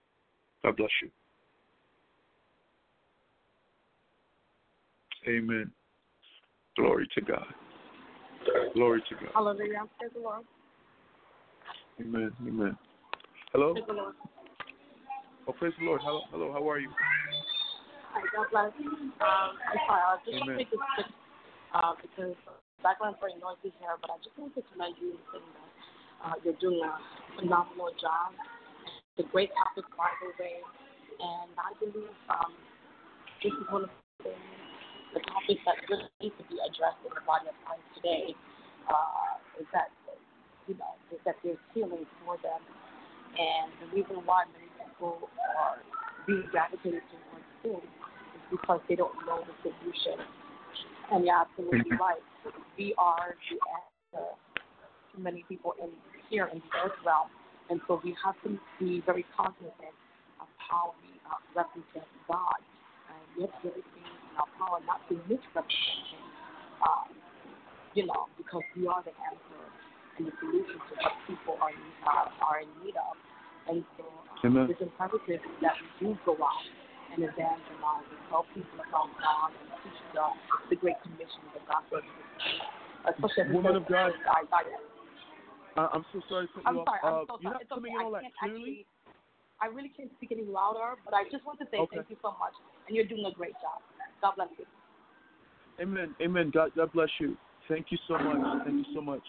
God 0.63 0.77
bless 0.77 0.89
you. 1.01 1.11
Amen. 5.27 5.71
Glory 6.75 7.07
to 7.15 7.21
God. 7.21 7.45
Glory 8.73 9.03
to 9.09 9.15
God. 9.15 9.31
Hallelujah. 9.33 9.83
Praise 9.99 10.11
the 10.13 10.21
Lord. 10.21 10.43
Amen. 11.99 12.31
Amen. 12.47 12.77
Hello. 13.57 13.73
Praise 13.73 13.89
the 13.89 13.97
Lord. 13.97 14.13
Oh, 15.49 15.53
praise 15.57 15.73
the 15.81 15.85
Lord. 15.89 16.01
Hello. 16.05 16.21
Hello. 16.29 16.53
How 16.53 16.61
are 16.69 16.77
you? 16.77 16.93
Hi, 18.13 18.21
God 18.29 18.53
bless. 18.53 18.69
Um, 18.85 19.09
I'm 19.17 19.81
sorry. 19.89 19.97
I 19.97 20.21
just 20.21 20.37
want 20.37 20.45
to 20.45 20.61
make 20.61 20.69
this 20.69 20.77
quick 20.93 21.09
uh, 21.73 21.97
because 21.97 22.37
background 22.85 23.17
very 23.17 23.33
noisy 23.41 23.73
here, 23.81 23.97
but 23.97 24.13
I 24.13 24.21
just 24.21 24.37
wanted 24.37 24.61
to 24.61 24.63
commend 24.69 24.93
you 25.01 25.17
say 25.33 25.41
that 25.41 25.73
uh, 26.21 26.37
you're 26.45 26.61
doing 26.61 26.85
a 26.85 27.01
phenomenal 27.33 27.89
job. 27.97 28.37
It's 29.17 29.25
a 29.25 29.27
great 29.33 29.49
topic, 29.57 29.89
by 29.97 30.13
the 30.21 30.37
way, 30.37 30.61
and 31.17 31.49
I 31.57 31.73
believe 31.81 32.13
um, 32.29 32.53
this 33.41 33.57
is 33.57 33.65
one 33.73 33.89
of 33.89 33.91
the 34.21 34.37
things, 34.37 35.17
the 35.17 35.21
topics 35.33 35.65
that 35.65 35.81
really 35.89 36.05
need 36.21 36.37
to 36.37 36.45
be 36.45 36.61
addressed 36.61 37.01
in 37.01 37.09
the 37.09 37.25
body 37.25 37.49
of 37.49 37.57
Christ 37.65 37.89
today. 37.97 38.37
Uh, 38.85 39.41
is 39.57 39.65
that 39.73 39.89
you 40.69 40.77
know 40.77 40.93
is 41.09 41.17
that 41.25 41.41
there's 41.41 41.57
healing 41.73 42.05
for 42.21 42.37
them, 42.45 42.61
and 43.35 43.67
the 43.81 43.87
reason 43.95 44.23
why 44.25 44.45
many 44.53 44.69
people 44.79 45.29
are 45.59 45.77
being 46.25 46.43
gravitated 46.51 47.03
towards 47.11 47.47
sin 47.63 47.81
is 47.81 48.43
because 48.51 48.79
they 48.87 48.95
don't 48.95 49.13
know 49.25 49.43
the 49.43 49.55
solution. 49.61 50.19
And 51.11 51.25
you're 51.25 51.35
absolutely 51.35 51.91
right. 51.97 52.21
We 52.77 52.93
are 52.97 53.35
the 53.49 53.57
answer 53.59 54.27
to 54.27 55.15
many 55.19 55.45
people 55.47 55.73
in 55.81 55.89
here 56.29 56.49
in 56.51 56.59
the 56.59 56.71
earth 56.83 56.99
realm, 57.05 57.31
and 57.69 57.79
so 57.87 58.01
we 58.03 58.15
have 58.23 58.35
to 58.43 58.59
be 58.79 59.01
very 59.05 59.25
cognizant 59.35 59.95
of 60.41 60.47
how 60.57 60.93
we 61.01 61.15
uh, 61.27 61.39
represent 61.55 62.07
God. 62.27 62.59
And 63.07 63.23
we 63.35 63.47
have 63.47 63.55
to 63.63 63.67
really 63.71 63.87
be 63.95 64.03
in 64.03 64.35
our 64.35 64.51
power 64.59 64.79
not 64.83 64.99
to 65.07 65.15
misrepresent 65.31 66.03
Him. 66.11 66.23
Um, 66.83 67.09
you 67.95 68.05
know, 68.05 68.27
because 68.37 68.61
we 68.75 68.85
are 68.85 69.01
the 69.01 69.15
answer 69.25 69.63
and 70.17 70.27
the 70.27 70.33
solution 70.41 70.77
to 70.77 70.93
what 71.01 71.13
people 71.29 71.55
are 71.61 71.71
uh, 71.71 72.45
are 72.45 72.61
in 72.65 72.69
need 72.81 72.97
of. 72.97 73.15
And 73.69 73.83
so 73.97 74.05
um, 74.05 74.45
Amen. 74.45 74.65
it's 74.69 74.81
imperative 74.81 75.41
that 75.61 75.75
we 76.01 76.13
do 76.13 76.17
go 76.25 76.33
out 76.41 76.65
and 77.13 77.23
evangelize 77.23 78.07
and 78.09 78.21
tell 78.29 78.45
people 78.53 78.79
about 78.81 79.11
God 79.19 79.51
and 79.53 79.67
teach 79.83 79.99
the, 80.13 80.25
the 80.71 80.77
Great 80.79 80.99
Commission 81.03 81.41
of 81.51 81.61
the 81.61 81.63
gospel. 81.67 82.01
Especially 83.07 83.53
Woman 83.53 83.75
of 83.75 83.85
God. 83.87 84.11
I, 84.27 84.43
I, 84.51 84.61
Uh, 85.79 85.89
I'm 85.93 86.05
so 86.11 86.19
sorry 86.27 86.47
to 86.47 86.59
I'm 86.65 86.81
you 86.81 86.83
sorry. 86.83 87.01
off. 87.05 87.27
I'm 87.27 87.27
so 87.27 87.35
uh, 87.35 87.37
you're 87.39 87.51
sorry. 87.51 87.53
not 87.53 87.61
It's 87.61 87.71
coming 87.71 87.93
okay. 87.93 87.99
in 87.99 88.05
all 88.05 88.15
I 88.15 88.21
that 88.21 88.33
clearly. 88.41 88.83
actually. 88.83 88.85
I 89.57 89.65
really 89.73 89.89
can't 89.89 90.11
speak 90.17 90.31
any 90.31 90.45
louder, 90.45 91.01
but 91.03 91.13
I 91.13 91.23
just 91.31 91.45
want 91.45 91.57
to 91.59 91.65
say 91.71 91.81
Okay. 91.81 91.97
thank 91.97 92.09
you 92.13 92.17
so 92.21 92.35
much, 92.37 92.53
and 92.87 92.95
you're 92.95 93.09
doing 93.09 93.25
a 93.25 93.33
great 93.33 93.57
job. 93.57 93.81
God 94.21 94.33
bless 94.37 94.49
you. 94.57 94.65
Amen. 95.81 96.13
Amen. 96.21 96.51
God, 96.53 96.71
God 96.75 96.91
bless 96.93 97.09
you. 97.19 97.37
Thank 97.67 97.87
you 97.89 97.97
so 98.07 98.17
much. 98.17 98.37
Thank 98.65 98.85
you 98.85 98.93
so 98.93 99.01
much. 99.01 99.23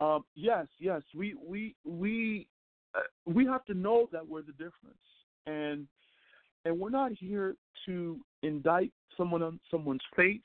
Um, 0.00 0.24
yes, 0.34 0.66
yes. 0.78 1.02
We 1.14 1.34
we 1.44 1.74
we 1.84 2.46
uh, 2.94 3.00
we 3.26 3.44
have 3.46 3.64
to 3.66 3.74
know 3.74 4.08
that 4.12 4.26
we're 4.26 4.42
the 4.42 4.52
difference, 4.52 4.98
and 5.46 5.86
and 6.64 6.78
we're 6.78 6.90
not 6.90 7.12
here 7.12 7.56
to 7.86 8.18
indict 8.42 8.92
someone 9.16 9.42
on 9.42 9.58
someone's 9.70 10.02
faith, 10.14 10.42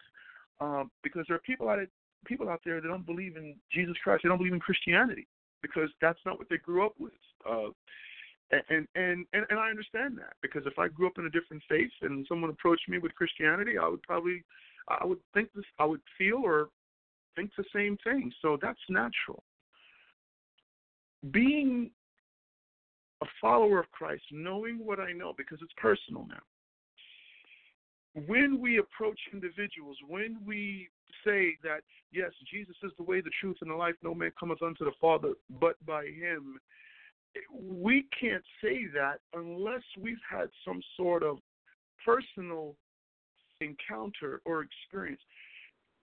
um, 0.60 0.89
because 1.04 1.26
there 1.28 1.36
are 1.36 1.41
people 1.41 1.70
out 1.70 1.80
people 2.26 2.49
out 2.49 2.62
there 2.66 2.82
that 2.82 2.88
don't 2.88 3.06
believe 3.06 3.38
in 3.38 3.56
Jesus 3.72 3.95
Christ. 4.04 4.24
They 4.24 4.30
don't 4.30 4.38
believe 4.38 4.54
in 4.54 4.60
Christianity 4.60 5.28
because 5.62 5.89
that's 6.01 6.20
not 6.26 6.38
what 6.38 6.49
they 6.49 6.58
grew 6.58 6.86
up 6.86 6.93
with. 6.99 7.14
Uh, 7.49 7.70
and, 8.70 8.88
and 8.95 9.26
and 9.34 9.45
and 9.49 9.60
I 9.60 9.70
understand 9.70 10.18
that 10.18 10.34
because 10.41 10.64
if 10.66 10.78
I 10.78 10.88
grew 10.88 11.08
up 11.08 11.18
in 11.18 11.26
a 11.26 11.30
different 11.30 11.64
faith 11.70 11.91
and 12.01 12.26
someone 12.28 12.49
approached 12.49 12.88
me 12.88 12.97
with 12.97 13.16
Christianity, 13.16 13.78
I 13.78 13.88
would 13.88 14.01
probably 14.04 14.43
I 14.88 15.06
would 15.06 15.20
think 15.34 15.49
this 15.54 15.66
I 15.80 15.86
would 15.86 16.01
feel 16.18 16.41
or 16.43 16.70
think 17.36 17.52
the 17.58 17.64
same 17.74 17.98
thing. 18.04 18.32
So 18.42 18.58
that's 18.62 18.80
natural. 18.90 19.44
Being 21.32 21.92
a 23.22 23.26
follower 23.40 23.80
of 23.80 23.92
Christ, 23.92 24.24
knowing 24.32 24.86
what 24.86 25.00
I 25.00 25.14
know, 25.14 25.34
because 25.38 25.60
it's 25.62 25.74
personal 25.78 26.28
now. 26.28 26.44
When 28.28 28.60
we 28.60 28.78
approach 28.78 29.20
individuals, 29.32 29.98
when 30.08 30.38
we 30.46 30.90
say 31.26 31.56
that, 31.64 31.82
yes, 32.12 32.32
Jesus 32.52 32.76
is 32.84 32.92
the 32.98 33.04
way, 33.04 33.22
the 33.22 33.32
truth, 33.40 33.58
and 33.62 33.72
the 33.72 33.76
life, 33.76 33.96
no 34.04 34.14
man 34.14 34.32
cometh 34.40 34.62
unto 34.62 34.86
the 34.86 34.92
Father 35.00 35.34
but 35.60 35.84
by 35.86 36.06
him, 36.06 36.60
we 37.60 38.06
can't 38.20 38.44
say 38.62 38.86
that 38.94 39.20
unless 39.34 39.82
we've 40.00 40.22
had 40.30 40.50
some 40.66 40.82
sort 40.96 41.24
of 41.24 41.40
personal 42.06 42.76
encounter 43.62 44.42
or 44.46 44.64
experience. 44.64 45.22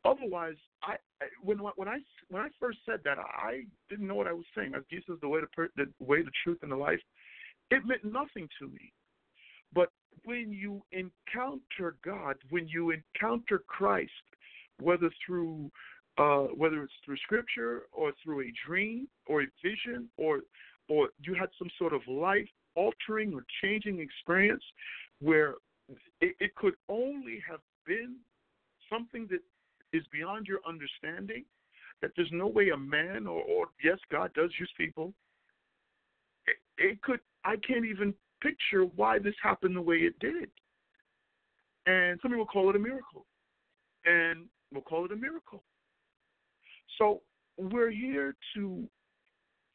Otherwise, 0.05 0.57
I 0.83 0.97
when 1.43 1.59
when 1.59 1.89
I 1.89 1.99
when 2.29 2.43
I 2.43 2.49
first 2.59 2.79
said 2.87 3.01
that, 3.05 3.19
I 3.19 3.63
didn't 3.89 4.07
know 4.07 4.15
what 4.15 4.27
I 4.27 4.33
was 4.33 4.47
saying. 4.57 4.73
As 4.75 4.83
Jesus 4.91 5.11
is 5.11 5.21
the 5.21 5.29
way, 5.29 5.41
the, 5.41 5.69
the 5.77 6.05
way, 6.05 6.23
the 6.23 6.31
truth, 6.43 6.59
and 6.63 6.73
the 6.73 6.77
life. 6.77 7.01
It 7.71 7.85
meant 7.87 8.05
nothing 8.05 8.49
to 8.59 8.67
me. 8.69 8.93
But 9.73 9.91
when 10.25 10.53
you 10.53 10.83
encounter 10.93 11.97
God, 12.05 12.37
when 12.49 12.67
you 12.67 12.91
encounter 12.91 13.63
Christ, 13.67 14.11
whether 14.81 15.11
through 15.25 15.71
uh, 16.19 16.45
whether 16.57 16.83
it's 16.83 16.93
through 17.05 17.19
Scripture 17.19 17.83
or 17.93 18.13
through 18.23 18.41
a 18.43 18.53
dream 18.67 19.07
or 19.27 19.43
a 19.43 19.47
vision 19.63 20.09
or 20.17 20.41
or 20.89 21.11
you 21.23 21.35
had 21.35 21.51
some 21.59 21.69
sort 21.79 21.93
of 21.93 22.01
life 22.09 22.49
altering 22.75 23.35
or 23.35 23.45
changing 23.63 24.01
experience 24.01 24.63
where 25.21 25.55
it, 26.21 26.35
it 26.41 26.55
could 26.55 26.75
only 26.89 27.43
have 27.49 27.61
been 27.87 28.17
something 28.91 29.27
that 29.31 29.41
is 29.93 30.05
beyond 30.13 30.47
your 30.47 30.61
understanding, 30.67 31.45
that 32.03 32.13
there's 32.17 32.31
no 32.33 32.47
way 32.47 32.71
a 32.71 32.77
man 32.77 33.27
or, 33.27 33.43
or 33.43 33.67
yes, 33.83 33.99
God 34.11 34.33
does 34.35 34.51
use 34.59 34.71
people. 34.77 35.13
It, 36.47 36.57
it 36.79 37.03
could 37.03 37.21
I 37.45 37.57
can't 37.57 37.85
even 37.85 38.15
picture 38.43 38.85
why 38.97 39.19
this 39.19 39.35
happened 39.43 39.77
the 39.77 39.83
way 39.83 39.97
it 39.97 40.19
did. 40.19 40.51
And 41.87 42.19
some 42.21 42.31
people 42.31 42.47
call 42.47 42.71
it 42.71 42.77
a 42.77 42.79
miracle. 42.79 43.27
And 44.05 44.47
we'll 44.73 44.83
call 44.83 45.05
it 45.05 45.13
a 45.13 45.17
miracle. 45.17 45.63
So 46.99 47.23
we're 47.57 47.91
here 47.91 48.35
to 48.55 48.85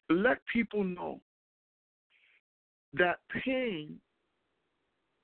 let 0.09 0.37
people 0.51 0.83
know 0.83 1.21
that 2.93 3.19
pain 3.43 3.97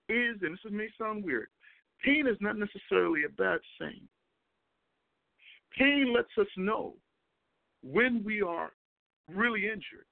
is, 0.10 0.38
and 0.42 0.54
this 0.54 0.72
may 0.72 0.88
sound 1.00 1.24
weird, 1.24 1.48
pain 2.04 2.28
is 2.28 2.38
not 2.42 2.58
necessarily 2.58 3.24
a 3.24 3.30
bad 3.30 3.60
thing. 3.80 4.02
Pain 5.78 6.14
lets 6.14 6.30
us 6.40 6.48
know 6.58 6.96
when 7.84 8.24
we 8.24 8.42
are 8.42 8.72
really 9.28 9.66
injured 9.66 10.06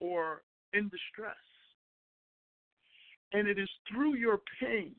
or 0.00 0.42
in 0.72 0.88
distress. 0.88 1.36
And 3.32 3.46
it 3.46 3.58
is 3.58 3.68
through 3.90 4.14
your 4.16 4.40
pain, 4.60 4.94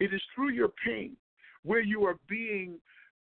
it 0.00 0.12
is 0.12 0.22
through 0.34 0.50
your 0.50 0.70
pain 0.84 1.16
where 1.62 1.80
you 1.80 2.04
are 2.04 2.16
being 2.28 2.78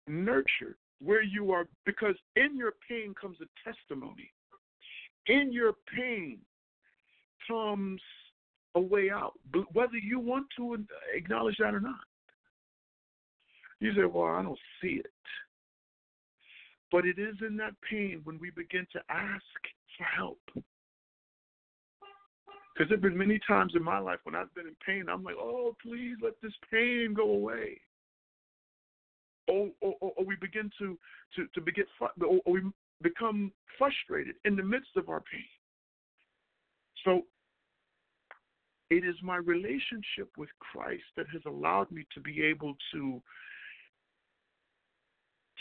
nurtured, 0.07 0.75
where 0.99 1.21
you 1.21 1.51
are, 1.51 1.67
because 1.85 2.15
in 2.35 2.55
your 2.57 2.73
pain 2.87 3.13
comes 3.19 3.37
a 3.41 3.69
testimony. 3.69 4.31
In 5.27 5.51
your 5.51 5.73
pain 5.95 6.39
comes 7.47 8.01
a 8.75 8.79
way 8.79 9.09
out, 9.11 9.33
whether 9.73 9.97
you 9.97 10.19
want 10.19 10.47
to 10.57 10.77
acknowledge 11.13 11.57
that 11.59 11.75
or 11.75 11.81
not. 11.81 11.99
You 13.81 13.93
say, 13.93 14.05
Well, 14.05 14.27
I 14.27 14.43
don't 14.43 14.59
see 14.81 15.01
it. 15.03 15.07
But 16.91 17.05
it 17.05 17.17
is 17.17 17.35
in 17.45 17.57
that 17.57 17.73
pain 17.89 18.21
when 18.23 18.39
we 18.39 18.51
begin 18.51 18.85
to 18.93 18.99
ask 19.09 19.43
for 19.97 20.03
help. 20.03 20.39
Because 22.73 22.89
there 22.89 22.97
have 22.97 23.01
been 23.01 23.17
many 23.17 23.39
times 23.47 23.73
in 23.75 23.83
my 23.83 23.99
life 23.99 24.19
when 24.23 24.35
I've 24.35 24.53
been 24.53 24.67
in 24.67 24.75
pain, 24.85 25.05
I'm 25.09 25.23
like, 25.23 25.35
oh, 25.37 25.75
please 25.81 26.15
let 26.21 26.33
this 26.41 26.53
pain 26.71 27.13
go 27.15 27.29
away. 27.29 27.79
Or, 29.47 29.69
or, 29.81 29.95
or, 29.99 30.25
we 30.25 30.35
begin 30.39 30.69
to, 30.79 30.97
to, 31.35 31.47
to 31.53 31.61
begin, 31.61 31.83
or, 31.99 32.09
or 32.21 32.25
oh, 32.25 32.39
oh, 32.45 32.51
we 32.51 32.61
become 33.01 33.51
frustrated 33.77 34.35
in 34.45 34.55
the 34.55 34.63
midst 34.63 34.95
of 34.95 35.09
our 35.09 35.21
pain. 35.21 35.43
So 37.03 37.23
it 38.89 39.03
is 39.03 39.15
my 39.21 39.37
relationship 39.37 40.29
with 40.37 40.49
Christ 40.59 41.03
that 41.17 41.25
has 41.33 41.41
allowed 41.45 41.91
me 41.91 42.05
to 42.13 42.19
be 42.21 42.43
able 42.43 42.75
to 42.93 43.21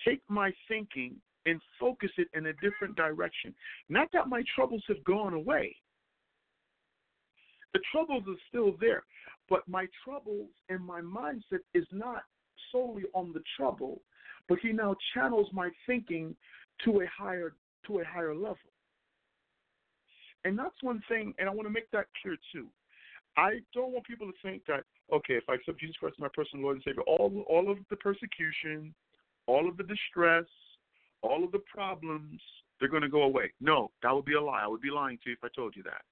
take 0.06 0.22
my 0.28 0.52
thinking 0.68 1.16
and 1.46 1.60
focus 1.78 2.10
it 2.18 2.28
in 2.34 2.46
a 2.46 2.52
different 2.54 2.96
direction. 2.96 3.54
Not 3.88 4.08
that 4.12 4.28
my 4.28 4.42
troubles 4.54 4.82
have 4.88 5.02
gone 5.04 5.34
away. 5.34 5.74
The 7.72 7.80
troubles 7.92 8.24
are 8.28 8.40
still 8.48 8.74
there, 8.80 9.04
but 9.48 9.66
my 9.68 9.86
troubles 10.04 10.48
and 10.68 10.84
my 10.84 11.00
mindset 11.00 11.60
is 11.72 11.86
not 11.92 12.22
solely 12.72 13.04
on 13.14 13.32
the 13.32 13.42
trouble, 13.56 14.00
but 14.48 14.58
he 14.60 14.72
now 14.72 14.94
channels 15.14 15.48
my 15.52 15.70
thinking 15.86 16.34
to 16.84 17.00
a 17.02 17.06
higher 17.06 17.54
to 17.86 18.00
a 18.00 18.04
higher 18.04 18.34
level. 18.34 18.56
And 20.44 20.58
that's 20.58 20.74
one 20.82 21.02
thing, 21.08 21.34
and 21.38 21.48
I 21.48 21.52
want 21.52 21.66
to 21.66 21.72
make 21.72 21.90
that 21.92 22.06
clear 22.22 22.36
too. 22.52 22.66
I 23.36 23.60
don't 23.72 23.92
want 23.92 24.06
people 24.06 24.26
to 24.26 24.32
think 24.42 24.62
that 24.66 24.84
okay, 25.12 25.34
if 25.34 25.44
I 25.48 25.54
accept 25.54 25.80
Jesus 25.80 25.96
Christ 25.96 26.16
as 26.18 26.20
my 26.20 26.28
personal 26.34 26.64
Lord 26.64 26.76
and 26.76 26.84
Savior, 26.84 27.02
all 27.02 27.44
all 27.48 27.70
of 27.70 27.78
the 27.88 27.96
persecution, 27.96 28.94
all 29.50 29.68
of 29.68 29.76
the 29.76 29.82
distress, 29.82 30.44
all 31.22 31.44
of 31.44 31.50
the 31.50 31.58
problems, 31.58 32.40
they're 32.78 32.88
going 32.88 33.02
to 33.02 33.08
go 33.08 33.22
away. 33.22 33.52
No, 33.60 33.90
that 34.02 34.14
would 34.14 34.24
be 34.24 34.34
a 34.34 34.40
lie. 34.40 34.62
I 34.62 34.68
would 34.68 34.80
be 34.80 34.90
lying 34.90 35.18
to 35.24 35.30
you 35.30 35.36
if 35.36 35.44
I 35.44 35.48
told 35.54 35.74
you 35.76 35.82
that. 35.82 36.02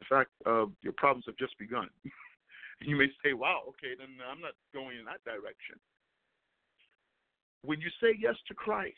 In 0.00 0.06
fact, 0.08 0.30
uh, 0.46 0.66
your 0.80 0.92
problems 0.96 1.24
have 1.26 1.36
just 1.36 1.58
begun. 1.58 1.88
you 2.80 2.96
may 2.96 3.08
say, 3.22 3.32
"Wow, 3.32 3.62
okay, 3.68 3.94
then 3.98 4.08
I'm 4.30 4.40
not 4.40 4.52
going 4.72 4.98
in 4.98 5.04
that 5.06 5.24
direction." 5.24 5.76
When 7.64 7.80
you 7.80 7.88
say 8.00 8.16
yes 8.18 8.36
to 8.48 8.54
Christ, 8.54 8.96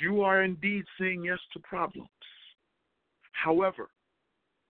you 0.00 0.22
are 0.22 0.42
indeed 0.42 0.84
saying 0.98 1.24
yes 1.24 1.38
to 1.52 1.60
problems. 1.60 2.08
However, 3.32 3.90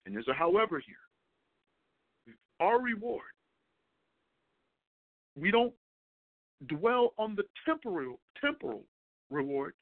and 0.05 0.13
there's 0.13 0.27
a 0.27 0.33
however 0.33 0.81
here, 0.85 2.35
our 2.59 2.81
reward, 2.81 3.32
we 5.39 5.51
don't 5.51 5.73
dwell 6.67 7.13
on 7.17 7.35
the 7.35 7.43
temporal 7.65 8.19
temporal 8.39 8.83
reward. 9.29 9.73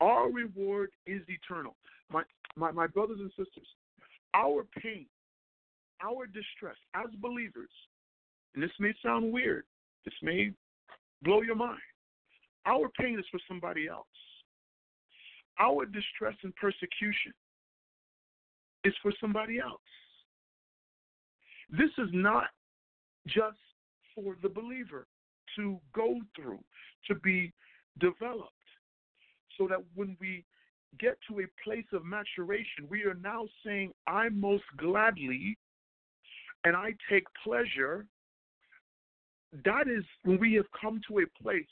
Our 0.00 0.30
reward 0.30 0.90
is 1.06 1.22
eternal. 1.28 1.76
My, 2.10 2.22
my, 2.56 2.70
my 2.70 2.86
brothers 2.86 3.18
and 3.20 3.30
sisters, 3.30 3.66
our 4.34 4.64
pain, 4.82 5.06
our 6.02 6.26
distress 6.26 6.76
as 6.94 7.10
believers, 7.20 7.70
and 8.54 8.62
this 8.62 8.70
may 8.80 8.92
sound 9.04 9.32
weird, 9.32 9.64
this 10.04 10.14
may 10.22 10.52
blow 11.22 11.42
your 11.42 11.54
mind. 11.54 11.80
Our 12.66 12.88
pain 12.98 13.18
is 13.18 13.24
for 13.30 13.40
somebody 13.46 13.88
else. 13.88 14.06
Our 15.58 15.84
distress 15.84 16.34
and 16.42 16.54
persecution 16.56 17.32
is 18.84 18.94
for 19.02 19.12
somebody 19.20 19.58
else. 19.58 19.80
This 21.70 21.90
is 21.98 22.08
not 22.12 22.46
just 23.26 23.58
for 24.14 24.36
the 24.42 24.48
believer 24.48 25.06
to 25.56 25.78
go 25.94 26.16
through, 26.36 26.60
to 27.08 27.14
be 27.16 27.52
developed, 27.98 28.52
so 29.58 29.66
that 29.68 29.80
when 29.94 30.16
we 30.20 30.44
get 30.98 31.16
to 31.28 31.40
a 31.40 31.64
place 31.64 31.86
of 31.92 32.04
maturation, 32.04 32.86
we 32.88 33.04
are 33.04 33.14
now 33.14 33.46
saying, 33.64 33.92
I 34.06 34.28
most 34.30 34.64
gladly 34.76 35.56
and 36.64 36.76
I 36.76 36.94
take 37.10 37.24
pleasure. 37.44 38.06
That 39.64 39.88
is 39.88 40.04
when 40.24 40.38
we 40.38 40.54
have 40.54 40.66
come 40.80 41.00
to 41.08 41.20
a 41.20 41.42
place 41.42 41.64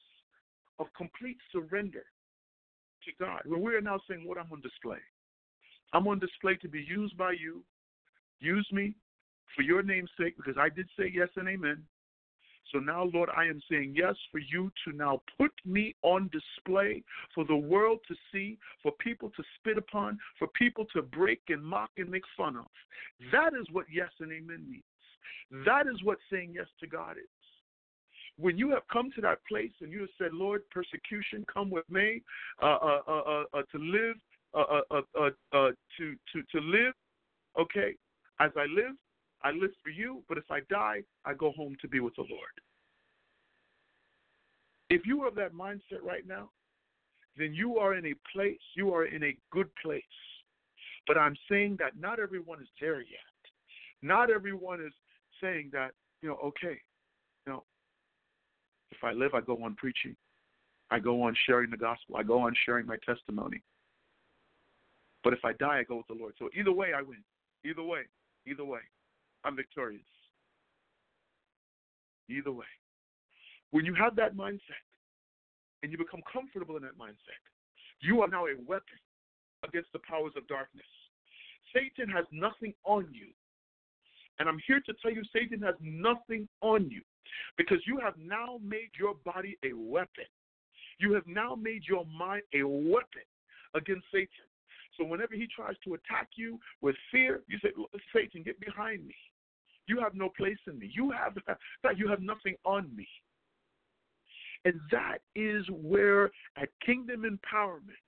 of 0.79 0.87
complete 0.97 1.39
surrender 1.53 2.05
to 3.05 3.25
God, 3.25 3.43
when 3.47 3.61
we 3.61 3.75
are 3.75 3.81
now 3.81 3.99
saying, 4.09 4.27
What 4.27 4.39
I'm 4.39 4.51
on 4.53 4.61
display. 4.61 4.99
I'm 5.93 6.07
on 6.07 6.19
display 6.19 6.57
to 6.57 6.69
be 6.69 6.85
used 6.87 7.17
by 7.17 7.33
you. 7.33 7.63
Use 8.41 8.69
me 8.73 8.95
for 9.57 9.63
your 9.63 9.83
name's 9.83 10.11
sake, 10.21 10.37
because 10.37 10.57
I 10.59 10.69
did 10.69 10.87
say 10.99 11.11
yes 11.13 11.29
and 11.37 11.49
amen. 11.49 11.83
So 12.73 12.79
now, 12.79 13.05
Lord, 13.15 13.31
I 13.37 13.45
am 13.45 13.61
saying 13.71 13.95
yes 13.97 14.15
for 14.31 14.39
you 14.39 14.71
to 14.87 14.97
now 14.97 15.23
put 15.39 15.53
me 15.65 15.95
on 16.03 16.31
display 16.33 17.03
for 17.35 17.45
the 17.45 17.57
world 17.57 18.01
to 18.09 18.15
see, 18.31 18.59
for 18.83 18.93
people 18.93 19.31
to 19.37 19.43
spit 19.57 19.79
upon, 19.79 20.19
for 20.39 20.49
people 20.49 20.85
to 20.95 21.03
break 21.03 21.41
and 21.49 21.63
mock 21.63 21.91
and 21.97 22.11
make 22.11 22.25
fun 22.37 22.57
of. 22.57 22.67
That 23.33 23.55
is 23.59 23.67
what 23.73 23.87
yes 23.93 24.11
and 24.21 24.33
amen 24.33 24.65
means. 24.69 25.65
That 25.65 25.87
is 25.87 26.03
what 26.03 26.19
saying 26.31 26.53
yes 26.55 26.67
to 26.81 26.87
God 26.87 27.17
is. 27.17 27.25
When 28.39 28.57
you 28.57 28.71
have 28.71 28.83
come 28.93 29.11
to 29.17 29.21
that 29.23 29.39
place 29.49 29.73
and 29.81 29.91
you 29.91 30.01
have 30.01 30.11
said, 30.19 30.33
Lord, 30.33 30.63
persecution, 30.71 31.45
come 31.53 31.71
with 31.71 31.89
me 31.91 32.23
uh, 32.63 32.67
uh, 32.67 33.45
uh, 33.53 33.63
to 33.73 33.79
live, 33.79 34.17
to, 34.55 35.35
to, 35.97 36.43
to 36.53 36.61
live, 36.61 36.95
okay, 37.59 37.95
as 38.41 38.51
I 38.57 38.67
live, 38.67 38.95
I 39.43 39.51
live 39.53 39.71
for 39.83 39.91
you, 39.91 40.23
but 40.29 40.39
if 40.39 40.51
I 40.51 40.61
die, 40.69 41.03
I 41.25 41.35
go 41.35 41.53
home 41.53 41.77
to 41.81 41.89
be 41.89 42.01
with 42.01 42.15
the 42.17 42.23
Lord. 42.23 42.51
If 44.91 45.07
you 45.07 45.27
of 45.27 45.35
that 45.37 45.53
mindset 45.53 46.03
right 46.03 46.27
now, 46.27 46.51
then 47.37 47.55
you 47.55 47.79
are 47.79 47.95
in 47.95 48.07
a 48.07 48.15
place, 48.33 48.59
you 48.75 48.93
are 48.93 49.05
in 49.05 49.23
a 49.23 49.37
good 49.53 49.69
place. 49.83 50.03
But 51.07 51.19
I'm 51.19 51.37
saying 51.49 51.77
that 51.79 51.99
not 51.99 52.19
everyone 52.19 52.61
is 52.61 52.69
there 52.81 53.01
yet. 53.01 53.09
Not 54.03 54.31
everyone 54.31 54.81
is 54.81 54.93
saying 55.41 55.71
that, 55.73 55.93
you 56.21 56.29
know, 56.29 56.39
okay, 56.45 56.81
you 57.47 57.53
know, 57.53 57.65
if 58.91 59.05
I 59.05 59.13
live, 59.13 59.35
I 59.35 59.41
go 59.41 59.63
on 59.63 59.75
preaching. 59.75 60.17
I 60.91 60.99
go 60.99 61.23
on 61.23 61.37
sharing 61.47 61.71
the 61.71 61.77
gospel. 61.77 62.17
I 62.17 62.23
go 62.23 62.41
on 62.41 62.55
sharing 62.65 62.87
my 62.87 62.97
testimony. 63.05 63.63
But 65.23 65.33
if 65.33 65.45
I 65.45 65.53
die, 65.53 65.81
I 65.81 65.83
go 65.85 65.97
with 65.97 66.07
the 66.07 66.15
Lord. 66.15 66.35
So 66.39 66.49
either 66.59 66.73
way, 66.73 66.93
I 66.97 67.03
win. 67.03 67.19
Either 67.65 67.83
way, 67.83 68.03
either 68.47 68.65
way. 68.65 68.81
I'm 69.45 69.57
victorious. 69.57 70.03
Either 72.29 72.53
way. 72.53 72.67
When 73.71 73.85
you 73.85 73.95
have 73.95 74.17
that 74.17 74.37
mindset 74.37 74.85
and 75.83 75.93
you 75.93 75.99
become 75.99 76.23
comfortable 76.31 76.77
in 76.77 76.83
that 76.83 76.99
mindset, 76.99 77.43
you 78.01 78.23
are 78.23 78.29
now 78.29 78.47
a 78.47 78.57
weapon 78.67 78.99
against 79.65 79.93
the 79.93 79.99
powers 80.09 80.33
of 80.37 80.47
darkness. 80.47 80.87
Satan 81.75 82.09
has 82.13 82.25
nothing 82.33 82.75
on 82.85 83.09
you. 83.13 83.29
And 84.39 84.49
I'm 84.49 84.61
here 84.67 84.81
to 84.87 84.95
tell 85.03 85.13
you, 85.13 85.23
Satan 85.33 85.61
has 85.63 85.75
nothing 85.81 86.49
on 86.61 86.91
you 86.91 87.03
because 87.57 87.79
you 87.87 87.99
have 87.99 88.15
now 88.19 88.59
made 88.63 88.91
your 88.99 89.15
body 89.25 89.59
a 89.65 89.73
weapon. 89.75 90.25
You 90.99 91.13
have 91.15 91.27
now 91.27 91.55
made 91.55 91.83
your 91.89 92.05
mind 92.07 92.43
a 92.55 92.63
weapon 92.63 93.27
against 93.75 94.07
Satan. 94.13 94.48
So 94.99 95.05
whenever 95.05 95.35
he 95.35 95.47
tries 95.55 95.77
to 95.85 95.95
attack 95.95 96.31
you 96.37 96.59
with 96.83 96.97
fear, 97.11 97.43
you 97.47 97.59
say, 97.63 97.71
Satan, 98.15 98.43
get 98.43 98.61
behind 98.61 99.07
me. 99.07 99.15
You 99.87 100.01
have 100.01 100.15
no 100.15 100.29
place 100.37 100.59
in 100.67 100.79
me. 100.79 100.91
You 100.93 101.11
have 101.13 101.35
that 101.83 101.99
you 101.99 102.09
have 102.09 102.21
nothing 102.21 102.57
on 102.65 102.95
me. 102.95 103.09
And 104.65 104.75
that 104.91 105.19
is 105.37 105.65
where 105.71 106.31
at 106.57 106.69
Kingdom 106.85 107.23
Empowerment, 107.23 108.03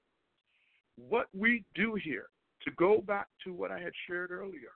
what 0.97 1.29
we 1.33 1.65
do 1.75 1.95
here, 1.95 2.27
to 2.65 2.71
go 2.73 3.01
back 3.01 3.29
to 3.45 3.55
what 3.55 3.71
I 3.71 3.79
had 3.79 3.93
shared 4.07 4.33
earlier, 4.33 4.73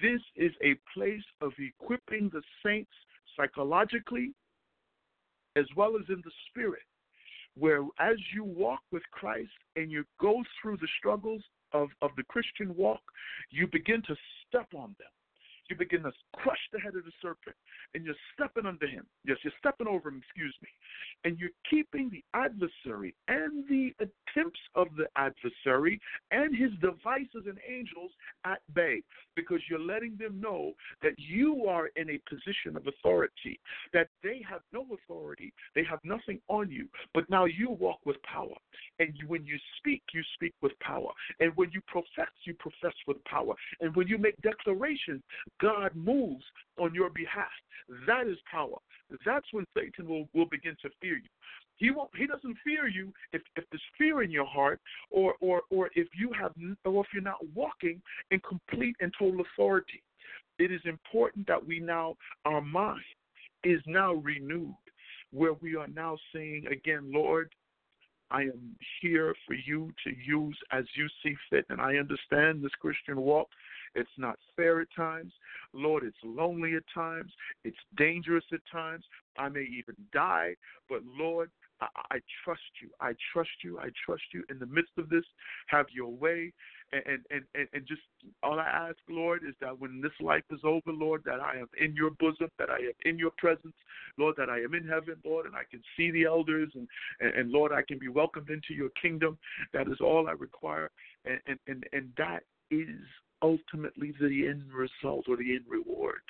this 0.00 0.20
is 0.36 0.52
a 0.62 0.76
place 0.92 1.24
of 1.40 1.52
equipping 1.58 2.30
the 2.32 2.42
saints 2.64 2.92
psychologically 3.36 4.32
as 5.56 5.64
well 5.76 5.96
as 5.96 6.04
in 6.08 6.22
the 6.24 6.30
spirit 6.48 6.82
where 7.58 7.82
as 7.98 8.16
you 8.34 8.44
walk 8.44 8.80
with 8.92 9.02
Christ 9.10 9.50
and 9.76 9.90
you 9.90 10.04
go 10.20 10.42
through 10.60 10.78
the 10.78 10.88
struggles 10.98 11.42
of, 11.72 11.88
of 12.02 12.10
the 12.16 12.24
Christian 12.24 12.74
walk, 12.76 13.02
you 13.50 13.66
begin 13.66 14.02
to 14.06 14.16
step 14.48 14.68
on 14.74 14.94
them 14.98 15.08
you 15.68 15.76
begin 15.76 16.02
to 16.02 16.12
crush 16.34 16.58
the 16.72 16.80
head 16.80 16.94
of 16.94 17.04
the 17.04 17.12
serpent 17.22 17.56
and 17.94 18.04
you're 18.04 18.14
stepping 18.34 18.66
under 18.66 18.86
him. 18.86 19.06
Yes, 19.24 19.38
you're 19.42 19.52
stepping 19.58 19.86
over 19.86 20.08
him, 20.08 20.20
excuse 20.22 20.54
me. 20.62 20.68
And 21.24 21.38
you're 21.38 21.50
keeping 21.68 22.10
the 22.10 22.22
adversary 22.34 23.14
and 23.28 23.66
the 23.68 23.94
attempts 24.00 24.60
of 24.74 24.88
the 24.96 25.06
adversary 25.16 26.00
and 26.30 26.54
his 26.54 26.70
devices 26.80 27.46
and 27.46 27.58
angels 27.68 28.10
at 28.44 28.60
bay 28.74 29.02
because 29.36 29.60
you're 29.68 29.80
letting 29.80 30.16
them 30.18 30.40
know 30.40 30.72
that 31.02 31.14
you 31.16 31.66
are 31.66 31.88
in 31.96 32.10
a 32.10 32.20
position 32.28 32.76
of 32.76 32.86
authority, 32.86 33.58
that 33.92 34.08
they 34.24 34.40
have 34.48 34.62
no 34.72 34.86
authority, 34.94 35.52
they 35.74 35.84
have 35.84 36.00
nothing 36.02 36.40
on 36.48 36.70
you, 36.70 36.88
but 37.12 37.28
now 37.28 37.44
you 37.44 37.70
walk 37.70 37.98
with 38.04 38.16
power. 38.22 38.56
And 38.98 39.14
you, 39.14 39.28
when 39.28 39.44
you 39.44 39.56
speak, 39.78 40.02
you 40.12 40.22
speak 40.34 40.54
with 40.62 40.72
power. 40.80 41.10
And 41.40 41.52
when 41.56 41.70
you 41.72 41.80
profess, 41.86 42.32
you 42.44 42.54
profess 42.54 42.94
with 43.06 43.22
power. 43.24 43.54
And 43.80 43.94
when 43.94 44.08
you 44.08 44.18
make 44.18 44.40
declarations, 44.42 45.22
God 45.60 45.94
moves 45.94 46.44
on 46.78 46.94
your 46.94 47.10
behalf. 47.10 47.52
That 48.06 48.26
is 48.26 48.38
power. 48.50 48.78
That's 49.26 49.46
when 49.52 49.66
Satan 49.76 50.08
will, 50.08 50.26
will 50.34 50.46
begin 50.46 50.76
to 50.82 50.88
fear 51.00 51.16
you. 51.16 51.28
He 51.76 51.90
won't. 51.90 52.10
He 52.16 52.26
doesn't 52.26 52.56
fear 52.64 52.86
you 52.86 53.12
if, 53.32 53.42
if 53.56 53.64
there's 53.70 53.82
fear 53.98 54.22
in 54.22 54.30
your 54.30 54.46
heart, 54.46 54.80
or 55.10 55.34
or 55.40 55.62
or 55.70 55.90
if 55.96 56.06
you 56.16 56.30
have, 56.40 56.52
or 56.84 57.02
if 57.02 57.08
you're 57.12 57.20
not 57.20 57.40
walking 57.52 58.00
in 58.30 58.38
complete 58.40 58.94
and 59.00 59.12
total 59.18 59.40
authority. 59.40 60.00
It 60.60 60.70
is 60.70 60.80
important 60.84 61.48
that 61.48 61.66
we 61.66 61.80
now, 61.80 62.14
our 62.44 62.60
mind 62.60 63.02
is 63.64 63.80
now 63.86 64.14
renewed, 64.14 64.74
where 65.32 65.54
we 65.54 65.76
are 65.76 65.88
now 65.88 66.16
saying 66.32 66.66
again, 66.70 67.10
Lord, 67.12 67.52
I 68.30 68.42
am 68.42 68.76
here 69.00 69.34
for 69.46 69.54
you 69.54 69.92
to 70.04 70.12
use 70.26 70.56
as 70.72 70.84
you 70.94 71.06
see 71.22 71.36
fit. 71.50 71.66
And 71.68 71.80
I 71.80 71.96
understand 71.96 72.62
this 72.62 72.72
Christian 72.80 73.20
walk 73.20 73.48
it's 73.94 74.10
not 74.18 74.38
fair 74.56 74.80
at 74.80 74.88
times. 74.94 75.32
Lord, 75.72 76.04
it's 76.04 76.16
lonely 76.24 76.74
at 76.74 76.82
times. 76.92 77.32
It's 77.64 77.76
dangerous 77.96 78.44
at 78.52 78.60
times. 78.70 79.04
I 79.38 79.48
may 79.48 79.62
even 79.62 79.94
die. 80.12 80.56
But 80.88 81.02
Lord, 81.04 81.50
I, 81.96 82.16
I 82.16 82.18
trust 82.44 82.60
you. 82.80 82.88
I 83.00 83.12
trust 83.32 83.50
you. 83.62 83.78
I 83.78 83.88
trust 84.04 84.22
you. 84.32 84.44
In 84.50 84.58
the 84.58 84.66
midst 84.66 84.92
of 84.98 85.08
this, 85.08 85.24
have 85.66 85.86
your 85.92 86.10
way. 86.10 86.52
And, 86.92 87.20
and, 87.30 87.42
and, 87.54 87.68
and 87.72 87.86
just 87.86 88.02
all 88.42 88.60
I 88.60 88.66
ask, 88.66 88.98
Lord, 89.08 89.42
is 89.48 89.54
that 89.60 89.78
when 89.78 90.00
this 90.00 90.12
life 90.20 90.44
is 90.50 90.60
over, 90.64 90.92
Lord, 90.92 91.22
that 91.24 91.40
I 91.40 91.56
am 91.56 91.68
in 91.80 91.94
your 91.94 92.10
bosom, 92.10 92.48
that 92.58 92.70
I 92.70 92.76
am 92.76 92.92
in 93.04 93.18
your 93.18 93.32
presence, 93.38 93.74
Lord, 94.18 94.36
that 94.38 94.50
I 94.50 94.60
am 94.60 94.74
in 94.74 94.86
heaven, 94.86 95.16
Lord, 95.24 95.46
and 95.46 95.56
I 95.56 95.62
can 95.70 95.82
see 95.96 96.10
the 96.10 96.24
elders, 96.24 96.70
and, 96.74 96.86
and, 97.20 97.34
and 97.34 97.50
Lord, 97.50 97.72
I 97.72 97.82
can 97.82 97.98
be 97.98 98.08
welcomed 98.08 98.50
into 98.50 98.74
your 98.74 98.90
kingdom. 99.00 99.38
That 99.72 99.88
is 99.88 100.00
all 100.00 100.28
I 100.28 100.32
require. 100.32 100.90
And, 101.24 101.40
and, 101.46 101.58
and, 101.66 101.84
and 101.92 102.12
that 102.18 102.42
is 102.70 103.00
ultimately 103.42 104.14
the 104.20 104.48
end 104.48 104.64
result 104.72 105.26
or 105.28 105.36
the 105.36 105.54
end 105.54 105.64
reward. 105.68 106.20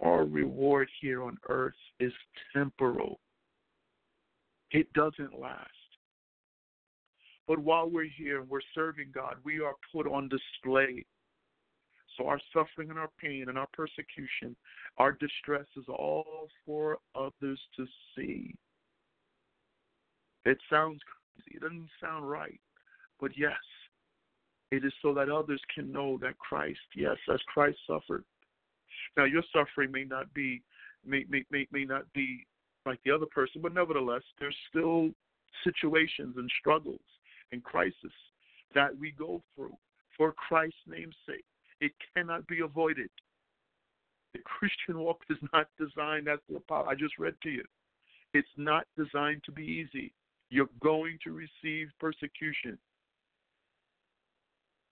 Our 0.00 0.24
reward 0.24 0.88
here 1.00 1.22
on 1.22 1.38
earth 1.48 1.74
is 1.98 2.12
temporal, 2.52 3.18
it 4.70 4.92
doesn't 4.92 5.38
last. 5.38 5.68
But 7.46 7.58
while 7.58 7.88
we're 7.88 8.04
here 8.04 8.40
and 8.40 8.48
we're 8.48 8.60
serving 8.74 9.10
God, 9.14 9.36
we 9.42 9.60
are 9.60 9.74
put 9.92 10.06
on 10.06 10.28
display. 10.28 11.04
So 12.16 12.26
our 12.26 12.40
suffering 12.52 12.90
and 12.90 12.98
our 12.98 13.10
pain 13.20 13.46
and 13.48 13.56
our 13.56 13.68
persecution, 13.72 14.54
our 14.98 15.12
distress 15.12 15.66
is 15.76 15.84
all 15.88 16.48
for 16.66 16.98
others 17.14 17.60
to 17.76 17.86
see. 18.14 18.54
It 20.44 20.58
sounds 20.70 21.00
crazy. 21.04 21.56
It 21.56 21.62
doesn't 21.62 21.88
sound 22.00 22.28
right. 22.28 22.60
But 23.20 23.32
yes, 23.36 23.52
it 24.70 24.84
is 24.84 24.92
so 25.00 25.14
that 25.14 25.30
others 25.30 25.60
can 25.74 25.90
know 25.90 26.18
that 26.18 26.38
Christ, 26.38 26.78
yes, 26.94 27.16
as 27.32 27.40
Christ 27.52 27.78
suffered. 27.86 28.24
Now 29.16 29.24
your 29.24 29.42
suffering 29.52 29.90
may 29.90 30.04
not 30.04 30.32
be 30.34 30.62
may 31.06 31.24
may 31.28 31.44
may, 31.50 31.66
may 31.72 31.84
not 31.84 32.12
be 32.12 32.46
like 32.88 33.00
the 33.04 33.10
other 33.10 33.26
person, 33.26 33.60
but 33.62 33.74
nevertheless, 33.74 34.22
there's 34.38 34.56
still 34.70 35.10
situations 35.64 36.34
and 36.36 36.50
struggles 36.58 37.00
and 37.52 37.62
crisis 37.62 38.12
that 38.74 38.96
we 38.98 39.12
go 39.12 39.42
through 39.54 39.76
for 40.16 40.32
Christ's 40.32 40.78
name's 40.86 41.14
sake. 41.26 41.44
It 41.80 41.92
cannot 42.14 42.46
be 42.46 42.60
avoided. 42.60 43.10
The 44.34 44.40
Christian 44.40 44.98
walk 44.98 45.20
is 45.30 45.38
not 45.52 45.68
designed, 45.78 46.28
as 46.28 46.38
the 46.48 46.60
I 46.74 46.94
just 46.94 47.18
read 47.18 47.34
to 47.42 47.50
you. 47.50 47.64
It's 48.34 48.48
not 48.56 48.84
designed 48.96 49.42
to 49.44 49.52
be 49.52 49.62
easy. 49.64 50.12
You're 50.50 50.68
going 50.80 51.18
to 51.24 51.32
receive 51.32 51.88
persecution. 51.98 52.78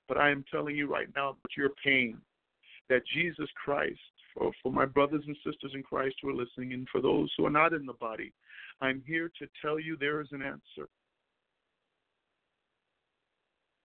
But 0.09 0.18
I 0.18 0.30
am 0.30 0.44
telling 0.51 0.76
you 0.76 0.90
right 0.90 1.09
now 1.16 1.36
that 1.42 1.57
your 1.57 1.70
pain, 1.84 2.18
that 2.88 3.03
Jesus 3.12 3.49
Christ, 3.62 3.99
for, 4.37 4.53
for 4.62 4.72
my 4.72 4.84
brothers 4.84 5.22
and 5.26 5.37
sisters 5.45 5.72
in 5.74 5.82
Christ 5.82 6.16
who 6.22 6.30
are 6.30 6.34
listening, 6.34 6.72
and 6.72 6.87
for 6.91 7.01
those 7.01 7.30
who 7.37 7.47
are 7.47 7.51
not 7.51 7.72
in 7.72 7.87
the 7.87 7.95
body, 7.95 8.32
I'm 8.80 9.03
here 9.07 9.30
to 9.39 9.47
tell 9.62 9.80
you 9.80 9.97
there 9.97 10.20
is 10.20 10.28
an 10.32 10.43
answer. 10.43 10.89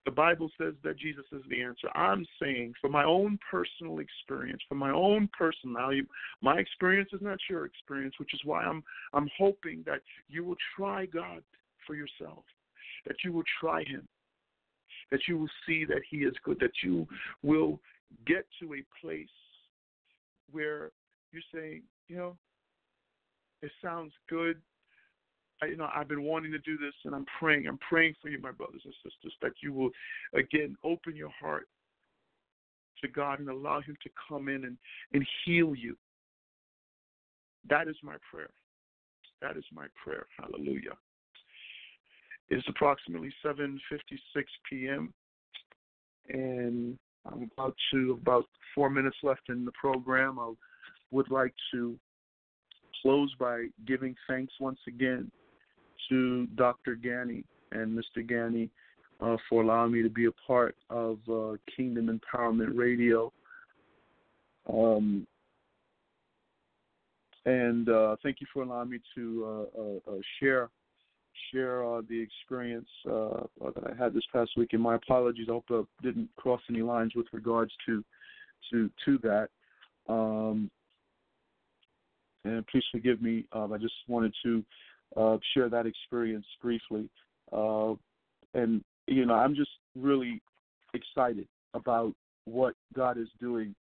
The 0.05 0.11
Bible 0.11 0.49
says 0.59 0.73
that 0.83 0.97
Jesus 0.97 1.25
is 1.31 1.43
the 1.49 1.61
answer. 1.61 1.87
I'm 1.95 2.25
saying, 2.41 2.73
for 2.81 2.89
my 2.89 3.03
own 3.03 3.37
personal 3.49 3.99
experience, 3.99 4.61
for 4.67 4.75
my 4.75 4.89
own 4.89 5.29
personality, 5.37 6.01
my 6.41 6.57
experience 6.57 7.09
is 7.13 7.21
not 7.21 7.37
your 7.49 7.65
experience, 7.65 8.15
which 8.17 8.33
is 8.33 8.41
why 8.43 8.63
I'm 8.63 8.83
I'm 9.13 9.29
hoping 9.37 9.83
that 9.85 10.01
you 10.27 10.43
will 10.43 10.55
try 10.75 11.05
God 11.05 11.43
for 11.85 11.95
yourself, 11.95 12.43
that 13.05 13.17
you 13.23 13.31
will 13.31 13.43
try 13.59 13.83
Him, 13.83 14.07
that 15.11 15.21
you 15.27 15.37
will 15.37 15.49
see 15.67 15.85
that 15.85 16.01
He 16.09 16.17
is 16.17 16.33
good, 16.43 16.57
that 16.59 16.83
you 16.83 17.07
will 17.43 17.79
get 18.25 18.47
to 18.59 18.73
a 18.73 18.83
place 18.99 19.29
where 20.51 20.91
you're 21.31 21.41
saying, 21.53 21.83
you 22.07 22.17
know, 22.17 22.37
it 23.61 23.71
sounds 23.81 24.11
good, 24.29 24.57
I, 25.61 25.67
you 25.67 25.77
know, 25.77 25.89
I've 25.95 26.07
been 26.07 26.23
wanting 26.23 26.51
to 26.51 26.59
do 26.59 26.77
this, 26.77 26.93
and 27.05 27.13
I'm 27.13 27.25
praying. 27.39 27.67
I'm 27.67 27.77
praying 27.77 28.15
for 28.21 28.29
you, 28.29 28.39
my 28.41 28.51
brothers 28.51 28.81
and 28.83 28.93
sisters, 29.03 29.33
that 29.41 29.53
you 29.61 29.73
will 29.73 29.91
again 30.33 30.75
open 30.83 31.15
your 31.15 31.31
heart 31.39 31.67
to 33.01 33.07
God 33.07 33.39
and 33.39 33.49
allow 33.49 33.81
Him 33.81 33.95
to 34.03 34.09
come 34.27 34.47
in 34.47 34.65
and, 34.65 34.77
and 35.13 35.25
heal 35.45 35.75
you. 35.75 35.95
That 37.69 37.87
is 37.87 37.95
my 38.03 38.15
prayer. 38.31 38.49
That 39.41 39.57
is 39.57 39.65
my 39.73 39.85
prayer. 40.03 40.25
Hallelujah. 40.39 40.97
It's 42.49 42.67
approximately 42.67 43.33
7:56 43.45 43.77
p.m. 44.69 45.13
and 46.29 46.97
I'm 47.25 47.49
about 47.55 47.75
to 47.93 48.19
about 48.21 48.45
four 48.73 48.89
minutes 48.89 49.17
left 49.23 49.49
in 49.49 49.65
the 49.65 49.71
program. 49.73 50.39
I 50.39 50.53
would 51.11 51.29
like 51.29 51.53
to 51.73 51.97
close 53.01 53.33
by 53.39 53.67
giving 53.85 54.15
thanks 54.27 54.53
once 54.59 54.79
again 54.87 55.31
to 56.09 56.47
Dr. 56.55 56.95
Gani 56.95 57.43
and 57.71 57.97
Mr. 57.97 58.27
Gani 58.27 58.69
uh, 59.21 59.37
for 59.49 59.63
allowing 59.63 59.91
me 59.91 60.01
to 60.01 60.09
be 60.09 60.25
a 60.25 60.31
part 60.47 60.75
of 60.89 61.19
uh, 61.31 61.53
Kingdom 61.75 62.19
Empowerment 62.19 62.75
Radio. 62.75 63.31
Um, 64.71 65.25
and 67.45 67.89
uh, 67.89 68.15
thank 68.23 68.37
you 68.39 68.47
for 68.53 68.63
allowing 68.63 68.89
me 68.89 68.99
to 69.15 69.67
uh, 69.75 70.11
uh, 71.31 71.37
uh, 71.37 71.51
share 71.51 71.83
share 71.83 72.01
the 72.07 72.19
experience 72.19 72.89
that 73.05 73.83
I 73.85 74.03
had 74.03 74.13
this 74.13 74.23
past 74.33 74.51
week. 74.57 74.73
And 74.73 74.81
my 74.81 74.95
apologies. 74.95 75.47
I 75.49 75.53
hope 75.53 75.65
I 75.69 75.81
didn't 76.03 76.29
cross 76.37 76.61
any 76.69 76.81
lines 76.81 77.13
with 77.15 77.27
regards 77.33 77.71
to 77.85 78.03
to 78.71 78.89
to 79.05 79.17
that. 79.19 79.49
Um, 80.09 80.69
and 82.43 82.65
please 82.67 82.83
forgive 82.91 83.21
me. 83.21 83.45
I 83.53 83.77
just 83.77 83.93
wanted 84.07 84.33
to 84.43 84.63
uh, 85.17 85.37
share 85.53 85.69
that 85.69 85.85
experience 85.85 86.45
briefly. 86.61 87.09
Uh, 87.51 87.93
and, 88.53 88.83
you 89.07 89.25
know, 89.25 89.33
I'm 89.35 89.55
just 89.55 89.71
really 89.95 90.41
excited 90.93 91.47
about 91.73 92.13
what 92.45 92.75
God 92.95 93.17
is 93.17 93.27
doing 93.39 93.75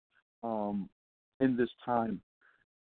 um, 0.43 0.89
in 1.41 1.57
this 1.57 1.69
time. 1.85 2.21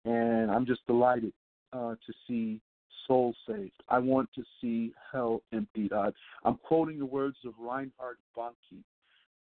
And 0.04 0.50
I'm 0.50 0.66
just 0.66 0.86
delighted 0.86 1.32
uh, 1.72 1.94
to 1.94 2.12
see 2.26 2.60
souls 3.08 3.34
saved. 3.48 3.82
I 3.88 3.98
want 3.98 4.28
to 4.36 4.44
see 4.60 4.92
hell 5.12 5.42
emptied. 5.52 5.92
I, 5.92 6.10
I'm 6.44 6.56
quoting 6.58 6.98
the 7.00 7.06
words 7.06 7.38
of 7.44 7.54
Reinhard 7.58 8.18
Bonnke. 8.36 8.84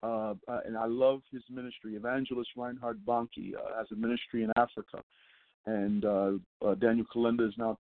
Uh, 0.02 0.34
uh, 0.48 0.60
and 0.66 0.76
I 0.76 0.84
love 0.84 1.22
his 1.32 1.42
ministry. 1.50 1.96
Evangelist 1.96 2.50
Reinhard 2.56 3.00
Bonnke 3.04 3.54
uh, 3.56 3.78
has 3.78 3.86
a 3.90 3.96
ministry 3.96 4.44
in 4.44 4.52
Africa 4.56 5.02
and 5.66 6.04
uh, 6.04 6.32
uh, 6.64 6.74
Daniel 6.74 7.06
Kolenda 7.14 7.48
is 7.48 7.54
now 7.56 7.78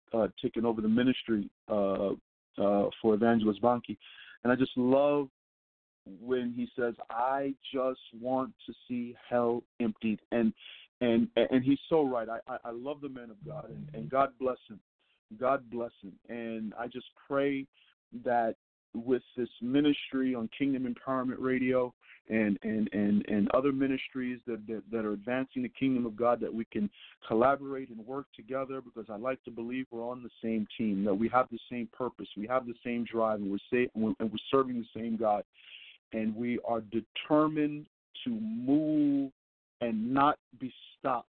taking 0.42 0.66
over 0.66 0.82
the 0.82 0.88
ministry 0.88 1.50
for 1.68 2.18
Evangelist 3.14 3.62
Bonnke. 3.62 3.96
And 4.44 4.52
I 4.52 4.56
just 4.56 4.76
love 4.76 5.30
when 6.22 6.54
he 6.56 6.68
says, 6.76 6.96
"I 7.10 7.54
just 7.74 8.00
want 8.20 8.54
to 8.66 8.74
see 8.88 9.16
hell 9.30 9.64
emptied," 9.80 10.20
and 10.32 10.54
and 11.02 11.28
and 11.36 11.64
he's 11.64 11.80
so 11.90 12.04
right. 12.04 12.28
I 12.30 12.40
I, 12.48 12.58
I 12.66 12.72
love 12.72 13.02
the 13.02 13.10
man 13.10 13.30
of 13.30 13.38
God, 13.46 13.70
and, 13.70 13.90
and 13.94 14.10
God 14.10 14.32
bless 14.40 14.58
him. 14.70 14.80
God 15.40 15.70
bless 15.70 15.92
him, 16.02 16.14
and 16.30 16.74
I 16.80 16.88
just 16.88 17.08
pray 17.28 17.66
that 18.24 18.56
with 18.94 19.24
this 19.36 19.50
ministry 19.62 20.34
on 20.34 20.50
Kingdom 20.58 20.94
Empowerment 20.94 21.38
Radio 21.40 21.94
and 22.30 22.58
and 22.64 22.90
and, 22.94 23.26
and 23.28 23.50
other 23.52 23.72
ministries 23.72 24.40
that, 24.48 24.66
that, 24.68 24.84
that 24.92 25.06
are 25.06 25.14
advancing 25.14 25.64
the 25.64 25.70
kingdom 25.70 26.06
of 26.06 26.16
God 26.16 26.40
that 26.42 26.54
we 26.54 26.66
can 26.66 26.90
collaborate 27.28 27.90
and 27.90 28.00
work 28.06 28.26
together 28.36 28.82
because 28.82 29.10
I 29.10 29.18
like 29.18 29.44
to 29.44 29.52
believe 29.52 29.86
we're 29.92 30.08
on 30.08 30.24
the 30.24 30.30
same 30.42 30.68
team 30.78 31.04
that 31.06 31.14
we 31.14 31.30
have 31.30 31.48
the 31.52 31.60
same 31.70 31.88
purpose 31.96 32.28
we 32.38 32.48
have 32.48 32.66
the 32.66 32.74
same 32.84 33.06
drive 33.06 33.40
and 33.40 33.52
we're 33.52 33.58
say, 33.72 33.90
and 33.96 34.16
we're 34.20 34.38
serving 34.52 34.78
the 34.78 35.00
same 35.00 35.18
God. 35.18 35.44
And 36.14 36.36
we 36.36 36.60
are 36.66 36.82
determined 36.82 37.86
to 38.24 38.30
move 38.30 39.32
and 39.82 40.14
not 40.14 40.38
be 40.60 40.74
stopped 40.98 41.28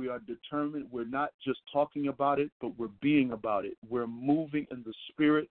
we 0.00 0.08
are 0.08 0.20
determined. 0.20 0.86
We're 0.90 1.04
not 1.04 1.30
just 1.44 1.60
talking 1.70 2.08
about 2.08 2.40
it 2.40 2.50
but 2.58 2.78
we're 2.78 2.88
being 3.02 3.32
about 3.32 3.66
it. 3.66 3.76
We're 3.86 4.06
moving 4.06 4.66
in 4.70 4.82
the 4.82 4.94
spirit. 5.10 5.50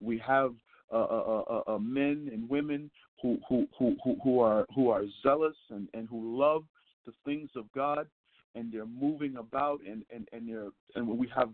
We 0.00 0.16
have 0.26 0.54
uh, 0.90 0.96
uh, 0.96 1.44
uh, 1.50 1.74
uh, 1.74 1.78
men 1.78 2.30
and 2.32 2.48
women 2.48 2.90
who, 3.20 3.38
who, 3.46 3.66
who, 3.78 3.94
who, 4.24 4.40
are, 4.40 4.64
who 4.74 4.88
are 4.88 5.04
zealous 5.22 5.56
and, 5.68 5.86
and 5.92 6.08
who 6.08 6.38
love 6.38 6.64
the 7.04 7.12
things 7.26 7.50
of 7.54 7.70
God, 7.74 8.06
and 8.54 8.72
they're 8.72 8.86
moving 8.86 9.36
about, 9.36 9.80
and, 9.86 10.02
and, 10.14 10.26
and, 10.32 10.48
they're, 10.48 10.70
and 10.94 11.06
we 11.06 11.30
have 11.36 11.50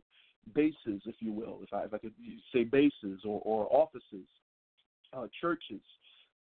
bases, 0.54 1.02
if 1.04 1.16
you 1.18 1.32
will, 1.32 1.58
if 1.62 1.74
I, 1.74 1.82
if 1.82 1.94
I 1.94 1.98
could 1.98 2.14
say 2.54 2.62
bases 2.62 3.20
or, 3.24 3.42
or 3.44 3.66
offices, 3.70 4.28
uh, 5.12 5.26
churches 5.40 5.82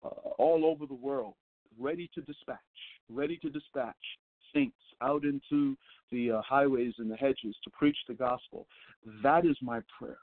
uh, 0.04 0.10
all 0.38 0.64
over 0.64 0.86
the 0.86 0.94
world, 0.94 1.34
ready 1.80 2.08
to 2.14 2.22
dispatch, 2.22 2.58
ready 3.10 3.38
to 3.38 3.50
dispatch 3.50 3.96
saints 4.54 4.76
out 5.02 5.24
into 5.24 5.76
the 6.12 6.32
uh, 6.32 6.42
highways 6.42 6.94
and 6.98 7.10
the 7.10 7.16
hedges 7.16 7.56
to 7.64 7.70
preach 7.72 7.98
the 8.08 8.14
gospel. 8.14 8.68
That 9.24 9.46
is 9.46 9.58
my 9.62 9.82
prayer 9.98 10.18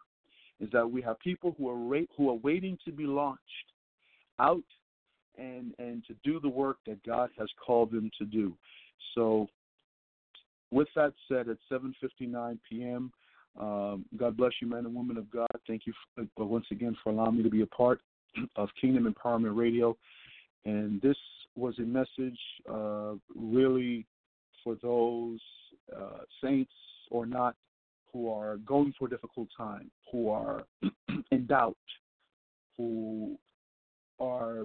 is 0.61 0.69
that 0.73 0.89
we 0.89 1.03
have 1.03 1.19
people 1.19 1.55
who 1.59 1.69
are 1.69 1.77
ra- 1.77 2.07
who 2.17 2.31
are 2.31 2.39
waiting 2.43 2.79
to 2.85 2.93
be 2.93 3.07
launched 3.07 3.41
out 4.39 4.63
and 5.39 5.75
and 5.79 6.05
to 6.07 6.15
do 6.25 6.41
the 6.41 6.49
work 6.49 6.79
that 6.87 7.03
God 7.05 7.31
has 7.39 7.49
called 7.65 7.91
them 7.91 8.11
to 8.19 8.25
do. 8.25 8.55
So, 9.15 9.49
with 10.71 10.89
that 10.97 11.13
said, 11.29 11.49
at 11.49 11.59
7:59 11.71 12.59
p.m., 12.69 13.13
um, 13.59 14.05
God 14.17 14.37
bless 14.37 14.53
you, 14.61 14.69
men 14.69 14.87
and 14.87 14.95
women 14.95 15.17
of 15.17 15.31
God. 15.31 15.49
Thank 15.67 15.87
you 15.87 15.93
for, 16.15 16.23
uh, 16.23 16.45
once 16.45 16.67
again 16.71 16.97
for 17.03 17.11
allowing 17.11 17.37
me 17.37 17.43
to 17.43 17.51
be 17.51 17.63
a 17.63 17.67
part 17.67 18.01
of 18.57 18.69
Kingdom 18.81 19.13
Empowerment 19.13 19.57
Radio. 19.57 19.97
And 20.65 21.01
this 21.03 21.17
was 21.57 21.79
a 21.79 21.83
message 21.83 22.39
uh, 22.69 23.13
really 23.37 24.07
for 24.65 24.77
those 24.83 25.41
uh, 25.95 26.23
saints 26.43 26.73
or 27.11 27.27
not 27.27 27.55
who 28.13 28.33
are 28.33 28.57
going 28.59 28.93
through 28.97 29.09
a 29.09 29.11
difficult 29.11 29.49
time, 29.57 29.91
who 30.11 30.31
are 30.31 30.65
in 31.31 31.47
doubt, 31.47 31.77
who 32.77 33.39
are 34.19 34.65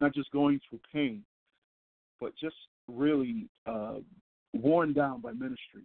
not 0.00 0.14
just 0.14 0.30
going 0.30 0.60
through 0.68 0.80
pain, 0.92 1.22
but 2.20 2.32
just 2.36 2.56
really 2.88 3.48
uh, 3.66 3.96
worn 4.52 4.92
down 4.92 5.20
by 5.20 5.32
ministry. 5.32 5.82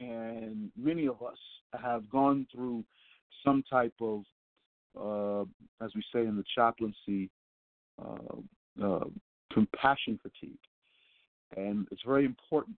And 0.00 0.70
many 0.76 1.06
of 1.06 1.22
us 1.22 1.38
have 1.80 2.08
gone 2.10 2.46
through 2.52 2.84
some 3.44 3.62
type 3.70 3.94
of, 4.00 4.22
uh, 4.98 5.84
as 5.84 5.92
we 5.94 6.02
say 6.12 6.20
in 6.20 6.36
the 6.36 6.44
chaplaincy, 6.54 7.30
uh, 8.02 8.82
uh, 8.82 9.04
compassion 9.52 10.18
fatigue. 10.22 10.58
And 11.56 11.86
it's 11.90 12.02
very 12.06 12.24
important 12.24 12.76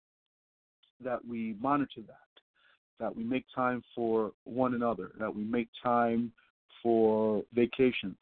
that 1.03 1.25
we 1.27 1.57
monitor 1.61 2.01
that, 2.07 2.41
that 3.01 3.14
we 3.14 3.25
make 3.25 3.45
time 3.55 3.83
for 3.95 4.33
one 4.45 4.75
another, 4.75 5.11
that 5.18 5.35
we 5.35 5.45
make 5.45 5.68
time 5.83 6.33
for 6.83 7.43
vacations. 7.55 8.16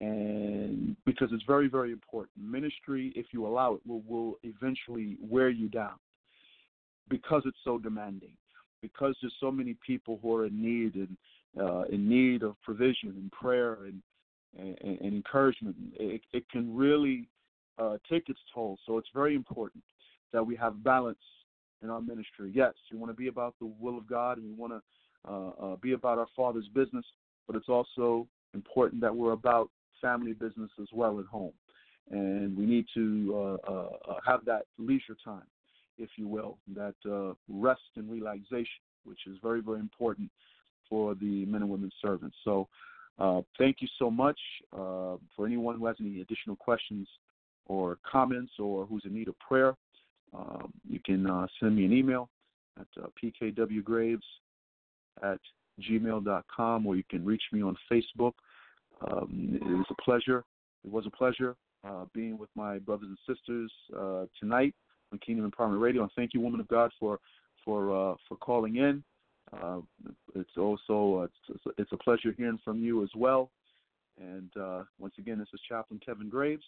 And 0.00 0.96
because 1.04 1.30
it's 1.32 1.42
very, 1.44 1.68
very 1.68 1.90
important. 1.90 2.30
Ministry, 2.40 3.12
if 3.16 3.26
you 3.32 3.46
allow 3.46 3.74
it, 3.74 3.80
will, 3.86 4.02
will 4.08 4.38
eventually 4.44 5.16
wear 5.20 5.48
you 5.48 5.68
down 5.68 5.98
because 7.08 7.42
it's 7.46 7.58
so 7.64 7.78
demanding, 7.78 8.32
because 8.80 9.16
there's 9.20 9.34
so 9.40 9.50
many 9.50 9.74
people 9.84 10.18
who 10.22 10.36
are 10.36 10.46
in 10.46 10.62
need 10.62 10.94
and 10.94 11.16
uh, 11.60 11.82
in 11.90 12.08
need 12.08 12.42
of 12.42 12.54
provision 12.62 13.08
and 13.08 13.32
prayer 13.32 13.78
and, 13.84 14.00
and, 14.56 15.00
and 15.00 15.14
encouragement. 15.14 15.74
It, 15.94 16.20
it 16.32 16.48
can 16.50 16.76
really 16.76 17.26
uh, 17.78 17.96
take 18.10 18.28
its 18.28 18.40
toll. 18.52 18.78
So 18.86 18.98
it's 18.98 19.08
very 19.14 19.34
important 19.34 19.84
that 20.32 20.44
we 20.44 20.56
have 20.56 20.82
balance 20.82 21.18
in 21.82 21.90
our 21.90 22.00
ministry. 22.00 22.50
Yes, 22.54 22.74
we 22.92 22.98
want 22.98 23.10
to 23.10 23.16
be 23.16 23.28
about 23.28 23.54
the 23.60 23.70
will 23.80 23.98
of 23.98 24.06
God 24.08 24.38
and 24.38 24.46
we 24.46 24.54
want 24.54 24.72
to 24.72 24.82
uh, 25.28 25.50
uh, 25.60 25.76
be 25.76 25.92
about 25.92 26.18
our 26.18 26.26
Father's 26.36 26.68
business, 26.74 27.04
but 27.46 27.56
it's 27.56 27.68
also 27.68 28.26
important 28.54 29.00
that 29.00 29.14
we're 29.14 29.32
about 29.32 29.70
family 30.00 30.32
business 30.32 30.70
as 30.80 30.88
well 30.92 31.18
at 31.20 31.26
home. 31.26 31.52
And 32.10 32.56
we 32.56 32.64
need 32.64 32.86
to 32.94 33.58
uh, 33.68 33.70
uh, 33.70 33.88
uh 34.08 34.14
have 34.26 34.44
that 34.46 34.62
leisure 34.78 35.16
time, 35.22 35.46
if 35.98 36.08
you 36.16 36.26
will, 36.26 36.56
that 36.74 36.94
uh, 37.08 37.34
rest 37.48 37.82
and 37.96 38.10
relaxation, 38.10 38.80
which 39.04 39.26
is 39.26 39.36
very, 39.42 39.60
very 39.60 39.80
important 39.80 40.30
for 40.88 41.14
the 41.14 41.44
men 41.46 41.62
and 41.62 41.70
women 41.70 41.90
servants. 42.00 42.36
So, 42.44 42.68
thank 43.58 43.76
you 43.80 43.88
so 43.98 44.10
much. 44.10 44.38
for 44.70 45.46
anyone 45.46 45.78
who 45.78 45.86
has 45.86 45.96
any 46.00 46.22
additional 46.22 46.56
questions, 46.56 47.06
or 47.68 47.98
comments 48.10 48.52
or 48.58 48.86
who's 48.86 49.02
in 49.04 49.14
need 49.14 49.28
of 49.28 49.38
prayer, 49.38 49.74
um, 50.36 50.72
you 50.88 51.00
can 51.04 51.28
uh, 51.28 51.46
send 51.60 51.76
me 51.76 51.84
an 51.84 51.92
email 51.92 52.28
at 52.78 52.86
uh, 53.02 53.06
pkwgraves 53.22 54.18
at 55.22 55.40
gmail.com 55.80 56.86
or 56.86 56.96
you 56.96 57.04
can 57.08 57.24
reach 57.24 57.42
me 57.52 57.62
on 57.62 57.76
Facebook. 57.90 58.32
Um, 59.06 59.58
it 59.60 59.64
was 59.64 59.86
a 59.90 60.02
pleasure. 60.02 60.44
It 60.84 60.90
was 60.90 61.06
a 61.06 61.10
pleasure 61.10 61.56
uh, 61.86 62.04
being 62.12 62.36
with 62.38 62.50
my 62.54 62.78
brothers 62.78 63.08
and 63.08 63.36
sisters 63.36 63.72
uh, 63.96 64.24
tonight 64.40 64.74
on 65.12 65.18
Kingdom 65.18 65.50
Empowerment 65.50 65.80
Radio. 65.80 66.02
And 66.02 66.10
thank 66.16 66.34
you, 66.34 66.40
woman 66.40 66.60
of 66.60 66.68
God, 66.68 66.90
for 66.98 67.18
for 67.64 68.12
uh, 68.12 68.14
for 68.28 68.36
calling 68.36 68.76
in. 68.76 69.02
Uh, 69.52 69.78
it's 70.34 70.56
also 70.58 71.28
it's, 71.48 71.60
it's, 71.78 71.92
a 71.92 71.96
pleasure 71.96 72.34
hearing 72.36 72.58
from 72.62 72.82
you 72.82 73.02
as 73.02 73.08
well. 73.16 73.50
And 74.20 74.50
once 74.98 75.14
again, 75.18 75.38
this 75.38 75.48
is 75.54 75.60
Chaplain 75.68 76.00
Kevin 76.04 76.28
Graves 76.28 76.64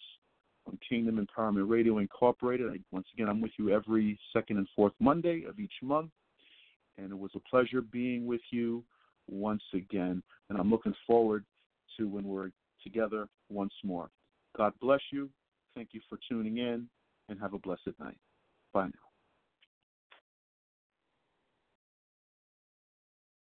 on 0.71 0.79
Kingdom 0.87 1.25
Empowerment 1.25 1.69
Radio 1.69 1.97
Incorporated. 1.97 2.71
I, 2.71 2.77
once 2.91 3.07
again, 3.13 3.27
I'm 3.27 3.41
with 3.41 3.51
you 3.57 3.69
every 3.71 4.17
second 4.33 4.57
and 4.57 4.67
fourth 4.75 4.93
Monday 4.99 5.43
of 5.47 5.59
each 5.59 5.73
month, 5.81 6.11
and 6.97 7.11
it 7.11 7.17
was 7.17 7.31
a 7.35 7.39
pleasure 7.49 7.81
being 7.81 8.25
with 8.25 8.41
you 8.51 8.83
once 9.29 9.63
again. 9.73 10.23
And 10.49 10.57
I'm 10.57 10.69
looking 10.69 10.95
forward 11.05 11.43
to 11.97 12.07
when 12.07 12.23
we're 12.23 12.51
together 12.83 13.27
once 13.49 13.73
more. 13.83 14.09
God 14.57 14.73
bless 14.81 15.01
you. 15.11 15.29
Thank 15.75 15.89
you 15.91 16.01
for 16.09 16.17
tuning 16.29 16.57
in, 16.57 16.87
and 17.29 17.39
have 17.39 17.53
a 17.53 17.59
blessed 17.59 17.91
night. 17.99 18.17
Bye 18.73 18.87
now. 18.87 19.10